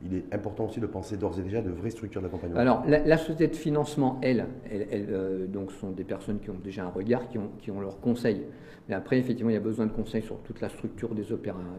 il 0.06 0.16
est 0.16 0.34
important 0.34 0.66
aussi 0.66 0.80
de 0.80 0.86
penser 0.86 1.18
d'ores 1.18 1.40
et 1.40 1.42
déjà 1.42 1.62
de 1.62 1.72
vraies 1.72 1.90
structures 1.90 2.22
d'accompagnement? 2.22 2.60
Alors, 2.60 2.84
la, 2.88 3.18
société 3.18 3.48
de 3.48 3.56
financement, 3.56 4.20
elle, 4.22 4.46
elle, 4.70 5.08
euh, 5.10 5.48
donc, 5.48 5.72
sont 5.72 5.92
des 5.92 6.04
personnes 6.04 6.40
qui 6.40 6.50
ont 6.50 6.60
déjà 6.62 6.84
un 6.84 6.90
regard, 6.90 7.30
qui 7.30 7.38
ont, 7.38 7.50
qui 7.60 7.72
ont 7.72 7.80
leurs 7.80 8.00
conseils. 8.00 8.44
Mais 8.90 8.96
après, 8.96 9.18
effectivement, 9.18 9.50
il 9.50 9.54
y 9.54 9.58
a 9.58 9.62
besoin 9.62 9.86
de 9.86 9.92
conseils 9.92 10.22
sur 10.22 10.38
toute 10.40 10.60
la 10.62 10.70
structure 10.70 11.16
des, 11.16 11.24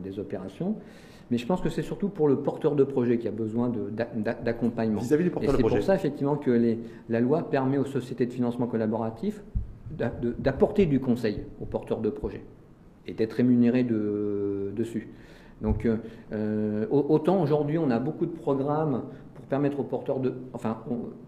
des 0.02 0.18
opérations. 0.18 0.76
Mais 1.30 1.38
je 1.38 1.46
pense 1.46 1.60
que 1.60 1.68
c'est 1.68 1.82
surtout 1.82 2.08
pour 2.08 2.28
le 2.28 2.38
porteur 2.38 2.74
de 2.76 2.84
projet 2.84 3.18
qui 3.18 3.28
a 3.28 3.30
besoin 3.30 3.70
d'accompagnement. 4.42 5.00
Vis-à-vis 5.00 5.24
du 5.24 5.30
porteur 5.30 5.52
de 5.52 5.58
projet. 5.58 5.74
C'est 5.74 5.78
pour 5.78 5.86
ça, 5.86 5.94
effectivement, 5.94 6.36
que 6.36 6.50
les, 6.50 6.78
la 7.08 7.20
loi 7.20 7.50
permet 7.50 7.78
aux 7.78 7.84
sociétés 7.84 8.26
de 8.26 8.32
financement 8.32 8.66
collaboratif 8.66 9.42
d'apporter 9.90 10.86
du 10.86 10.98
conseil 10.98 11.44
aux 11.60 11.66
porteurs 11.66 12.00
de 12.00 12.10
projet 12.10 12.42
et 13.06 13.14
d'être 13.14 13.34
rémunéré 13.34 13.84
de, 13.84 14.72
dessus. 14.76 15.08
Donc, 15.60 15.86
euh, 15.86 15.96
euh, 16.32 16.86
autant 16.90 17.40
aujourd'hui, 17.40 17.78
on 17.78 17.90
a 17.90 17.98
beaucoup 17.98 18.26
de 18.26 18.32
programmes 18.32 19.02
pour 19.34 19.44
permettre 19.46 19.80
aux 19.80 19.84
porteurs 19.84 20.20
de, 20.20 20.34
enfin, 20.52 20.78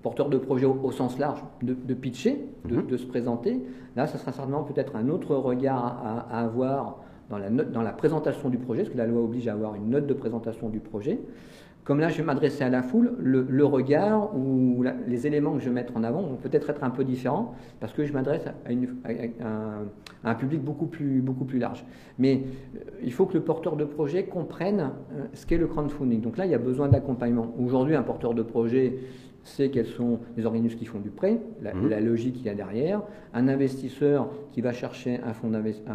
porteurs 0.02 0.28
de 0.28 0.38
projets 0.38 0.66
au, 0.66 0.90
sens 0.90 1.18
large 1.18 1.42
de, 1.62 1.94
pitcher, 1.94 2.44
mhm. 2.68 2.86
de, 2.86 2.96
se 2.96 3.06
présenter. 3.06 3.62
Là, 3.94 4.06
ça 4.06 4.18
sera 4.18 4.32
certainement 4.32 4.64
peut-être 4.64 4.96
un 4.96 5.08
autre 5.08 5.34
regard 5.36 5.84
à, 6.04 6.26
à 6.30 6.44
avoir 6.44 6.98
dans 7.30 7.38
la, 7.38 7.50
note, 7.50 7.72
dans 7.72 7.82
la 7.82 7.92
présentation 7.92 8.48
du 8.48 8.58
projet, 8.58 8.82
parce 8.82 8.92
que 8.92 8.98
la 8.98 9.06
loi 9.06 9.22
oblige 9.22 9.48
à 9.48 9.52
avoir 9.52 9.74
une 9.74 9.90
note 9.90 10.06
de 10.06 10.14
présentation 10.14 10.68
du 10.68 10.80
projet. 10.80 11.20
Comme 11.86 12.00
là, 12.00 12.08
je 12.08 12.16
vais 12.16 12.24
m'adresser 12.24 12.64
à 12.64 12.68
la 12.68 12.82
foule, 12.82 13.14
le, 13.20 13.64
regard 13.64 14.36
ou 14.36 14.84
les 15.06 15.26
éléments 15.28 15.52
que 15.52 15.60
je 15.60 15.66
vais 15.66 15.74
mettre 15.74 15.96
en 15.96 16.02
avant 16.02 16.20
vont 16.20 16.34
peut-être 16.34 16.68
être 16.68 16.82
un 16.82 16.90
peu 16.90 17.04
différents 17.04 17.54
parce 17.78 17.92
que 17.92 18.04
je 18.04 18.12
m'adresse 18.12 18.44
à, 18.48 19.78
un, 20.24 20.34
public 20.34 20.60
beaucoup 20.64 20.86
plus, 20.86 21.20
beaucoup 21.20 21.44
plus 21.44 21.60
large. 21.60 21.84
Mais 22.18 22.42
euh, 22.74 22.80
il 23.04 23.12
faut 23.12 23.24
que 23.24 23.34
le 23.34 23.44
porteur 23.44 23.76
de 23.76 23.84
projet 23.84 24.24
comprenne 24.24 24.90
euh, 25.14 25.26
ce 25.32 25.46
qu'est 25.46 25.58
le 25.58 25.68
crowdfunding. 25.68 26.20
Donc 26.20 26.38
là, 26.38 26.44
il 26.44 26.50
y 26.50 26.56
a 26.56 26.58
besoin 26.58 26.88
d'accompagnement. 26.88 27.54
Aujourd'hui, 27.56 27.94
un 27.94 28.02
porteur 28.02 28.34
de 28.34 28.42
projet 28.42 28.98
sait 29.44 29.70
quels 29.70 29.86
sont 29.86 30.18
les 30.36 30.44
organismes 30.44 30.76
qui 30.76 30.86
font 30.86 30.98
du 30.98 31.10
prêt, 31.10 31.40
la, 31.62 31.72
mmh. 31.72 32.04
logique 32.04 32.34
qu'il 32.34 32.46
y 32.46 32.48
a 32.48 32.54
derrière. 32.56 33.02
Un 33.32 33.46
investisseur 33.46 34.28
qui 34.50 34.60
va 34.60 34.72
chercher 34.72 35.20
un 35.24 35.32
fonds 35.32 35.50
d'investissement 35.50 35.94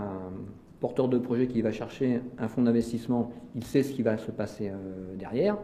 porteur 0.82 1.08
de 1.08 1.18
projet 1.18 1.48
qui 1.48 1.62
va 1.62 1.72
chercher 1.72 2.20
un 2.38 2.48
fonds 2.50 2.64
d'investissement, 2.64 3.32
il 3.56 3.64
sait 3.64 3.84
ce 3.84 3.94
qui 3.94 4.02
va 4.02 4.18
se 4.18 4.32
passer 4.32 4.70
euh, 4.70 5.16
derrière. 5.18 5.58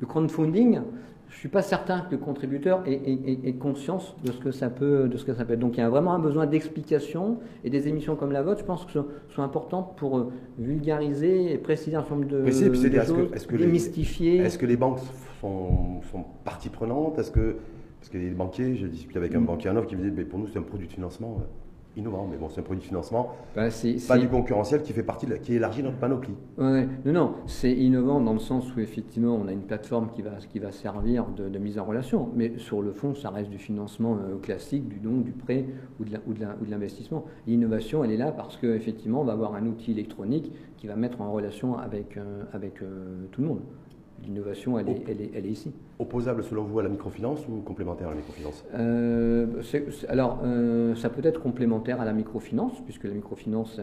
Le 0.00 0.06
crowdfunding, 0.06 0.80
je 1.28 1.34
ne 1.34 1.38
suis 1.38 1.48
pas 1.48 1.60
certain 1.60 2.00
que 2.00 2.12
le 2.12 2.18
contributeur 2.18 2.82
ait, 2.86 3.52
conscience 3.60 4.16
de 4.24 4.32
ce, 4.32 4.38
que 4.38 4.52
ça 4.52 4.70
peut, 4.70 5.08
de 5.08 5.16
ce 5.16 5.24
que 5.24 5.34
ça 5.34 5.44
peut 5.44 5.52
être. 5.54 5.60
Donc 5.60 5.76
il 5.76 5.80
y 5.80 5.82
a 5.82 5.90
vraiment 5.90 6.14
un 6.14 6.18
besoin 6.18 6.46
d'explication 6.46 7.38
et 7.64 7.70
des 7.70 7.88
émissions 7.88 8.16
comme 8.16 8.32
la 8.32 8.42
vôtre, 8.42 8.60
je 8.60 8.64
pense 8.64 8.84
que 8.84 8.92
sont, 8.92 9.06
sont 9.28 9.42
importantes 9.42 9.96
pour 9.96 10.18
euh, 10.18 10.32
vulgariser 10.58 11.52
et 11.52 11.58
préciser 11.58 11.96
un 11.96 12.00
certain 12.00 12.14
nombre 12.16 12.28
de, 12.28 12.50
choses, 12.50 12.62
est-ce 13.34 13.46
que, 13.46 13.56
démystifier. 13.56 14.38
Est-ce 14.38 14.58
que 14.58 14.66
les 14.66 14.76
banques 14.76 15.00
sont, 15.40 16.00
sont 16.10 16.24
partie 16.44 16.68
prenante 16.68 17.18
Est-ce 17.18 17.32
que 17.32 17.56
parce 18.00 18.10
que 18.10 18.16
les 18.16 18.30
banquiers, 18.30 18.76
j'ai 18.76 18.88
discuté 18.88 19.18
avec 19.18 19.34
un 19.34 19.40
mm. 19.40 19.46
banquier 19.46 19.70
en 19.70 19.82
qui 19.82 19.94
me 19.94 20.08
disait, 20.08 20.24
pour 20.24 20.38
nous 20.38 20.46
c'est 20.46 20.58
un 20.58 20.62
produit 20.62 20.86
de 20.86 20.92
financement 20.92 21.42
innovant, 21.96 22.26
mais 22.30 22.36
bon, 22.36 22.48
c'est 22.48 22.60
un 22.60 22.62
produit 22.62 22.82
de 22.82 22.86
financement, 22.86 23.34
bah, 23.54 23.68
pas 24.08 24.18
du 24.18 24.28
concurrentiel 24.28 24.82
qui 24.82 24.92
fait 24.92 25.02
partie, 25.02 25.26
qui 25.42 25.54
élargit 25.54 25.82
notre 25.82 25.98
panoplie. 25.98 26.34
Ouais, 26.58 26.86
non, 27.04 27.12
non, 27.12 27.34
c'est 27.46 27.72
innovant 27.72 28.20
dans 28.20 28.32
le 28.32 28.38
sens 28.38 28.74
où 28.74 28.80
effectivement 28.80 29.34
on 29.34 29.48
a 29.48 29.52
une 29.52 29.62
plateforme 29.62 30.10
qui 30.14 30.22
va, 30.22 30.32
qui 30.48 30.58
va 30.58 30.72
servir 30.72 31.26
de, 31.26 31.58
mise 31.58 31.78
en 31.78 31.84
relation, 31.84 32.30
mais 32.34 32.58
sur 32.58 32.80
le 32.80 32.92
fond, 32.92 33.14
ça 33.14 33.30
reste 33.30 33.50
du 33.50 33.58
financement 33.58 34.16
euh, 34.16 34.36
classique, 34.38 34.88
du 34.88 34.98
don, 34.98 35.18
du 35.18 35.32
prêt 35.32 35.66
ou 35.98 36.04
de, 36.04 36.70
l'investissement. 36.70 37.24
L'innovation, 37.46 38.04
elle 38.04 38.12
est 38.12 38.16
là 38.16 38.32
parce 38.32 38.56
qu'effectivement, 38.56 39.20
on 39.20 39.24
va 39.24 39.32
avoir 39.32 39.54
un 39.54 39.66
outil 39.66 39.90
électronique 39.90 40.52
qui 40.76 40.86
va 40.86 40.96
mettre 40.96 41.20
en 41.20 41.30
relation 41.32 41.76
avec, 41.76 42.16
euh, 42.16 42.44
avec 42.52 42.82
euh, 42.82 43.26
tout 43.32 43.42
le 43.42 43.48
monde. 43.48 43.60
L'innovation, 44.24 44.78
elle, 44.78 44.88
est, 44.88 45.02
elle, 45.08 45.20
est, 45.20 45.30
elle 45.34 45.46
est, 45.46 45.50
ici. 45.50 45.72
Opposable 45.98 46.44
selon 46.44 46.64
vous 46.64 46.78
à 46.78 46.82
la 46.82 46.88
microfinance 46.88 47.40
ou 47.48 47.60
complémentaire 47.62 48.08
à 48.08 48.10
la 48.10 48.16
microfinance? 48.16 48.64
Euh, 48.74 49.46
Alors, 50.08 50.40
euh, 50.44 50.94
ça 50.94 51.08
peut 51.08 51.26
être 51.26 51.40
complémentaire 51.40 52.00
à 52.00 52.04
la 52.04 52.12
microfinance, 52.12 52.80
puisque 52.84 53.04
la 53.04 53.14
microfinance, 53.14 53.80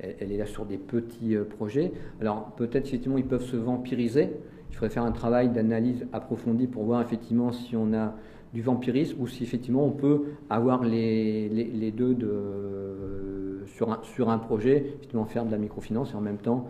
elle, 0.00 0.32
est 0.32 0.38
là 0.38 0.46
sur 0.46 0.64
des 0.64 0.78
petits 0.78 1.36
euh, 1.36 1.44
projets. 1.44 1.92
Alors, 2.20 2.52
peut-être 2.56 2.86
effectivement, 2.86 3.18
ils 3.18 3.26
peuvent 3.26 3.44
se 3.44 3.56
vampiriser. 3.56 4.30
Il 4.70 4.74
faudrait 4.74 4.90
faire 4.90 5.04
un 5.04 5.12
travail 5.12 5.50
d'analyse 5.50 6.06
approfondi 6.12 6.66
pour 6.66 6.84
voir 6.84 7.02
effectivement 7.02 7.52
si 7.52 7.76
on 7.76 7.92
a 7.92 8.14
du 8.54 8.62
vampirisme 8.62 9.20
ou 9.20 9.28
si 9.28 9.42
effectivement 9.42 9.84
on 9.84 9.90
peut 9.90 10.22
avoir 10.48 10.82
les, 10.84 11.48
les, 11.48 11.64
les 11.64 11.90
deux 11.90 12.14
de, 12.14 13.64
sur, 13.66 13.92
un, 13.92 14.00
sur 14.02 14.30
un 14.30 14.38
projet, 14.38 14.94
effectivement 14.96 15.26
faire 15.26 15.44
de 15.44 15.50
la 15.50 15.58
microfinance 15.58 16.12
et 16.12 16.16
en 16.16 16.20
même 16.20 16.38
temps 16.38 16.68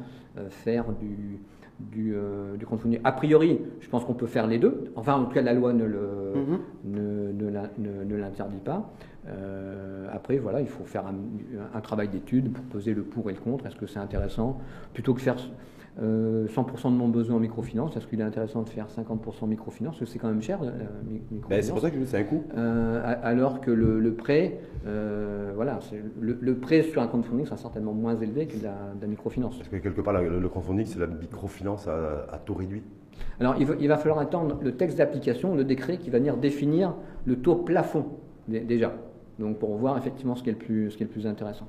faire 0.48 0.86
du 0.92 1.38
du, 1.80 2.14
euh, 2.14 2.56
du 2.56 2.66
crowdfunding. 2.66 3.00
A 3.04 3.12
priori, 3.12 3.60
je 3.80 3.88
pense 3.88 4.04
qu'on 4.04 4.14
peut 4.14 4.26
faire 4.26 4.46
les 4.46 4.58
deux. 4.58 4.92
Enfin, 4.96 5.14
en 5.14 5.24
tout 5.24 5.34
cas, 5.34 5.42
la 5.42 5.52
loi 5.52 5.72
ne, 5.72 5.84
mhm. 5.84 6.58
ne, 6.84 8.16
l'interdit 8.16 8.60
pas. 8.64 8.92
Euh, 9.26 10.06
après, 10.12 10.38
voilà, 10.38 10.60
il 10.60 10.68
faut 10.68 10.84
faire 10.84 11.04
un, 11.06 11.80
travail 11.80 12.08
d'étude 12.08 12.52
pour 12.52 12.64
poser 12.64 12.94
le 12.94 13.02
pour 13.02 13.30
et 13.30 13.34
le 13.34 13.40
contre. 13.40 13.66
Est-ce 13.66 13.76
que 13.76 13.86
c'est 13.86 13.98
intéressant? 13.98 14.60
Plutôt 14.92 15.14
que 15.14 15.20
faire 15.20 15.36
euh, 16.02 16.46
100% 16.48 16.90
de 16.92 16.96
mon 16.96 17.08
besoin 17.08 17.36
en 17.36 17.40
microfinance. 17.40 17.96
Est-ce 17.96 18.06
qu'il 18.06 18.20
est 18.20 18.24
intéressant 18.24 18.62
de 18.62 18.68
faire 18.68 18.86
50% 18.88 19.46
microfinance 19.46 19.96
Parce 19.98 20.00
que 20.00 20.12
c'est 20.12 20.18
quand 20.18 20.28
même 20.28 20.42
cher, 20.42 20.60
mi- 20.60 20.68
Ben, 20.68 21.20
microfinance. 21.30 21.64
c'est 21.64 21.72
pour 21.72 21.80
ça 21.80 21.90
que 21.90 21.98
je 22.00 22.04
c'est 22.04 22.18
un 22.18 22.24
coût. 22.24 22.42
Euh, 22.56 23.14
alors 23.22 23.60
que 23.60 23.70
le, 23.70 24.00
le 24.00 24.14
prêt, 24.14 24.58
euh, 24.86 25.52
voilà, 25.54 25.78
le, 26.20 26.36
le 26.40 26.54
prêt 26.56 26.82
sur 26.82 27.00
un 27.00 27.06
crowdfunding 27.06 27.46
sera 27.46 27.56
certainement 27.56 27.92
moins 27.92 28.18
élevé 28.18 28.46
que 28.46 28.56
de 28.58 28.64
la, 28.64 28.74
de 28.96 29.02
la 29.02 29.06
microfinance. 29.06 29.56
Parce 29.56 29.68
que 29.68 29.76
quelque 29.76 30.00
part, 30.00 30.14
le, 30.20 30.40
le 30.40 30.48
crowdfunding, 30.48 30.86
c'est 30.86 30.98
la 30.98 31.06
microfinance 31.06 31.86
à, 31.86 32.26
à 32.32 32.38
taux 32.38 32.54
réduit. 32.54 32.82
Alors 33.38 33.54
il 33.60 33.66
va, 33.66 33.74
il 33.78 33.86
va 33.88 33.96
falloir 33.96 34.18
attendre 34.18 34.58
le 34.62 34.72
texte 34.76 34.98
d'application, 34.98 35.54
le 35.54 35.62
décret 35.64 35.98
qui 35.98 36.10
va 36.10 36.18
venir 36.18 36.36
définir 36.36 36.94
le 37.26 37.36
taux 37.36 37.54
plafond 37.54 38.06
dé- 38.48 38.60
déjà. 38.60 38.92
Donc 39.38 39.58
pour 39.58 39.76
voir 39.76 39.96
effectivement 39.98 40.34
ce 40.34 40.42
qui 40.42 40.48
est 40.50 40.52
le 40.52 40.58
plus, 40.58 40.90
ce 40.90 40.96
qui 40.96 41.04
est 41.04 41.06
le 41.06 41.12
plus 41.12 41.26
intéressant. 41.26 41.66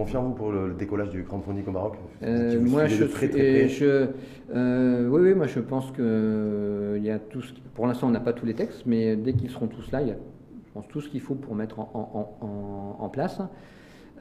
Confiant, 0.00 0.22
vous, 0.22 0.32
pour 0.32 0.50
le, 0.50 0.68
le 0.68 0.72
décollage 0.74 1.10
du 1.10 1.24
crowdfunding 1.24 1.66
au 1.66 1.72
Maroc 1.72 1.96
Euh, 2.22 2.58
moi, 2.58 2.86
je, 2.86 3.04
très, 3.04 3.28
très 3.28 3.66
euh, 3.82 5.06
oui, 5.10 5.20
oui, 5.20 5.34
moi 5.34 5.46
je 5.46 5.60
pense 5.60 5.90
que 5.90 6.00
euh, 6.00 6.94
il 6.96 7.04
y 7.04 7.10
a 7.10 7.18
tout. 7.18 7.42
ce 7.42 7.52
qui- 7.52 7.60
pour 7.74 7.86
l'instant, 7.86 8.08
on 8.08 8.10
n'a 8.10 8.20
pas 8.20 8.32
tous 8.32 8.46
les 8.46 8.54
textes, 8.54 8.84
mais 8.86 9.14
dès 9.14 9.34
qu'ils 9.34 9.50
seront 9.50 9.66
tous 9.66 9.92
là, 9.92 10.00
il 10.00 10.08
y 10.08 10.10
a, 10.10 10.14
je 10.14 10.72
pense, 10.72 10.88
tout 10.88 11.02
ce 11.02 11.10
qu'il 11.10 11.20
faut 11.20 11.34
pour 11.34 11.54
mettre 11.54 11.80
en, 11.80 11.90
en- 11.92 12.46
en- 12.46 13.04
en 13.04 13.08
place. 13.10 13.42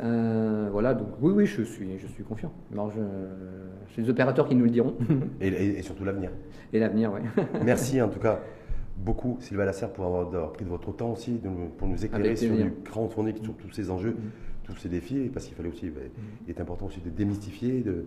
Euh, 0.04 0.68
voilà, 0.70 0.94
donc 0.94 1.08
oui, 1.22 1.32
oui, 1.34 1.46
je 1.46 1.62
suis, 1.62 1.98
je 1.98 2.08
suis 2.08 2.24
confiant. 2.26 2.52
Je, 2.74 3.00
c'est 3.96 4.02
les 4.02 4.10
opérateurs 4.10 4.50
qui 4.50 4.56
nous 4.56 4.66
le 4.66 4.72
diront. 4.72 4.96
Et, 5.40 5.48
et- 5.48 5.80
et 5.80 5.82
surtout 5.82 6.04
l'avenir. 6.04 6.32
Et 6.74 6.80
l'avenir, 6.80 7.14
oui. 7.14 7.22
Merci 7.64 8.02
en 8.02 8.10
tout 8.10 8.20
cas 8.20 8.40
beaucoup, 8.98 9.38
Sylvain 9.40 9.64
Lasserre, 9.64 9.94
pour 9.94 10.06
avoir, 10.06 10.52
pris 10.52 10.66
de 10.66 10.70
votre 10.70 10.92
temps 10.94 11.14
aussi, 11.14 11.32
de 11.40 11.48
pour 11.78 11.88
nous 11.88 12.04
éclairer 12.04 12.36
sur 12.36 12.54
du 12.54 12.74
crowdfunding, 12.84 13.42
sur 13.42 13.54
tous 13.56 13.72
ces 13.72 13.90
enjeux, 13.90 14.18
tous 14.70 14.78
ces 14.78 14.90
défis, 14.90 15.30
parce 15.34 15.46
qu'il 15.46 15.56
fallait 15.56 15.70
aussi, 15.70 15.90
ben, 15.90 16.04
il 16.48 16.50
est 16.50 16.62
important 16.62 16.86
aussi 16.86 17.02
de 17.02 17.10
démystifier, 17.10 17.82
de, 17.82 17.92
de 17.92 18.06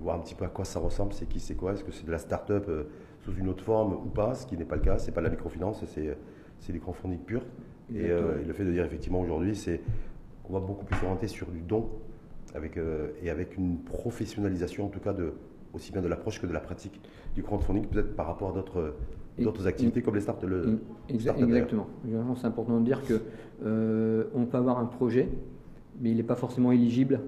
voir 0.00 0.16
un 0.16 0.20
petit 0.20 0.34
peu 0.34 0.44
à 0.44 0.48
quoi 0.48 0.64
ça 0.64 0.80
ressemble, 0.80 1.12
c'est 1.12 1.28
qui, 1.28 1.40
c'est 1.40 1.54
quoi, 1.54 1.72
est-ce 1.74 1.84
que 1.84 1.92
c'est 1.92 2.06
de 2.06 2.10
la 2.10 2.18
start-up 2.18 2.66
euh, 2.68 2.84
sous 3.20 3.32
une 3.34 3.48
autre 3.48 3.62
forme 3.64 3.92
ou 3.94 4.08
pas, 4.08 4.34
ce 4.34 4.46
qui 4.46 4.56
n'est 4.56 4.64
pas 4.64 4.76
le 4.76 4.82
cas, 4.82 4.98
c'est 4.98 5.12
pas 5.12 5.20
de 5.20 5.26
la 5.26 5.30
microfinance, 5.30 5.84
c'est, 5.86 6.16
c'est 6.60 6.72
du 6.72 6.80
crowdfunding 6.80 7.18
pur. 7.18 7.42
Et, 7.94 8.10
euh, 8.10 8.40
et 8.42 8.44
le 8.44 8.52
fait 8.52 8.64
de 8.64 8.70
dire 8.72 8.84
effectivement 8.84 9.20
aujourd'hui, 9.20 9.54
c'est 9.56 9.80
on 10.48 10.52
va 10.52 10.60
beaucoup 10.60 10.84
plus 10.84 10.96
s'orienter 10.96 11.26
sur 11.28 11.48
du 11.50 11.60
don 11.60 11.88
avec, 12.54 12.76
euh, 12.76 13.08
et 13.22 13.30
avec 13.30 13.56
une 13.56 13.78
professionnalisation 13.78 14.86
en 14.86 14.88
tout 14.88 15.00
cas 15.00 15.12
de, 15.12 15.32
aussi 15.74 15.92
bien 15.92 16.00
de 16.02 16.08
l'approche 16.08 16.40
que 16.40 16.46
de 16.46 16.52
la 16.52 16.60
pratique 16.60 17.00
du 17.34 17.42
crowdfunding, 17.42 17.86
peut-être 17.86 18.16
par 18.16 18.26
rapport 18.26 18.50
à 18.50 18.52
d'autres, 18.54 18.94
d'autres 19.38 19.66
activités 19.66 20.02
comme 20.02 20.14
les 20.16 20.20
startups. 20.20 20.46
le- 20.46 20.62
start-up, 21.20 21.44
exactement. 21.48 21.86
C'est 22.36 22.46
important 22.46 22.80
de 22.80 22.84
dire 22.84 23.02
que 23.04 23.20
euh, 23.64 24.24
on 24.34 24.46
peut 24.46 24.56
avoir 24.56 24.78
un 24.78 24.86
projet, 24.86 25.28
mais 26.00 26.10
il 26.10 26.16
n'est 26.16 26.22
pas 26.22 26.36
forcément 26.36 26.72
éligible. 26.72 27.20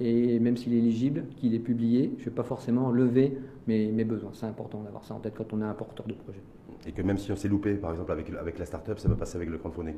Et 0.00 0.40
même 0.40 0.56
s'il 0.56 0.74
est 0.74 0.78
éligible, 0.78 1.24
qu'il 1.36 1.54
est 1.54 1.60
publié, 1.60 2.12
je 2.18 2.22
ne 2.22 2.24
vais 2.30 2.34
pas 2.34 2.42
forcément 2.42 2.90
lever 2.90 3.38
mes, 3.68 3.92
mes 3.92 4.04
besoins. 4.04 4.30
C'est 4.32 4.46
important 4.46 4.82
d'avoir 4.82 5.04
ça 5.04 5.14
en 5.14 5.20
tête 5.20 5.34
quand 5.36 5.52
on 5.52 5.60
est 5.60 5.64
un 5.64 5.72
porteur 5.74 6.06
de 6.06 6.14
projet. 6.14 6.40
Et 6.86 6.92
que 6.92 7.00
même 7.00 7.16
si 7.16 7.30
on 7.32 7.36
s'est 7.36 7.48
loupé, 7.48 7.74
par 7.74 7.92
exemple, 7.92 8.10
avec, 8.10 8.28
avec 8.38 8.58
la 8.58 8.64
startup, 8.66 8.98
ça 8.98 9.08
va 9.08 9.14
passer 9.14 9.36
avec 9.36 9.48
le 9.48 9.56
crowdfunding. 9.56 9.94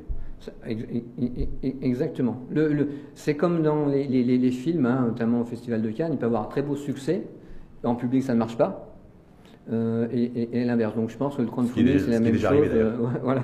E- 0.65 0.71
e- 0.71 1.47
e- 1.63 1.73
Exactement. 1.81 2.41
Le, 2.51 2.71
le- 2.71 2.89
c'est 3.15 3.35
comme 3.35 3.61
dans 3.63 3.87
les, 3.87 4.07
les- 4.07 4.23
les- 4.23 4.37
les 4.37 4.51
films, 4.51 4.85
hein, 4.85 5.05
notamment 5.07 5.41
au 5.41 5.45
Festival 5.45 5.81
de 5.81 5.89
Cannes, 5.89 6.13
il 6.13 6.19
peut 6.19 6.27
avoir 6.27 6.43
un 6.43 6.49
très 6.49 6.61
beau 6.61 6.75
succès. 6.75 7.23
En 7.83 7.95
public, 7.95 8.23
ça 8.23 8.33
ne 8.35 8.39
marche 8.39 8.57
pas. 8.57 8.86
Euh, 9.71 10.07
et 10.13 10.23
et- 10.23 10.61
et 10.61 10.63
l'inverse. 10.65 10.95
Donc 10.95 11.09
je 11.09 11.17
pense 11.17 11.35
que 11.35 11.41
le 11.41 11.47
crowdfunding, 11.49 11.99
c'est 11.99 12.05
ce 12.05 12.09
la 12.11 12.19
même 12.21 12.33
chose. 12.35 12.45
arrivé, 12.45 12.69
euh, 12.73 12.91
voilà. 13.23 13.43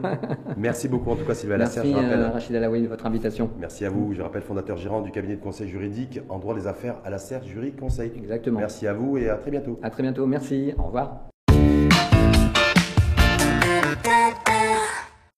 Merci 0.57 0.87
beaucoup 0.87 1.09
en 1.11 1.15
tout 1.17 1.25
cas 1.25 1.33
Sylvain 1.33 1.57
Merci 1.57 1.79
Lasserre, 1.79 1.91
je 1.91 1.97
rappelle. 2.05 2.19
euh, 2.19 2.29
Rachid 2.29 2.55
Alaoui 2.55 2.81
de 2.81 2.87
votre 2.87 3.05
invitation. 3.05 3.49
Merci 3.59 3.83
à 3.85 3.89
vous, 3.89 4.13
je 4.13 4.21
rappelle 4.21 4.41
fondateur 4.43 4.77
gérant 4.77 5.01
du 5.01 5.11
cabinet 5.11 5.35
de 5.35 5.41
conseil 5.41 5.67
juridique 5.67 6.21
en 6.29 6.39
droit 6.39 6.55
des 6.55 6.65
affaires 6.67 6.95
à 7.03 7.09
la 7.09 7.17
Serre 7.17 7.43
Jury 7.43 7.73
Conseil. 7.73 8.11
Exactement. 8.15 8.59
Merci 8.59 8.87
à 8.87 8.93
vous 8.93 9.17
et 9.17 9.27
à 9.29 9.35
très 9.35 9.51
bientôt. 9.51 9.77
À 9.83 9.89
très 9.89 10.03
bientôt. 10.03 10.25
Merci. 10.25 10.73
Au 10.77 10.83
revoir. 10.83 11.32